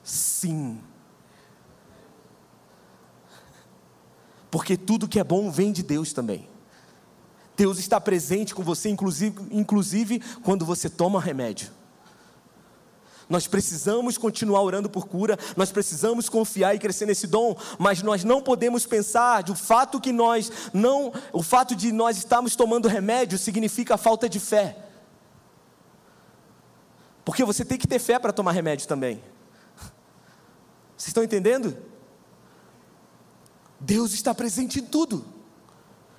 Sim. 0.04 0.80
Porque 4.58 4.76
tudo 4.76 5.08
que 5.08 5.20
é 5.20 5.24
bom 5.24 5.52
vem 5.52 5.72
de 5.72 5.84
Deus 5.84 6.14
também. 6.14 6.50
Deus 7.56 7.78
está 7.78 8.02
presente 8.02 8.56
com 8.56 8.64
você, 8.64 8.90
inclusive, 8.90 9.40
inclusive 9.52 10.20
quando 10.42 10.66
você 10.66 10.90
toma 10.90 11.22
remédio. 11.22 11.70
Nós 13.30 13.46
precisamos 13.46 14.18
continuar 14.18 14.64
orando 14.64 14.90
por 14.90 15.06
cura, 15.06 15.38
nós 15.56 15.72
precisamos 15.72 16.28
confiar 16.28 16.74
e 16.74 16.80
crescer 16.80 17.06
nesse 17.06 17.28
dom, 17.28 17.56
mas 17.78 18.02
nós 18.02 18.24
não 18.24 18.42
podemos 18.42 18.84
pensar 18.84 19.44
do 19.44 19.54
fato 19.54 20.02
que 20.02 20.12
nós 20.12 20.52
não, 20.74 21.14
o 21.32 21.44
fato 21.44 21.76
de 21.76 21.92
nós 21.92 22.18
estarmos 22.18 22.56
tomando 22.56 22.88
remédio 22.88 23.38
significa 23.38 23.96
falta 23.96 24.28
de 24.28 24.40
fé. 24.40 24.76
Porque 27.24 27.46
você 27.46 27.64
tem 27.64 27.78
que 27.78 27.88
ter 27.88 28.00
fé 28.00 28.18
para 28.18 28.34
tomar 28.34 28.54
remédio 28.54 28.88
também. 28.88 29.22
Vocês 30.98 31.10
estão 31.10 31.24
entendendo? 31.24 31.78
Deus 33.80 34.14
está 34.14 34.34
presente 34.34 34.80
em 34.80 34.84
tudo. 34.84 35.26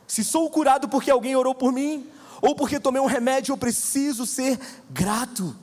Se 0.06 0.24
sou 0.24 0.48
curado 0.50 0.88
porque 0.88 1.10
alguém 1.10 1.36
orou 1.36 1.54
por 1.54 1.72
mim, 1.72 2.08
ou 2.40 2.54
porque 2.54 2.80
tomei 2.80 3.00
um 3.00 3.06
remédio, 3.06 3.52
eu 3.52 3.58
preciso 3.58 4.24
ser 4.26 4.58
grato. 4.90 5.56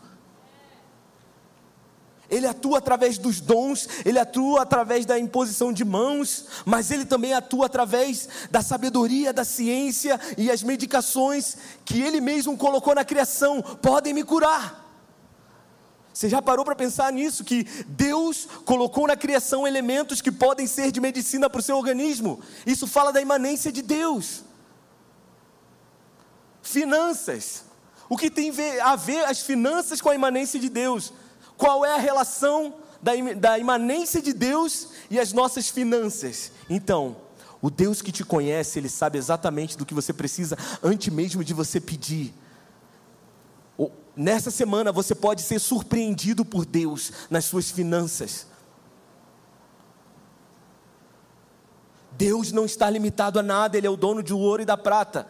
Ele 2.29 2.47
atua 2.47 2.79
através 2.79 3.17
dos 3.17 3.39
dons, 3.39 3.87
ele 4.03 4.17
atua 4.17 4.63
através 4.63 5.05
da 5.05 5.17
imposição 5.17 5.71
de 5.71 5.85
mãos, 5.85 6.45
mas 6.65 6.89
ele 6.89 7.05
também 7.05 7.33
atua 7.33 7.67
através 7.67 8.27
da 8.49 8.61
sabedoria, 8.61 9.31
da 9.31 9.45
ciência 9.45 10.19
e 10.37 10.49
as 10.49 10.63
medicações 10.63 11.57
que 11.83 12.01
ele 12.01 12.19
mesmo 12.19 12.57
colocou 12.57 12.95
na 12.95 13.05
criação 13.05 13.61
podem 13.61 14.13
me 14.13 14.23
curar. 14.23 14.84
Você 16.15 16.29
já 16.29 16.41
parou 16.41 16.63
para 16.63 16.77
pensar 16.77 17.11
nisso? 17.11 17.43
Que 17.43 17.65
Deus 17.89 18.47
colocou 18.63 19.05
na 19.05 19.17
criação 19.17 19.67
elementos 19.67 20.21
que 20.21 20.31
podem 20.31 20.65
ser 20.65 20.89
de 20.89 21.01
medicina 21.01 21.49
para 21.49 21.59
o 21.59 21.61
seu 21.61 21.75
organismo. 21.75 22.39
Isso 22.65 22.87
fala 22.87 23.11
da 23.11 23.19
imanência 23.19 23.69
de 23.69 23.81
Deus. 23.81 24.45
Finanças. 26.61 27.65
O 28.07 28.15
que 28.15 28.31
tem 28.31 28.49
a 28.81 28.95
ver 28.95 29.25
as 29.25 29.41
finanças 29.41 29.99
com 29.99 30.09
a 30.09 30.15
imanência 30.15 30.57
de 30.57 30.69
Deus? 30.69 31.11
Qual 31.57 31.83
é 31.83 31.93
a 31.93 31.97
relação 31.97 32.75
da, 33.01 33.59
imanência 33.59 34.21
de 34.21 34.31
Deus 34.31 34.91
e 35.11 35.19
as 35.19 35.33
nossas 35.33 35.67
finanças? 35.67 36.49
Então, 36.69 37.17
o 37.61 37.69
Deus 37.69 38.01
que 38.01 38.13
te 38.13 38.23
conhece, 38.23 38.79
Ele 38.79 38.87
sabe 38.87 39.17
exatamente 39.17 39.77
do 39.77 39.85
que 39.85 39.93
você 39.93 40.13
precisa 40.13 40.57
antes 40.81 41.13
mesmo 41.13 41.43
de 41.43 41.53
você 41.53 41.81
pedir. 41.81 42.33
Nessa 44.15 44.49
semana 44.49 44.91
você 44.91 45.13
pode 45.13 45.41
ser 45.41 45.59
surpreendido 45.59 46.45
por 46.45 46.65
Deus 46.65 47.11
nas 47.29 47.45
suas 47.45 47.69
finanças. 47.69 48.47
Deus 52.11 52.51
não 52.53 52.63
está 52.63 52.89
limitado 52.89 53.39
a 53.39 53.43
nada, 53.43 53.77
Ele 53.77 53.87
é 53.87 53.89
o 53.89 53.97
dono 53.97 54.23
de 54.23 54.33
ouro 54.33 54.61
e 54.61 54.65
da 54.65 54.77
prata. 54.77 55.27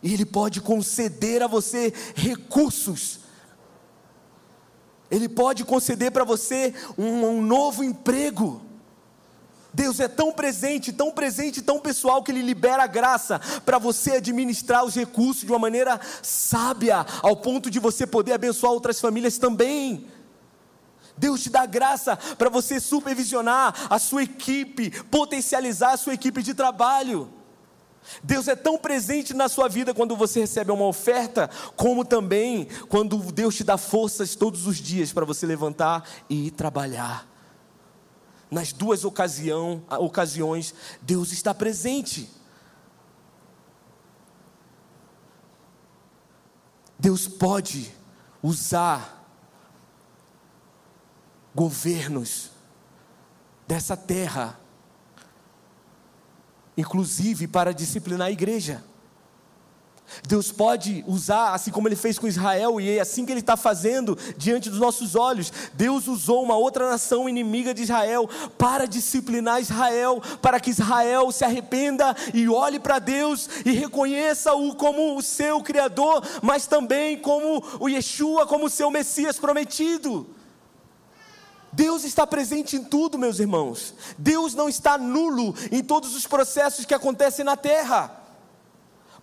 E 0.00 0.14
Ele 0.14 0.24
pode 0.24 0.60
conceder 0.60 1.42
a 1.42 1.48
você 1.48 1.92
recursos. 2.14 3.20
Ele 5.10 5.28
pode 5.28 5.64
conceder 5.64 6.12
para 6.12 6.22
você 6.22 6.74
um, 6.96 7.24
um 7.24 7.42
novo 7.42 7.82
emprego. 7.82 8.62
Deus 9.72 10.00
é 10.00 10.08
tão 10.08 10.32
presente, 10.32 10.92
tão 10.92 11.10
presente, 11.10 11.62
tão 11.62 11.78
pessoal 11.78 12.22
que 12.22 12.32
Ele 12.32 12.42
libera 12.42 12.84
a 12.84 12.86
graça 12.86 13.38
para 13.64 13.78
você 13.78 14.12
administrar 14.12 14.84
os 14.84 14.94
recursos 14.94 15.44
de 15.44 15.52
uma 15.52 15.58
maneira 15.58 16.00
sábia, 16.22 17.04
ao 17.22 17.36
ponto 17.36 17.70
de 17.70 17.78
você 17.78 18.06
poder 18.06 18.32
abençoar 18.32 18.72
outras 18.72 19.00
famílias 19.00 19.38
também. 19.38 20.06
Deus 21.16 21.42
te 21.42 21.50
dá 21.50 21.66
graça 21.66 22.16
para 22.16 22.48
você 22.48 22.80
supervisionar 22.80 23.74
a 23.90 23.98
sua 23.98 24.22
equipe, 24.22 24.90
potencializar 25.04 25.92
a 25.92 25.96
sua 25.96 26.14
equipe 26.14 26.42
de 26.42 26.54
trabalho. 26.54 27.28
Deus 28.22 28.48
é 28.48 28.56
tão 28.56 28.78
presente 28.78 29.34
na 29.34 29.48
sua 29.48 29.68
vida 29.68 29.92
quando 29.92 30.16
você 30.16 30.40
recebe 30.40 30.70
uma 30.70 30.86
oferta, 30.86 31.50
como 31.76 32.04
também 32.04 32.68
quando 32.88 33.18
Deus 33.18 33.56
te 33.56 33.64
dá 33.64 33.76
forças 33.76 34.34
todos 34.34 34.66
os 34.66 34.78
dias 34.78 35.12
para 35.12 35.26
você 35.26 35.44
levantar 35.44 36.08
e 36.30 36.46
ir 36.46 36.50
trabalhar. 36.52 37.26
Nas 38.50 38.72
duas 38.72 39.04
ocasião, 39.04 39.82
ocasiões, 39.90 40.74
Deus 41.02 41.32
está 41.32 41.52
presente. 41.52 42.30
Deus 46.98 47.28
pode 47.28 47.92
usar 48.42 49.18
governos 51.54 52.50
dessa 53.66 53.96
terra, 53.96 54.58
inclusive 56.76 57.46
para 57.46 57.74
disciplinar 57.74 58.28
a 58.28 58.30
igreja. 58.30 58.82
Deus 60.26 60.50
pode 60.50 61.04
usar, 61.06 61.54
assim 61.54 61.70
como 61.70 61.88
Ele 61.88 61.96
fez 61.96 62.18
com 62.18 62.26
Israel, 62.26 62.80
e 62.80 62.96
é 62.96 63.00
assim 63.00 63.24
que 63.24 63.32
Ele 63.32 63.40
está 63.40 63.56
fazendo 63.56 64.16
diante 64.36 64.70
dos 64.70 64.78
nossos 64.78 65.14
olhos. 65.14 65.52
Deus 65.74 66.06
usou 66.08 66.42
uma 66.42 66.56
outra 66.56 66.88
nação 66.88 67.28
inimiga 67.28 67.74
de 67.74 67.82
Israel 67.82 68.28
para 68.56 68.86
disciplinar 68.86 69.60
Israel, 69.60 70.22
para 70.42 70.60
que 70.60 70.70
Israel 70.70 71.30
se 71.32 71.44
arrependa 71.44 72.14
e 72.32 72.48
olhe 72.48 72.78
para 72.78 72.98
Deus 72.98 73.48
e 73.64 73.72
reconheça-o 73.72 74.74
como 74.74 75.16
o 75.16 75.22
seu 75.22 75.62
Criador, 75.62 76.22
mas 76.42 76.66
também 76.66 77.18
como 77.18 77.62
o 77.80 77.88
Yeshua, 77.88 78.46
como 78.46 78.66
o 78.66 78.70
seu 78.70 78.90
Messias 78.90 79.38
prometido. 79.38 80.26
Deus 81.72 82.02
está 82.04 82.26
presente 82.26 82.76
em 82.76 82.84
tudo, 82.84 83.18
meus 83.18 83.38
irmãos. 83.38 83.94
Deus 84.16 84.54
não 84.54 84.68
está 84.68 84.96
nulo 84.96 85.54
em 85.70 85.82
todos 85.82 86.14
os 86.14 86.26
processos 86.26 86.84
que 86.84 86.94
acontecem 86.94 87.44
na 87.44 87.56
terra. 87.56 88.17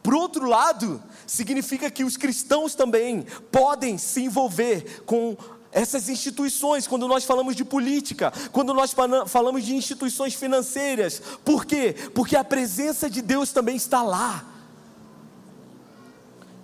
Por 0.05 0.13
outro 0.13 0.47
lado, 0.47 1.01
significa 1.25 1.89
que 1.89 2.03
os 2.03 2.15
cristãos 2.15 2.75
também 2.75 3.25
podem 3.51 3.97
se 3.97 4.21
envolver 4.21 5.01
com 5.03 5.35
essas 5.71 6.09
instituições, 6.09 6.85
quando 6.85 7.07
nós 7.07 7.23
falamos 7.23 7.55
de 7.55 7.65
política, 7.65 8.31
quando 8.51 8.71
nós 8.71 8.93
falamos 9.25 9.65
de 9.65 9.73
instituições 9.73 10.35
financeiras. 10.35 11.19
Por 11.43 11.65
quê? 11.65 11.95
Porque 12.13 12.35
a 12.35 12.43
presença 12.43 13.09
de 13.09 13.19
Deus 13.19 13.51
também 13.51 13.75
está 13.75 14.03
lá. 14.03 14.45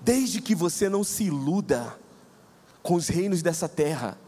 Desde 0.04 0.40
que 0.40 0.54
você 0.54 0.88
não 0.88 1.04
se 1.04 1.24
iluda 1.24 1.98
com 2.84 2.94
os 2.94 3.08
reinos 3.08 3.42
dessa 3.42 3.68
terra, 3.68 4.20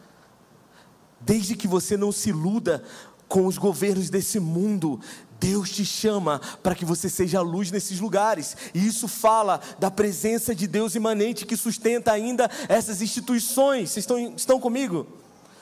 desde 1.21 1.55
que 1.55 1.67
você 1.67 1.95
não 1.95 2.11
se 2.11 2.29
iluda 2.29 2.83
com 3.27 3.45
os 3.45 3.59
governos 3.59 4.09
desse 4.09 4.39
mundo, 4.39 4.99
Deus 5.43 5.71
te 5.71 5.83
chama 5.83 6.39
para 6.63 6.73
que 6.73 6.85
você 6.85 7.09
seja 7.09 7.41
luz 7.41 7.69
nesses 7.69 7.99
lugares, 7.99 8.55
e 8.73 8.87
isso 8.87 9.09
fala 9.09 9.59
da 9.77 9.91
presença 9.91 10.55
de 10.55 10.65
Deus 10.65 10.95
imanente 10.95 11.45
que 11.45 11.57
sustenta 11.57 12.13
ainda 12.13 12.49
essas 12.69 13.01
instituições. 13.01 13.89
Vocês 13.89 14.03
estão, 14.03 14.17
estão 14.37 14.57
comigo? 14.57 15.05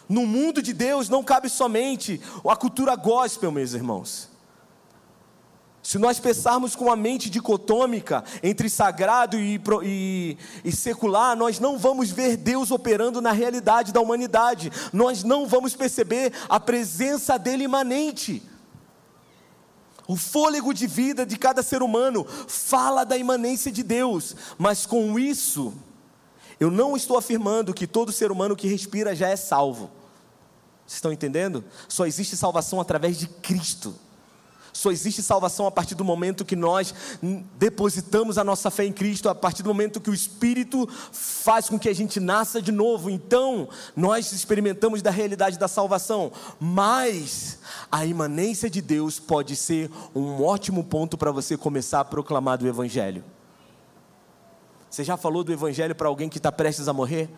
No 0.08 0.24
mundo 0.28 0.62
de 0.62 0.72
Deus 0.72 1.10
não 1.10 1.24
cabe 1.24 1.50
somente 1.50 2.22
a 2.48 2.56
cultura 2.56 2.96
gospel, 2.96 3.52
meus 3.52 3.74
irmãos. 3.74 4.30
Se 5.82 5.98
nós 5.98 6.20
pensarmos 6.20 6.76
com 6.76 6.92
a 6.92 6.96
mente 6.96 7.28
dicotômica 7.28 8.24
entre 8.44 8.70
sagrado 8.70 9.36
e, 9.40 9.60
e, 9.84 10.38
e, 10.64 10.72
secular, 10.72 11.36
nós 11.36 11.60
não 11.60 11.80
vamos 11.80 12.12
ver 12.12 12.38
Deus 12.38 12.70
operando 12.70 13.20
na 13.20 13.32
realidade 13.32 13.92
da 13.92 14.00
humanidade, 14.00 14.72
nós 14.94 15.24
não 15.24 15.48
vamos 15.48 15.76
perceber 15.76 16.34
a 16.48 16.60
presença 16.60 17.40
dele 17.40 17.64
imanente. 17.64 18.51
O 20.12 20.18
fôlego 20.18 20.74
de 20.74 20.88
vida 20.88 21.26
de 21.26 21.38
cada 21.38 21.64
ser 21.64 21.82
humano 21.82 22.26
fala 22.26 23.06
da 23.06 23.16
imanência 23.16 23.72
de 23.72 23.82
Deus, 23.82 24.36
mas 24.58 24.86
com 24.86 25.18
isso, 25.18 25.74
eu 26.60 26.70
não 26.70 26.98
estou 26.98 27.18
afirmando 27.18 27.74
que 27.74 27.88
todo 27.88 28.12
ser 28.12 28.30
humano 28.30 28.54
que 28.54 28.68
respira 28.68 29.16
já 29.16 29.30
é 29.30 29.38
salvo. 29.38 29.90
Vocês 30.86 30.98
estão 30.98 31.14
entendendo? 31.14 31.64
Só 31.88 32.06
existe 32.06 32.36
salvação 32.36 32.82
através 32.82 33.18
de 33.18 33.26
Cristo. 33.26 33.96
Só 34.74 34.92
existe 34.92 35.22
salvação 35.22 35.66
a 35.66 35.72
partir 35.72 35.96
do 35.96 36.04
momento 36.04 36.46
que 36.46 36.56
nós 36.56 36.94
depositamos 37.58 38.38
a 38.38 38.44
nossa 38.44 38.72
fé 38.72 38.86
em 38.86 38.94
Cristo, 38.94 39.28
a 39.28 39.36
partir 39.36 39.64
do 39.64 39.70
momento 39.70 40.00
que 40.00 40.10
o 40.10 40.14
Espírito 40.14 40.88
faz 41.12 41.68
com 41.70 41.78
que 41.78 41.90
a 41.90 41.94
gente 41.94 42.20
nasça 42.20 42.62
de 42.62 42.72
novo. 42.72 43.10
Então, 43.10 43.68
nós 43.96 44.32
experimentamos 44.32 45.02
da 45.02 45.12
realidade 45.12 45.60
da 45.60 45.68
salvação. 45.68 46.32
Mas 46.60 47.60
a 47.92 48.06
imanência 48.06 48.70
de 48.70 48.82
Deus 48.82 49.20
pode 49.20 49.56
ser 49.56 49.92
um 50.16 50.44
ótimo 50.44 50.84
ponto 50.84 51.18
para 51.18 51.32
você 51.32 51.58
começar 51.58 52.00
a 52.00 52.06
proclamar 52.06 52.58
do 52.58 52.68
Evangelho. 52.68 53.24
Você 54.90 55.04
já 55.04 55.16
falou 55.16 55.44
do 55.44 55.54
Evangelho 55.54 55.96
para 55.96 56.08
alguém 56.08 56.28
que 56.28 56.38
está 56.38 56.52
prestes 56.52 56.88
a 56.88 56.94
morrer? 56.94 57.30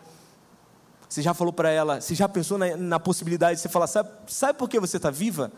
Você 1.08 1.22
já 1.22 1.32
falou 1.32 1.52
para 1.52 1.70
ela, 1.70 2.00
você 2.00 2.14
já 2.14 2.28
pensou 2.28 2.58
na, 2.58 2.76
na, 2.76 2.98
possibilidade 2.98 3.56
de 3.56 3.62
você 3.62 3.68
falar, 3.68 3.86
sabe, 3.86 4.10
sabe 4.26 4.58
por 4.58 4.68
que 4.68 4.80
você 4.80 4.96
está 4.96 5.10
viva? 5.10 5.52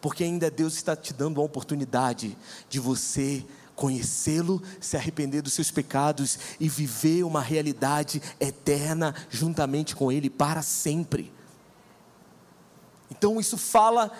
Porque 0.00 0.24
ainda 0.24 0.50
Deus 0.50 0.74
está 0.74 0.96
te 0.96 1.12
dando 1.12 1.40
a 1.40 1.44
oportunidade 1.44 2.36
de 2.68 2.80
você 2.80 3.44
conhecê-lo, 3.76 4.62
se 4.78 4.96
arrepender 4.96 5.40
dos 5.40 5.54
seus 5.54 5.70
pecados 5.70 6.38
e 6.58 6.68
viver 6.68 7.24
uma 7.24 7.40
realidade 7.40 8.20
eterna 8.38 9.14
juntamente 9.30 9.96
com 9.96 10.12
Ele 10.12 10.28
para 10.28 10.60
sempre. 10.60 11.32
Então, 13.10 13.40
isso 13.40 13.56
fala 13.56 14.12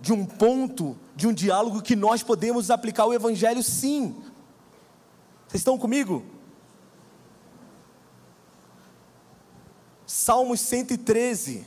de 0.00 0.12
um 0.12 0.24
ponto, 0.24 0.96
de 1.14 1.28
um 1.28 1.32
diálogo 1.32 1.82
que 1.82 1.94
nós 1.94 2.22
podemos 2.22 2.70
aplicar 2.70 3.04
o 3.06 3.12
Evangelho 3.12 3.62
sim. 3.62 4.16
Vocês 5.46 5.60
estão 5.60 5.78
comigo? 5.78 6.24
Salmos 10.06 10.60
113, 10.60 11.66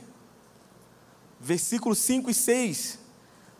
versículos 1.40 1.98
5 1.98 2.30
e 2.30 2.34
6. 2.34 3.05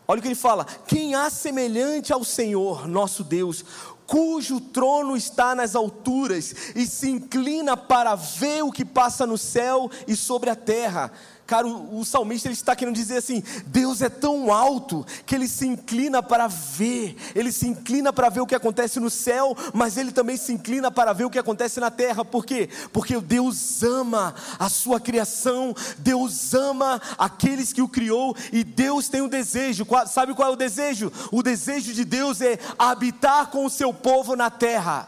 Olha 0.07 0.19
o 0.19 0.21
que 0.21 0.27
ele 0.27 0.35
fala: 0.35 0.65
quem 0.87 1.15
há 1.15 1.29
semelhante 1.29 2.13
ao 2.13 2.23
Senhor, 2.23 2.87
nosso 2.87 3.23
Deus, 3.23 3.65
cujo 4.05 4.61
trono 4.61 5.17
está 5.17 5.53
nas 5.53 5.75
alturas 5.75 6.55
e 6.73 6.87
se 6.87 7.09
inclina 7.09 7.75
para 7.75 8.15
ver 8.15 8.63
o 8.63 8.71
que 8.71 8.85
passa 8.85 9.27
no 9.27 9.37
céu 9.37 9.91
e 10.07 10.15
sobre 10.15 10.49
a 10.49 10.55
terra. 10.55 11.11
Cara, 11.47 11.65
o, 11.65 12.01
o 12.01 12.05
salmista 12.05 12.49
ele 12.49 12.53
está 12.53 12.75
querendo 12.75 12.93
dizer 12.93 13.17
assim: 13.17 13.41
Deus 13.67 14.01
é 14.01 14.09
tão 14.09 14.51
alto 14.51 15.05
que 15.25 15.33
ele 15.33 15.47
se 15.47 15.65
inclina 15.65 16.21
para 16.21 16.45
ver, 16.47 17.15
ele 17.33 17.53
se 17.53 17.65
inclina 17.65 18.11
para 18.11 18.27
ver 18.27 18.41
o 18.41 18.45
que 18.45 18.53
acontece 18.53 18.99
no 18.99 19.09
céu, 19.09 19.55
mas 19.73 19.95
ele 19.95 20.11
também 20.11 20.35
se 20.35 20.51
inclina 20.51 20.91
para 20.91 21.13
ver 21.13 21.23
o 21.23 21.29
que 21.29 21.39
acontece 21.39 21.79
na 21.79 21.89
terra. 21.89 22.25
Por 22.25 22.45
quê? 22.45 22.67
Porque 22.91 23.17
Deus 23.21 23.81
ama 23.81 24.35
a 24.59 24.67
sua 24.67 24.99
criação, 24.99 25.73
Deus 25.97 26.53
ama 26.53 27.01
aqueles 27.17 27.71
que 27.71 27.81
o 27.81 27.87
criou 27.87 28.35
e 28.51 28.65
Deus 28.65 29.07
tem 29.07 29.21
um 29.21 29.29
desejo. 29.29 29.87
Sabe 30.05 30.33
qual 30.33 30.49
é 30.49 30.53
o 30.53 30.57
desejo? 30.57 31.13
O 31.31 31.41
desejo 31.41 31.93
de 31.93 32.03
Deus 32.03 32.41
é 32.41 32.59
habitar 32.77 33.47
com 33.47 33.65
o 33.65 33.69
seu 33.69 33.93
povo 33.93 34.35
na 34.35 34.49
terra. 34.49 35.07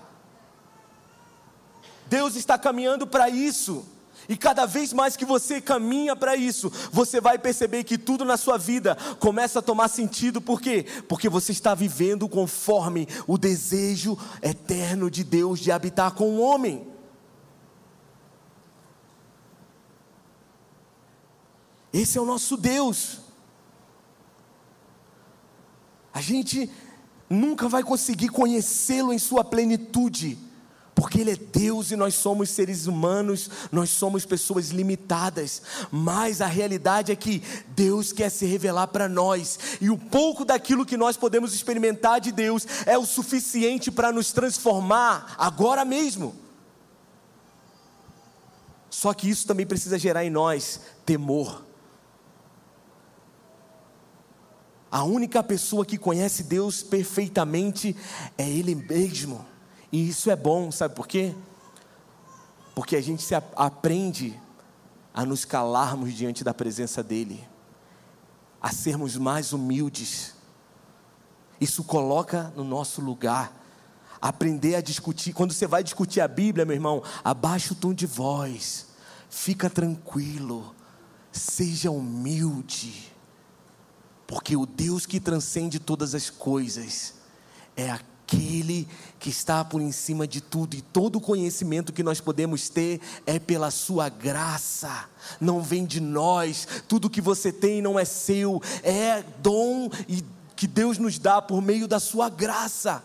Deus 2.08 2.38
está 2.38 2.58
caminhando 2.58 3.06
para 3.06 3.30
isso. 3.30 3.86
E 4.30 4.38
cada 4.38 4.67
vez 4.67 4.93
mais 4.93 5.17
que 5.17 5.25
você 5.25 5.59
caminha 5.59 6.15
para 6.15 6.36
isso, 6.36 6.71
você 6.91 7.19
vai 7.19 7.39
perceber 7.39 7.84
que 7.84 7.97
tudo 7.97 8.23
na 8.23 8.38
sua 8.38 8.59
vida 8.59 8.95
começa 9.19 9.57
a 9.57 9.61
tomar 9.61 9.88
sentido, 9.88 10.39
por 10.39 10.61
quê? 10.61 10.86
Porque 11.07 11.27
você 11.27 11.51
está 11.51 11.73
vivendo 11.73 12.30
conforme 12.30 13.07
o 13.25 13.39
desejo 13.39 14.15
eterno 14.39 15.09
de 15.09 15.23
Deus 15.23 15.59
de 15.59 15.71
habitar 15.71 16.11
com 16.11 16.36
o 16.36 16.41
homem. 16.41 16.88
Esse 21.91 22.19
é 22.19 22.21
o 22.21 22.25
nosso 22.25 22.55
Deus. 22.55 23.21
A 26.13 26.21
gente 26.21 26.69
nunca 27.27 27.67
vai 27.67 27.82
conseguir 27.82 28.30
conhecê-lo 28.30 29.11
em 29.11 29.17
sua 29.17 29.43
plenitude 29.43 30.49
porque 31.00 31.22
Ele 31.22 31.32
é 31.32 31.36
Deus 31.38 31.91
e 31.91 31.95
nós 31.95 32.14
somos 32.14 32.50
seres 32.50 32.86
humanos, 32.86 33.50
nós 33.72 33.89
somos 33.89 34.26
pessoas 34.26 34.72
limitadas, 34.72 35.62
mas 35.89 36.41
a 36.41 36.45
realidade 36.45 37.10
é 37.10 37.16
que 37.16 37.41
Deus 37.70 38.12
quer 38.12 38.30
se 38.30 38.45
revelar 38.45 38.88
para 38.88 39.08
nós, 39.08 39.58
e 39.80 39.89
o 39.89 39.97
pouco 39.97 40.43
daquilo 40.43 40.86
que 40.86 40.97
nós 40.97 41.16
podemos 41.16 41.54
experimentar 41.54 42.20
de 42.20 42.34
Deus 42.34 42.68
é 42.86 42.97
o 42.97 43.06
suficiente 43.06 43.89
para 43.89 44.12
nos 44.12 44.34
transformar 44.34 45.36
agora 45.38 45.86
mesmo. 45.86 46.36
Só 48.89 49.14
que 49.14 49.30
isso 49.30 49.47
também 49.47 49.66
precisa 49.66 49.97
gerar 49.97 50.26
em 50.26 50.30
nós 50.30 50.82
temor. 51.06 51.64
A 54.91 55.06
única 55.06 55.41
pessoa 55.41 55.86
que 55.86 55.97
conhece 55.97 56.43
Deus 56.43 56.84
perfeitamente 56.84 57.95
é 58.38 58.50
Ele 58.50 58.76
mesmo. 58.76 59.47
E 59.92 60.10
isso 60.10 60.30
é 60.30 60.36
bom, 60.36 60.72
sabe 60.72 60.96
por 60.96 61.08
quê? 61.08 61.36
Porque 62.76 62.96
a 62.96 63.02
gente 63.02 63.22
se 63.22 63.36
aprende 63.36 64.40
a 65.14 65.26
nos 65.26 65.44
calarmos 65.44 66.14
diante 66.14 66.44
da 66.44 66.54
presença 66.54 67.04
dEle, 67.04 67.44
a 68.62 68.72
sermos 68.72 69.18
mais 69.18 69.52
humildes. 69.52 70.36
Isso 71.60 71.84
coloca 71.84 72.54
no 72.56 72.64
nosso 72.64 73.02
lugar. 73.02 73.58
Aprender 74.22 74.76
a 74.76 74.82
discutir. 74.82 75.34
Quando 75.34 75.54
você 75.54 75.66
vai 75.66 75.84
discutir 75.84 76.22
a 76.22 76.28
Bíblia, 76.28 76.66
meu 76.66 76.76
irmão, 76.76 77.04
abaixa 77.24 77.74
o 77.74 77.76
tom 77.76 77.94
de 77.94 78.06
voz. 78.06 78.88
Fica 79.30 79.70
tranquilo. 79.70 80.76
Seja 81.32 81.90
humilde. 81.90 83.12
Porque 84.28 84.56
o 84.56 84.66
Deus 84.66 85.06
que 85.06 85.20
transcende 85.20 85.80
todas 85.80 86.14
as 86.14 86.30
coisas 86.30 87.16
é 87.76 87.90
aquele 87.90 88.09
aquele 88.30 88.88
que 89.19 89.30
está 89.30 89.65
por 89.65 89.82
em 89.82 89.91
cima 89.91 90.27
de 90.27 90.39
tudo, 90.39 90.75
e 90.75 90.82
todo 90.82 91.19
conhecimento 91.19 91.91
que 91.91 92.03
nós 92.03 92.21
podemos 92.21 92.69
ter 92.69 93.01
é 93.25 93.39
pela 93.39 93.71
Sua 93.71 94.07
graça, 94.07 95.09
não 95.41 95.61
vem 95.61 95.86
de 95.86 95.99
nós, 95.99 96.67
tudo 96.88 97.09
que 97.09 97.19
você 97.19 97.51
tem 97.51 97.82
não 97.82 97.99
é 97.99 98.05
seu, 98.05 98.61
é 98.84 99.23
dom 99.39 99.89
e 100.07 100.23
que 100.55 100.67
Deus 100.67 100.97
nos 100.97 101.17
dá 101.17 101.41
por 101.41 101.61
meio 101.61 101.88
da 101.88 101.99
Sua 101.99 102.30
graça. 102.30 103.03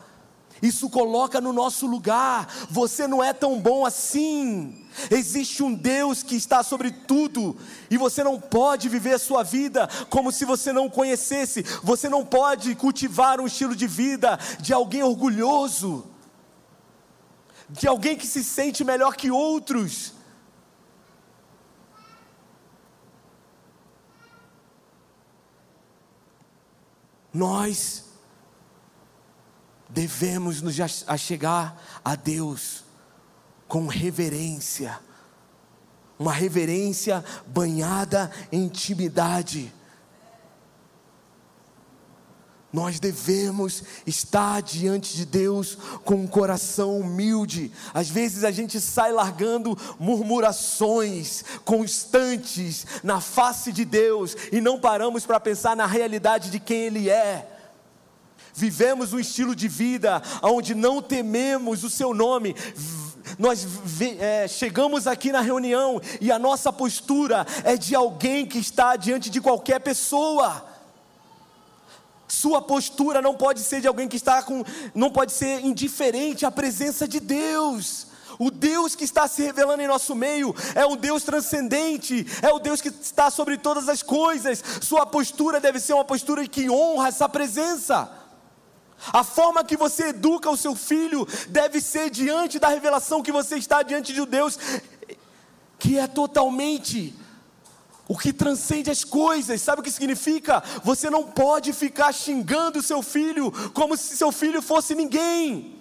Isso 0.64 0.88
coloca 0.88 1.42
no 1.42 1.52
nosso 1.52 1.86
lugar. 1.86 2.48
Você 2.70 3.06
não 3.06 3.22
é 3.22 3.34
tão 3.34 3.60
bom 3.60 3.84
assim. 3.84 4.82
Existe 5.10 5.62
um 5.62 5.74
Deus 5.74 6.22
que 6.22 6.34
está 6.36 6.62
sobre 6.62 6.90
tudo, 6.90 7.54
e 7.90 7.98
você 7.98 8.24
não 8.24 8.40
pode 8.40 8.88
viver 8.88 9.12
a 9.12 9.18
sua 9.18 9.42
vida 9.42 9.86
como 10.08 10.32
se 10.32 10.46
você 10.46 10.72
não 10.72 10.88
conhecesse. 10.88 11.62
Você 11.82 12.08
não 12.08 12.24
pode 12.24 12.74
cultivar 12.76 13.42
um 13.42 13.46
estilo 13.46 13.76
de 13.76 13.86
vida 13.86 14.38
de 14.58 14.72
alguém 14.72 15.02
orgulhoso, 15.02 16.06
de 17.68 17.86
alguém 17.86 18.16
que 18.16 18.26
se 18.26 18.42
sente 18.42 18.82
melhor 18.82 19.16
que 19.16 19.30
outros. 19.30 20.14
Nós 27.34 28.13
devemos 29.95 30.61
nos 30.61 30.76
achegar 31.07 31.76
a 32.05 32.16
Deus 32.16 32.84
com 33.68 33.86
reverência, 33.86 34.99
uma 36.18 36.32
reverência 36.32 37.24
banhada 37.47 38.30
em 38.51 38.64
intimidade. 38.64 39.72
Nós 42.72 42.99
devemos 42.99 43.84
estar 44.05 44.61
diante 44.61 45.16
de 45.16 45.24
Deus 45.24 45.78
com 46.05 46.16
um 46.16 46.26
coração 46.26 46.99
humilde. 46.99 47.70
Às 47.95 48.09
vezes 48.09 48.42
a 48.42 48.51
gente 48.51 48.80
sai 48.80 49.12
largando 49.12 49.78
murmurações 49.97 51.45
constantes 51.64 52.84
na 53.05 53.20
face 53.20 53.72
de 53.72 53.84
Deus 53.84 54.36
e 54.51 54.61
não 54.61 54.80
paramos 54.80 55.24
para 55.24 55.38
pensar 55.38 55.76
na 55.76 55.86
realidade 55.86 56.51
de 56.51 56.59
quem 56.59 56.82
Ele 56.82 57.09
é 57.09 57.53
vivemos 58.55 59.12
um 59.12 59.18
estilo 59.18 59.55
de 59.55 59.68
vida 59.68 60.22
onde 60.42 60.74
não 60.74 61.02
tememos 61.02 61.84
o 61.84 61.90
seu 61.90 62.14
nome. 62.14 62.55
Nós 63.38 63.66
é, 64.20 64.46
chegamos 64.46 65.07
aqui 65.07 65.32
na 65.32 65.40
reunião 65.40 66.00
e 66.20 66.30
a 66.30 66.38
nossa 66.38 66.72
postura 66.72 67.46
é 67.64 67.76
de 67.76 67.94
alguém 67.94 68.46
que 68.46 68.59
está 68.59 68.96
diante 68.96 69.30
de 69.30 69.40
qualquer 69.40 69.80
pessoa. 69.80 70.64
Sua 72.28 72.61
postura 72.61 73.20
não 73.20 73.34
pode 73.34 73.61
ser 73.61 73.80
de 73.80 73.88
alguém 73.88 74.09
que 74.09 74.16
está 74.16 74.42
com, 74.42 74.64
não 74.94 75.11
pode 75.11 75.32
ser 75.32 75.64
indiferente 75.64 76.44
à 76.44 76.50
presença 76.50 77.07
de 77.09 77.20
Deus. 77.20 78.09
O 78.38 78.50
Deus 78.50 78.94
que 78.94 79.05
está 79.05 79.28
se 79.28 79.42
revelando 79.42 79.82
em 79.82 79.86
nosso 79.86 80.14
meio 80.14 80.55
é 80.74 80.84
um 80.84 80.96
Deus 80.96 81.22
transcendente, 81.22 82.26
é 82.42 82.52
o 82.52 82.59
Deus 82.59 82.80
que 82.80 82.88
está 82.88 83.30
sobre 83.30 83.57
todas 83.57 83.88
as 83.88 84.02
coisas. 84.02 84.62
Sua 84.80 85.07
postura 85.07 85.61
deve 85.61 85.78
ser 85.78 85.94
uma 85.94 86.05
postura 86.05 86.46
que 86.46 86.68
honra 86.68 87.09
essa 87.09 87.28
presença. 87.28 88.23
A 89.12 89.22
forma 89.22 89.64
que 89.64 89.76
você 89.76 90.09
educa 90.09 90.51
o 90.51 90.57
seu 90.57 90.74
filho 90.74 91.26
deve 91.49 91.80
ser 91.80 92.11
diante 92.11 92.59
da 92.59 92.68
revelação 92.68 93.22
que 93.22 93.32
você 93.32 93.57
está 93.57 93.82
diante 93.82 94.12
de 94.12 94.24
Deus, 94.24 94.59
que 95.78 95.99
é 95.99 96.07
totalmente 96.07 97.14
o 98.09 98.16
que 98.16 98.32
transcende 98.32 98.90
as 98.90 99.05
coisas. 99.05 99.61
Sabe 99.61 99.80
o 99.80 99.84
que 99.84 99.90
significa? 99.90 100.62
Você 100.82 101.11
não 101.11 101.24
pode 101.24 101.72
ficar 101.72 102.12
xingando 102.12 102.78
o 102.78 102.82
seu 102.82 103.03
filho 103.03 103.53
como 103.72 103.97
se 103.97 104.16
seu 104.16 104.30
filho 104.30 104.62
fosse 104.62 104.95
ninguém 104.95 105.73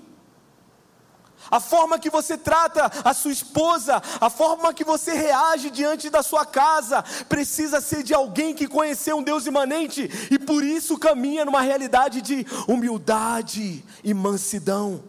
a 1.49 1.59
forma 1.59 1.99
que 1.99 2.09
você 2.09 2.37
trata 2.37 2.91
a 3.03 3.13
sua 3.13 3.31
esposa, 3.31 4.01
a 4.19 4.29
forma 4.29 4.73
que 4.73 4.83
você 4.83 5.13
reage 5.13 5.69
diante 5.69 6.09
da 6.09 6.23
sua 6.23 6.45
casa, 6.45 7.03
precisa 7.27 7.81
ser 7.81 8.03
de 8.03 8.13
alguém 8.13 8.53
que 8.53 8.67
conheceu 8.67 9.17
um 9.17 9.23
Deus 9.23 9.45
imanente 9.45 10.09
e 10.31 10.39
por 10.39 10.63
isso 10.63 10.97
caminha 10.97 11.45
numa 11.45 11.61
realidade 11.61 12.21
de 12.21 12.45
humildade 12.67 13.83
e 14.03 14.13
mansidão. 14.13 15.03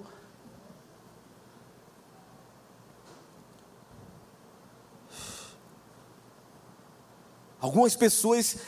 Algumas 7.65 7.97
pessoas 7.97 8.59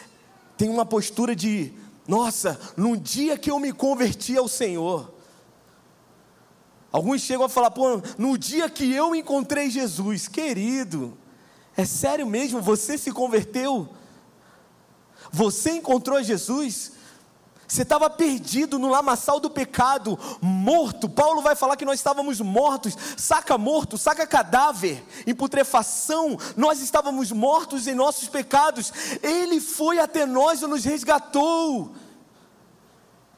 têm 0.56 0.70
uma 0.70 0.86
postura 0.86 1.36
de, 1.36 1.70
nossa, 2.08 2.58
no 2.78 2.96
dia 2.96 3.36
que 3.36 3.50
eu 3.50 3.60
me 3.60 3.70
converti 3.70 4.38
ao 4.38 4.48
Senhor, 4.48 5.15
Alguns 6.96 7.20
chegam 7.20 7.44
a 7.44 7.48
falar, 7.50 7.70
pô, 7.72 8.00
no 8.16 8.38
dia 8.38 8.70
que 8.70 8.90
eu 8.90 9.14
encontrei 9.14 9.68
Jesus, 9.68 10.28
querido, 10.28 11.14
é 11.76 11.84
sério 11.84 12.26
mesmo? 12.26 12.62
Você 12.62 12.96
se 12.96 13.12
converteu? 13.12 13.86
Você 15.30 15.72
encontrou 15.72 16.22
Jesus? 16.22 16.92
Você 17.68 17.82
estava 17.82 18.08
perdido 18.08 18.78
no 18.78 18.88
lamaçal 18.88 19.38
do 19.38 19.50
pecado, 19.50 20.18
morto. 20.40 21.06
Paulo 21.06 21.42
vai 21.42 21.54
falar 21.54 21.76
que 21.76 21.84
nós 21.84 22.00
estávamos 22.00 22.40
mortos, 22.40 22.96
saca 23.14 23.58
morto, 23.58 23.98
saca 23.98 24.26
cadáver, 24.26 25.04
em 25.26 25.34
putrefação. 25.34 26.38
Nós 26.56 26.80
estávamos 26.80 27.30
mortos 27.30 27.86
em 27.86 27.94
nossos 27.94 28.26
pecados. 28.26 28.90
Ele 29.22 29.60
foi 29.60 29.98
até 29.98 30.24
nós 30.24 30.62
e 30.62 30.66
nos 30.66 30.82
resgatou. 30.82 31.94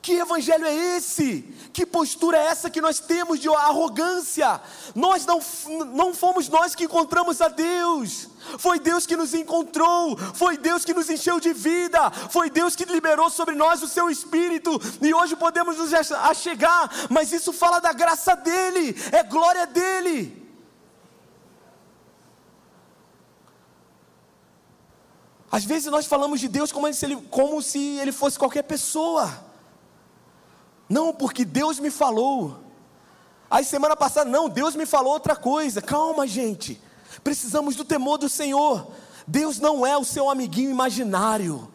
Que 0.01 0.13
evangelho 0.13 0.65
é 0.65 0.97
esse? 0.97 1.43
Que 1.73 1.85
postura 1.85 2.39
é 2.39 2.47
essa 2.47 2.71
que 2.71 2.81
nós 2.81 3.01
temos 3.01 3.41
de 3.41 3.49
arrogância? 3.49 4.61
Nós 4.95 5.27
não, 5.27 5.41
não 5.93 6.15
fomos 6.15 6.49
nós 6.49 6.75
que 6.75 6.85
encontramos 6.85 7.41
a 7.41 7.49
Deus. 7.49 8.29
Foi 8.59 8.79
Deus 8.79 9.05
que 9.05 9.17
nos 9.17 9.35
encontrou, 9.35 10.17
foi 10.17 10.57
Deus 10.57 10.85
que 10.85 10.95
nos 10.95 11.11
encheu 11.11 11.39
de 11.41 11.53
vida, 11.53 12.11
foi 12.11 12.49
Deus 12.49 12.75
que 12.75 12.85
liberou 12.85 13.29
sobre 13.29 13.55
nós 13.55 13.83
o 13.83 13.89
seu 13.89 14.09
espírito, 14.09 14.81
e 15.03 15.13
hoje 15.13 15.37
podemos 15.37 15.77
nos 15.77 15.93
achegar, 15.93 16.89
mas 17.11 17.33
isso 17.33 17.53
fala 17.53 17.81
da 17.81 17.93
graça 17.93 18.35
dele, 18.37 18.97
é 19.13 19.23
glória 19.23 19.67
dele. 19.67 20.49
Às 25.51 25.65
vezes 25.65 25.91
nós 25.91 26.07
falamos 26.07 26.41
de 26.41 26.49
Deus 26.49 26.71
como 26.71 26.91
se 26.93 27.05
ele, 27.05 27.17
como 27.29 27.61
se 27.61 27.79
ele 27.99 28.13
fosse 28.13 28.39
qualquer 28.39 28.63
pessoa. 28.63 29.48
Não, 30.89 31.13
porque 31.13 31.45
Deus 31.45 31.79
me 31.79 31.91
falou. 31.91 32.61
Aí 33.51 33.65
semana 33.65 33.97
passada, 33.97 34.29
não, 34.29 34.49
Deus 34.49 34.75
me 34.75 34.87
falou 34.87 35.13
outra 35.13 35.37
coisa. 35.37 35.83
Calma, 35.83 36.27
gente. 36.27 36.81
Precisamos 37.23 37.77
do 37.77 37.85
temor 37.85 38.19
do 38.19 38.29
Senhor. 38.29 38.91
Deus 39.27 39.59
não 39.59 39.87
é 39.87 39.97
o 39.97 40.05
seu 40.05 40.31
amiguinho 40.31 40.71
imaginário. 40.71 41.69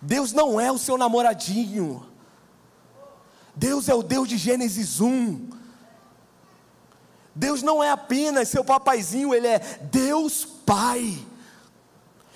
Deus 0.00 0.32
não 0.32 0.60
é 0.60 0.70
o 0.70 0.78
seu 0.78 0.96
namoradinho. 0.96 2.06
Deus 3.54 3.88
é 3.88 3.94
o 3.94 4.02
Deus 4.02 4.28
de 4.28 4.36
Gênesis 4.36 5.00
1. 5.00 5.50
Deus 7.34 7.62
não 7.62 7.82
é 7.82 7.90
apenas 7.90 8.48
seu 8.48 8.64
papaizinho, 8.64 9.34
Ele 9.34 9.46
é 9.46 9.58
Deus 9.90 10.44
Pai. 10.44 11.18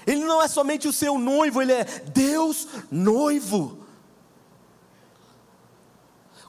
Ele 0.06 0.24
não 0.24 0.42
é 0.42 0.48
somente 0.48 0.88
o 0.88 0.92
seu 0.92 1.18
noivo, 1.18 1.62
Ele 1.62 1.72
é 1.72 1.84
Deus 1.84 2.66
noivo. 2.90 3.81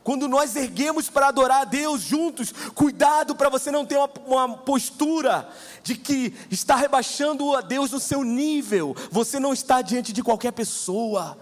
Quando 0.04 0.28
nós 0.28 0.56
erguemos 0.56 1.10
para 1.10 1.30
adorar 1.30 1.62
a 1.62 1.66
Deus 1.66 2.02
juntos, 2.02 2.52
cuidado 2.76 3.36
para 3.36 3.48
você 3.48 3.72
não 3.72 3.86
ter 3.86 3.96
uma, 3.96 4.10
uma, 4.26 4.58
postura 4.58 5.50
de 5.82 5.96
que 5.96 6.34
está 6.52 6.76
rebaixando 6.76 7.56
a 7.56 7.62
Deus 7.62 7.92
no 7.92 8.00
seu 8.00 8.24
nível. 8.24 8.96
Você 9.10 9.40
não 9.40 9.54
está 9.54 9.82
diante 9.82 10.12
de 10.12 10.22
qualquer 10.22 10.52
pessoa. 10.52 11.38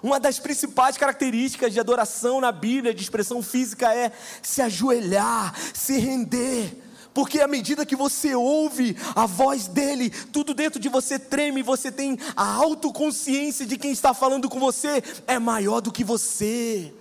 Uma 0.00 0.20
das 0.20 0.38
principais 0.38 0.96
características 0.96 1.72
de 1.72 1.80
adoração 1.80 2.40
na 2.40 2.52
Bíblia, 2.52 2.94
de 2.94 3.02
expressão 3.02 3.42
física, 3.42 3.92
é 3.92 4.12
se 4.42 4.60
ajoelhar, 4.60 5.54
se 5.72 5.98
render 5.98 6.83
porque 7.14 7.40
à 7.40 7.46
medida 7.46 7.86
que 7.86 7.94
você 7.94 8.34
ouve 8.34 8.96
a 9.14 9.24
voz 9.24 9.68
dele, 9.68 10.10
tudo 10.10 10.52
dentro 10.52 10.80
de 10.80 10.88
você 10.88 11.16
treme, 11.16 11.62
você 11.62 11.92
tem 11.92 12.18
a 12.34 12.44
autoconsciência 12.44 13.64
de 13.64 13.78
quem 13.78 13.92
está 13.92 14.12
falando 14.12 14.50
com 14.50 14.58
você 14.58 15.00
é 15.28 15.38
maior 15.38 15.80
do 15.80 15.92
que 15.92 16.02
você. 16.02 16.92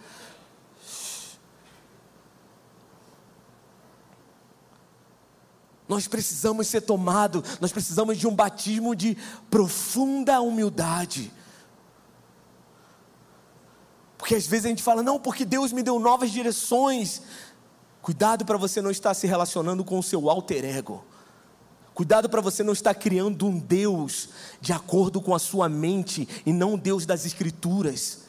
Nós 5.89 6.07
precisamos 6.07 6.67
ser 6.67 6.81
tomados, 6.81 7.59
nós 7.59 7.71
precisamos 7.71 8.17
de 8.17 8.27
um 8.27 8.35
batismo 8.35 8.95
de 8.95 9.17
profunda 9.49 10.39
humildade. 10.41 11.33
Porque 14.17 14.35
às 14.35 14.45
vezes 14.45 14.67
a 14.67 14.69
gente 14.69 14.83
fala, 14.83 15.01
não, 15.01 15.19
porque 15.19 15.43
Deus 15.43 15.73
me 15.73 15.81
deu 15.81 15.99
novas 15.99 16.31
direções. 16.31 17.23
Cuidado 18.03 18.43
para 18.43 18.57
você 18.57 18.81
não 18.81 18.91
estar 18.91 19.13
se 19.13 19.25
relacionando 19.25 19.81
com 19.81 19.97
o 19.97 20.03
seu 20.03 20.29
alter 20.29 20.65
ego. 20.65 21.05
Cuidado 21.93 22.29
para 22.29 22.41
você 22.41 22.61
não 22.61 22.73
estar 22.73 22.93
criando 22.93 23.47
um 23.47 23.57
Deus 23.57 24.27
de 24.59 24.73
acordo 24.73 25.21
com 25.21 25.33
a 25.33 25.39
sua 25.39 25.69
mente 25.69 26.27
e 26.45 26.51
não 26.51 26.77
Deus 26.77 27.05
das 27.05 27.25
Escrituras. 27.25 28.23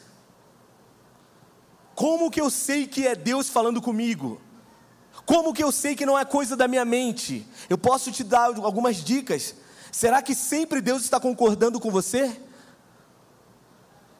Como 1.93 2.31
que 2.31 2.39
eu 2.39 2.49
sei 2.49 2.87
que 2.87 3.05
é 3.05 3.15
Deus 3.15 3.49
falando 3.49 3.81
comigo? 3.81 4.39
Como 5.25 5.53
que 5.53 5.61
eu 5.63 5.73
sei 5.73 5.93
que 5.93 6.05
não 6.05 6.17
é 6.17 6.23
coisa 6.23 6.55
da 6.55 6.69
minha 6.69 6.85
mente? 6.85 7.45
Eu 7.69 7.77
posso 7.77 8.13
te 8.13 8.23
dar 8.23 8.55
algumas 8.59 9.03
dicas. 9.03 9.55
Será 9.91 10.21
que 10.21 10.33
sempre 10.33 10.79
Deus 10.79 11.03
está 11.03 11.19
concordando 11.19 11.81
com 11.81 11.91
você? 11.91 12.39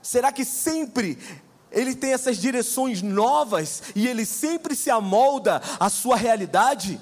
Será 0.01 0.33
que 0.33 0.43
sempre 0.43 1.17
ele 1.71 1.95
tem 1.95 2.13
essas 2.13 2.37
direções 2.37 3.01
novas 3.01 3.83
e 3.95 4.07
ele 4.07 4.25
sempre 4.25 4.75
se 4.75 4.89
amolda 4.89 5.61
à 5.79 5.89
sua 5.89 6.15
realidade? 6.15 6.99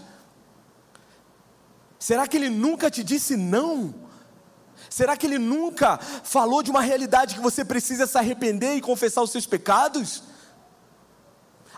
Será 1.99 2.28
que 2.28 2.36
ele 2.36 2.49
nunca 2.49 2.89
te 2.89 3.03
disse 3.03 3.38
não? 3.38 3.93
Será 4.89 5.16
que 5.16 5.26
ele 5.26 5.39
nunca 5.39 5.97
falou 5.97 6.61
de 6.61 6.70
uma 6.70 6.82
realidade 6.82 7.36
que 7.36 7.41
você 7.41 7.64
precisa 7.64 8.05
se 8.05 8.18
arrepender 8.18 8.76
e 8.76 8.82
confessar 8.82 9.22
os 9.22 9.32
seus 9.32 9.45
pecados? 9.45 10.24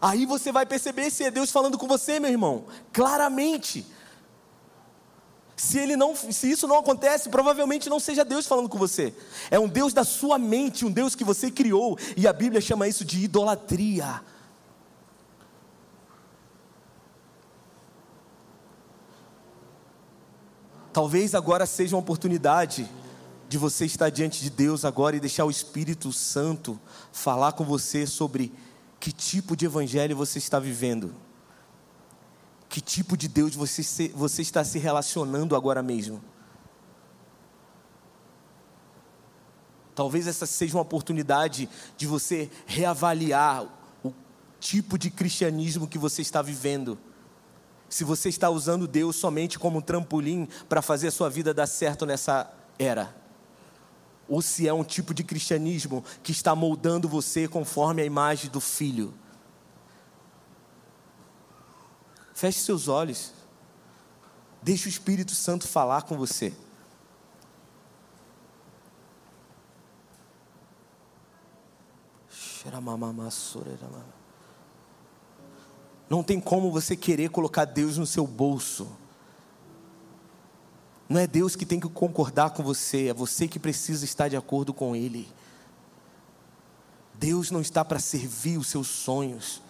Aí 0.02 0.26
você 0.26 0.52
vai 0.52 0.66
perceber 0.66 1.10
se 1.10 1.24
é 1.24 1.32
Deus 1.32 1.52
falando 1.52 1.78
com 1.78 1.88
você, 1.88 2.20
meu 2.20 2.30
irmão, 2.30 2.66
claramente. 2.92 3.86
Se 5.56 5.80
ele 5.80 5.96
não, 5.96 6.16
se 6.16 6.52
isso 6.52 6.68
não 6.68 6.78
acontece, 6.78 7.30
provavelmente 7.30 7.90
não 7.90 8.00
seja 8.00 8.26
Deus 8.26 8.46
falando 8.46 8.68
com 8.68 8.78
você. 8.78 9.14
É 9.50 9.58
um 9.58 9.68
Deus 9.68 9.94
da 9.94 10.04
sua 10.04 10.38
mente, 10.38 10.86
um 10.86 10.92
Deus 10.92 11.16
que 11.16 11.24
você 11.24 11.50
criou, 11.50 11.98
e 12.18 12.28
a 12.28 12.34
Bíblia 12.34 12.60
chama 12.60 12.88
isso 12.88 13.06
de 13.06 13.24
idolatria. 13.24 14.22
Talvez 20.92 21.36
agora 21.36 21.66
seja 21.66 21.96
uma 21.96 22.02
oportunidade 22.02 22.90
de 23.48 23.58
você 23.58 23.86
estar 23.86 24.10
diante 24.10 24.42
de 24.42 24.50
Deus 24.50 24.84
agora 24.84 25.16
e 25.16 25.20
deixar 25.20 25.46
o 25.46 25.52
Espírito 25.52 26.12
Santo 26.12 26.80
falar 27.12 27.52
com 27.54 27.64
você 27.64 28.08
sobre 28.08 28.52
que 29.00 29.12
tipo 29.12 29.56
de 29.56 29.66
evangelho 29.66 30.16
você 30.16 30.38
está 30.40 30.60
vivendo. 30.60 31.14
Que 32.70 32.82
tipo 32.82 33.16
de 33.16 33.28
Deus 33.28 33.56
você, 33.56 33.84
se, 33.84 34.10
você 34.10 34.42
está 34.42 34.64
se 34.64 34.80
relacionando 34.80 35.56
agora 35.56 35.82
mesmo? 35.82 36.22
Talvez 39.96 40.28
essa 40.28 40.46
seja 40.46 40.76
uma 40.76 40.82
oportunidade 40.82 41.70
de 41.96 42.06
você 42.06 42.50
reavaliar 42.66 43.66
o 44.04 44.14
tipo 44.60 44.98
de 44.98 45.10
cristianismo 45.10 45.88
que 45.88 45.98
você 45.98 46.22
está 46.22 46.42
vivendo. 46.42 46.98
Se 47.88 48.04
você 48.04 48.28
está 48.28 48.50
usando 48.50 48.88
Deus 48.88 49.16
somente 49.16 49.58
como 49.58 49.78
um 49.78 49.82
trampolim 49.82 50.50
para 50.68 50.82
fazer 50.82 51.08
a 51.08 51.12
sua 51.12 51.30
vida 51.30 51.54
dar 51.54 51.68
certo 51.68 52.06
nessa 52.06 52.52
era. 52.78 53.16
Ou 54.28 54.42
se 54.42 54.68
é 54.68 54.74
um 54.74 54.84
tipo 54.84 55.14
de 55.14 55.24
cristianismo 55.24 56.04
que 56.22 56.34
está 56.34 56.54
moldando 56.54 57.08
você 57.08 57.48
conforme 57.48 58.02
a 58.02 58.06
imagem 58.06 58.52
do 58.52 58.60
filho. 58.60 59.14
Feche 62.36 62.60
seus 62.60 62.90
olhos. 62.90 63.32
Deixe 64.62 64.88
o 64.88 64.90
Espírito 64.90 65.34
Santo 65.34 65.66
falar 65.66 66.02
com 66.02 66.18
você. 66.18 66.54
Não 76.10 76.22
tem 76.22 76.42
como 76.42 76.72
você 76.72 76.96
querer 76.96 77.30
colocar 77.30 77.64
Deus 77.64 77.98
no 77.98 78.06
seu 78.06 78.28
bolso. 78.28 78.88
Não 81.08 81.22
é 81.22 81.26
Deus 81.26 81.56
que 81.56 81.66
tem 81.66 81.80
que 81.80 81.88
concordar 81.88 82.50
com 82.50 82.64
você, 82.64 83.08
é 83.08 83.14
você 83.14 83.48
que 83.48 83.60
precisa 83.60 84.04
estar 84.04 84.28
de 84.28 84.36
acordo 84.36 84.74
com 84.74 84.94
Ele. 84.94 85.32
Deus 87.14 87.50
não 87.50 87.62
está 87.62 87.86
para 87.86 88.00
servir 88.00 88.58
os 88.58 88.68
seus 88.68 88.88
sonhos. 88.88 89.62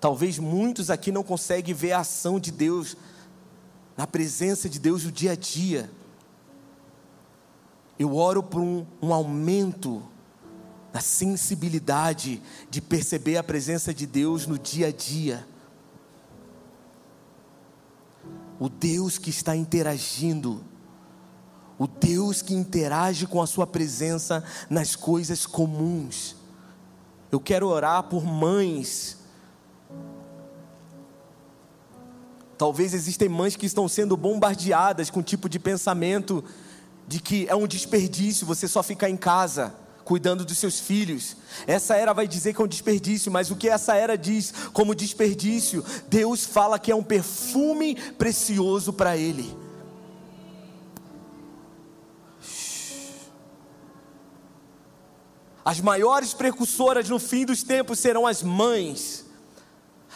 Talvez 0.00 0.38
muitos 0.38 0.90
aqui 0.90 1.10
não 1.10 1.22
conseguem 1.22 1.74
ver 1.74 1.92
a 1.92 2.00
ação 2.00 2.38
de 2.38 2.52
Deus, 2.52 2.96
na 3.96 4.06
presença 4.06 4.68
de 4.68 4.78
Deus 4.78 5.04
no 5.04 5.10
dia 5.10 5.32
a 5.32 5.36
dia. 5.36 5.90
Eu 7.98 8.14
oro 8.14 8.42
por 8.42 8.60
um, 8.60 8.86
um 9.02 9.12
aumento 9.12 10.02
na 10.92 11.00
sensibilidade 11.00 12.40
de 12.70 12.80
perceber 12.80 13.36
a 13.38 13.42
presença 13.42 13.92
de 13.92 14.06
Deus 14.06 14.46
no 14.46 14.56
dia 14.56 14.86
a 14.86 14.92
dia. 14.92 15.44
O 18.60 18.68
Deus 18.68 19.18
que 19.18 19.30
está 19.30 19.56
interagindo, 19.56 20.64
o 21.76 21.88
Deus 21.88 22.40
que 22.40 22.54
interage 22.54 23.26
com 23.26 23.42
a 23.42 23.46
Sua 23.48 23.66
presença 23.66 24.44
nas 24.70 24.94
coisas 24.94 25.44
comuns. 25.44 26.36
Eu 27.32 27.40
quero 27.40 27.66
orar 27.66 28.04
por 28.04 28.24
mães 28.24 29.17
Talvez 32.58 32.92
existem 32.92 33.28
mães 33.28 33.54
que 33.54 33.66
estão 33.66 33.88
sendo 33.88 34.16
bombardeadas 34.16 35.10
com 35.10 35.20
um 35.20 35.22
tipo 35.22 35.48
de 35.48 35.60
pensamento 35.60 36.44
de 37.06 37.20
que 37.20 37.46
é 37.48 37.54
um 37.54 37.68
desperdício 37.68 38.46
você 38.46 38.66
só 38.66 38.82
ficar 38.82 39.08
em 39.08 39.16
casa 39.16 39.74
cuidando 40.04 40.44
dos 40.44 40.56
seus 40.56 40.80
filhos. 40.80 41.36
Essa 41.66 41.94
era 41.94 42.14
vai 42.14 42.26
dizer 42.26 42.54
que 42.54 42.62
é 42.62 42.64
um 42.64 42.68
desperdício, 42.68 43.30
mas 43.30 43.50
o 43.50 43.56
que 43.56 43.68
essa 43.68 43.94
era 43.94 44.16
diz 44.16 44.52
como 44.72 44.94
desperdício, 44.94 45.84
Deus 46.08 46.46
fala 46.46 46.78
que 46.78 46.90
é 46.90 46.96
um 46.96 47.02
perfume 47.02 47.94
precioso 48.12 48.90
para 48.90 49.18
ele. 49.18 49.54
As 55.62 55.78
maiores 55.80 56.32
precursoras 56.32 57.10
no 57.10 57.18
fim 57.18 57.44
dos 57.44 57.62
tempos 57.62 57.98
serão 57.98 58.26
as 58.26 58.42
mães 58.42 59.27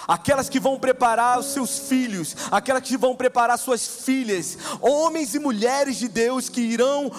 aquelas 0.07 0.49
que 0.49 0.61
vão 0.61 0.79
preparar 0.79 1.39
os 1.39 1.47
seus 1.47 1.79
filhos, 1.79 2.37
aquelas 2.51 2.83
que 2.83 2.97
vão 2.97 3.15
preparar 3.15 3.59
suas 3.59 3.87
filhas, 3.87 4.59
homens 4.81 5.35
e 5.35 5.39
mulheres 5.39 5.97
de 5.97 6.09
Deus 6.09 6.49
que 6.49 6.61
irão 6.61 7.11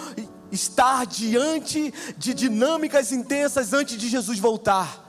estar 0.52 1.06
diante 1.06 1.94
de 2.18 2.34
dinâmicas 2.34 3.12
intensas 3.12 3.74
antes 3.74 3.98
de 3.98 4.08
Jesus 4.08 4.40
voltar. 4.40 5.03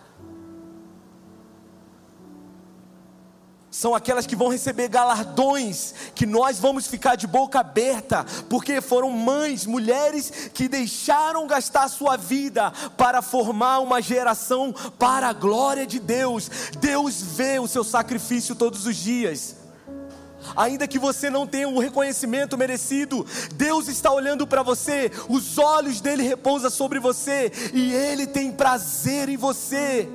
São 3.75 3.93
aquelas 3.93 4.25
que 4.25 4.37
vão 4.37 4.51
receber 4.51 4.87
galardões, 4.87 5.93
que 6.15 6.25
nós 6.25 6.61
vamos 6.61 6.87
ficar 6.87 7.17
de 7.17 7.27
boca 7.27 7.59
aberta, 7.59 8.25
porque 8.49 8.81
foram 8.81 9.11
mães, 9.11 9.67
mulheres 9.67 10.49
que 10.55 10.69
deixaram 10.69 11.45
gastar 11.49 11.89
sua 11.89 12.17
vida 12.17 12.71
para 12.97 13.21
formar 13.21 13.81
uma 13.81 14.01
geração 14.01 14.73
para 14.97 15.27
a 15.27 15.33
glória 15.33 15.85
de 15.85 15.99
Deus. 15.99 16.49
Deus 16.79 17.21
vê 17.21 17.59
o 17.59 17.67
seu 17.67 17.83
sacrifício 17.83 18.55
todos 18.55 18.87
os 18.87 18.95
dias. 18.95 19.57
Ainda 20.55 20.87
que 20.87 20.99
você 20.99 21.29
não 21.29 21.45
tenha 21.45 21.69
o 21.69 21.81
reconhecimento 21.81 22.57
merecido, 22.57 23.27
Deus 23.57 23.89
está 23.89 24.13
olhando 24.13 24.47
para 24.47 24.63
você, 24.63 25.11
os 25.29 25.59
olhos 25.59 26.01
dele 26.01 26.23
repousam 26.23 26.71
sobre 26.71 27.01
você 27.01 27.51
e 27.73 27.93
ele 27.93 28.25
tem 28.25 28.53
prazer 28.53 29.29
em 29.29 29.37
você. 29.37 30.09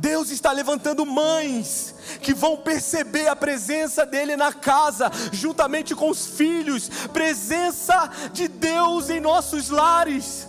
Deus 0.00 0.30
está 0.30 0.50
levantando 0.50 1.04
mães 1.04 1.94
que 2.22 2.32
vão 2.32 2.56
perceber 2.56 3.28
a 3.28 3.36
presença 3.36 4.06
dEle 4.06 4.34
na 4.34 4.52
casa, 4.52 5.10
juntamente 5.30 5.94
com 5.94 6.08
os 6.08 6.26
filhos, 6.26 6.88
presença 7.12 8.10
de 8.32 8.48
Deus 8.48 9.10
em 9.10 9.20
nossos 9.20 9.68
lares. 9.68 10.48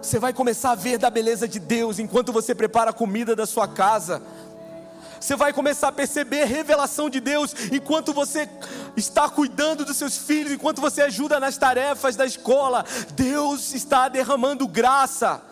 Você 0.00 0.18
vai 0.18 0.32
começar 0.32 0.70
a 0.70 0.76
ver 0.76 0.98
da 0.98 1.10
beleza 1.10 1.46
de 1.46 1.58
Deus 1.58 1.98
enquanto 1.98 2.32
você 2.32 2.54
prepara 2.54 2.90
a 2.90 2.94
comida 2.94 3.36
da 3.36 3.44
sua 3.44 3.68
casa. 3.68 4.22
Você 5.20 5.34
vai 5.34 5.52
começar 5.52 5.88
a 5.88 5.92
perceber 5.92 6.42
a 6.42 6.46
revelação 6.46 7.10
de 7.10 7.18
Deus 7.18 7.52
enquanto 7.72 8.12
você 8.12 8.48
está 8.96 9.28
cuidando 9.28 9.84
dos 9.84 9.96
seus 9.96 10.16
filhos, 10.16 10.52
enquanto 10.52 10.80
você 10.80 11.02
ajuda 11.02 11.38
nas 11.38 11.56
tarefas 11.56 12.16
da 12.16 12.24
escola. 12.24 12.84
Deus 13.14 13.74
está 13.74 14.08
derramando 14.08 14.66
graça. 14.66 15.42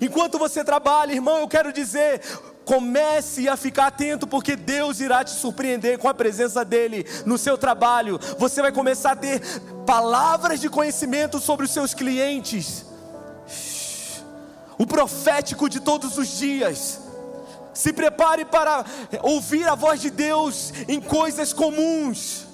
Enquanto 0.00 0.38
você 0.38 0.64
trabalha, 0.64 1.12
irmão, 1.12 1.38
eu 1.38 1.48
quero 1.48 1.72
dizer, 1.72 2.20
comece 2.64 3.48
a 3.48 3.56
ficar 3.56 3.86
atento, 3.86 4.26
porque 4.26 4.54
Deus 4.54 5.00
irá 5.00 5.24
te 5.24 5.30
surpreender 5.30 5.98
com 5.98 6.08
a 6.08 6.14
presença 6.14 6.64
dEle 6.64 7.06
no 7.24 7.38
seu 7.38 7.56
trabalho. 7.56 8.20
Você 8.38 8.60
vai 8.60 8.70
começar 8.70 9.12
a 9.12 9.16
ter 9.16 9.40
palavras 9.86 10.60
de 10.60 10.68
conhecimento 10.68 11.40
sobre 11.40 11.64
os 11.64 11.72
seus 11.72 11.94
clientes, 11.94 12.84
o 14.76 14.86
profético 14.86 15.68
de 15.68 15.80
todos 15.80 16.18
os 16.18 16.28
dias. 16.38 17.07
Se 17.78 17.92
prepare 17.92 18.44
para 18.44 18.84
ouvir 19.22 19.64
a 19.68 19.76
voz 19.76 20.00
de 20.00 20.10
Deus 20.10 20.72
em 20.88 21.00
coisas 21.00 21.52
comuns. 21.52 22.44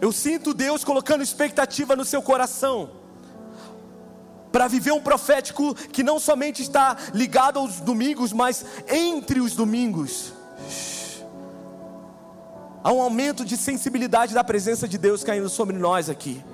Eu 0.00 0.10
sinto 0.10 0.52
Deus 0.52 0.82
colocando 0.82 1.22
expectativa 1.22 1.94
no 1.94 2.04
seu 2.04 2.20
coração 2.20 2.90
para 4.50 4.66
viver 4.66 4.90
um 4.90 5.00
profético 5.00 5.76
que 5.76 6.02
não 6.02 6.18
somente 6.18 6.60
está 6.60 6.96
ligado 7.14 7.60
aos 7.60 7.78
domingos, 7.78 8.32
mas 8.32 8.66
entre 8.88 9.38
os 9.38 9.54
domingos. 9.54 10.32
Há 12.82 12.92
um 12.92 13.00
aumento 13.00 13.44
de 13.44 13.56
sensibilidade 13.56 14.34
da 14.34 14.42
presença 14.42 14.88
de 14.88 14.98
Deus 14.98 15.22
caindo 15.22 15.48
sobre 15.48 15.78
nós 15.78 16.10
aqui. 16.10 16.44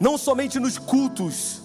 Não 0.00 0.18
somente 0.18 0.58
nos 0.58 0.76
cultos, 0.76 1.59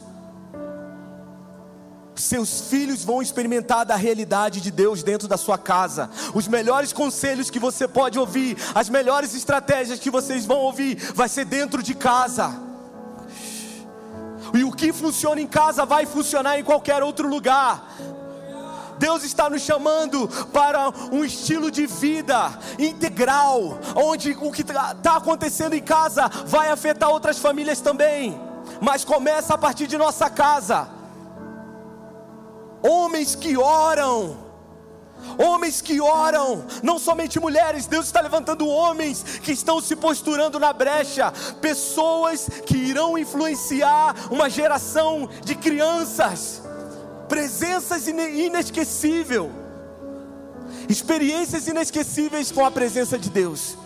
seus 2.16 2.62
filhos 2.62 3.04
vão 3.04 3.22
experimentar 3.22 3.86
da 3.86 3.96
realidade 3.96 4.62
de 4.62 4.72
Deus 4.72 5.04
dentro 5.04 5.28
da 5.28 5.38
sua 5.38 5.58
casa. 5.58 6.10
Os 6.34 6.48
melhores 6.48 6.94
conselhos 6.94 7.50
que 7.50 7.60
você 7.60 7.88
pode 7.88 8.18
ouvir, 8.18 8.58
as 8.74 8.90
melhores 8.90 9.36
estratégias 9.36 10.00
que 10.00 10.10
vocês 10.10 10.46
vão 10.46 10.58
ouvir, 10.58 10.96
vai 11.14 11.28
ser 11.28 11.46
dentro 11.46 11.84
de 11.84 11.94
casa. 11.94 12.54
E 14.54 14.64
o 14.64 14.72
que 14.72 14.94
funciona 14.94 15.42
em 15.42 15.48
casa 15.48 15.86
vai 15.86 16.06
funcionar 16.06 16.58
em 16.58 16.64
qualquer 16.64 17.04
outro 17.04 17.28
lugar. 17.28 17.94
Deus 18.98 19.24
está 19.24 19.50
nos 19.50 19.62
chamando 19.62 20.28
para 20.54 20.90
um 21.12 21.26
estilo 21.26 21.70
de 21.70 21.86
vida 21.86 22.58
integral, 22.80 23.78
onde 23.94 24.32
o 24.40 24.52
que 24.52 24.62
está 24.62 25.18
acontecendo 25.18 25.74
em 25.74 25.82
casa 25.82 26.30
vai 26.46 26.70
afetar 26.70 27.10
outras 27.10 27.38
famílias 27.38 27.82
também, 27.82 28.40
mas 28.80 29.04
começa 29.04 29.54
a 29.54 29.58
partir 29.58 29.88
de 29.88 29.98
nossa 29.98 30.30
casa 30.30 30.95
homens 32.86 33.36
que 33.36 33.58
oram, 33.58 34.38
homens 35.38 35.82
que 35.82 36.00
oram, 36.00 36.66
não 36.84 37.00
somente 37.00 37.40
mulheres, 37.40 37.88
Deus 37.88 38.06
está 38.06 38.22
levantando 38.22 38.68
homens 38.68 39.24
que 39.42 39.52
estão 39.52 39.82
se 39.82 39.96
posturando 39.96 40.60
na 40.60 40.72
brecha, 40.72 41.34
pessoas 41.62 42.48
que 42.66 42.78
irão 42.78 43.18
influenciar 43.18 44.16
uma 44.32 44.50
geração 44.50 45.28
de 45.44 45.56
crianças, 45.56 46.62
presenças 47.28 48.08
inesquecíveis, 48.08 49.50
experiências 50.88 51.68
inesquecíveis 51.68 52.52
com 52.52 52.64
a 52.66 52.72
presença 52.72 53.18
de 53.18 53.30
Deus. 53.30 53.78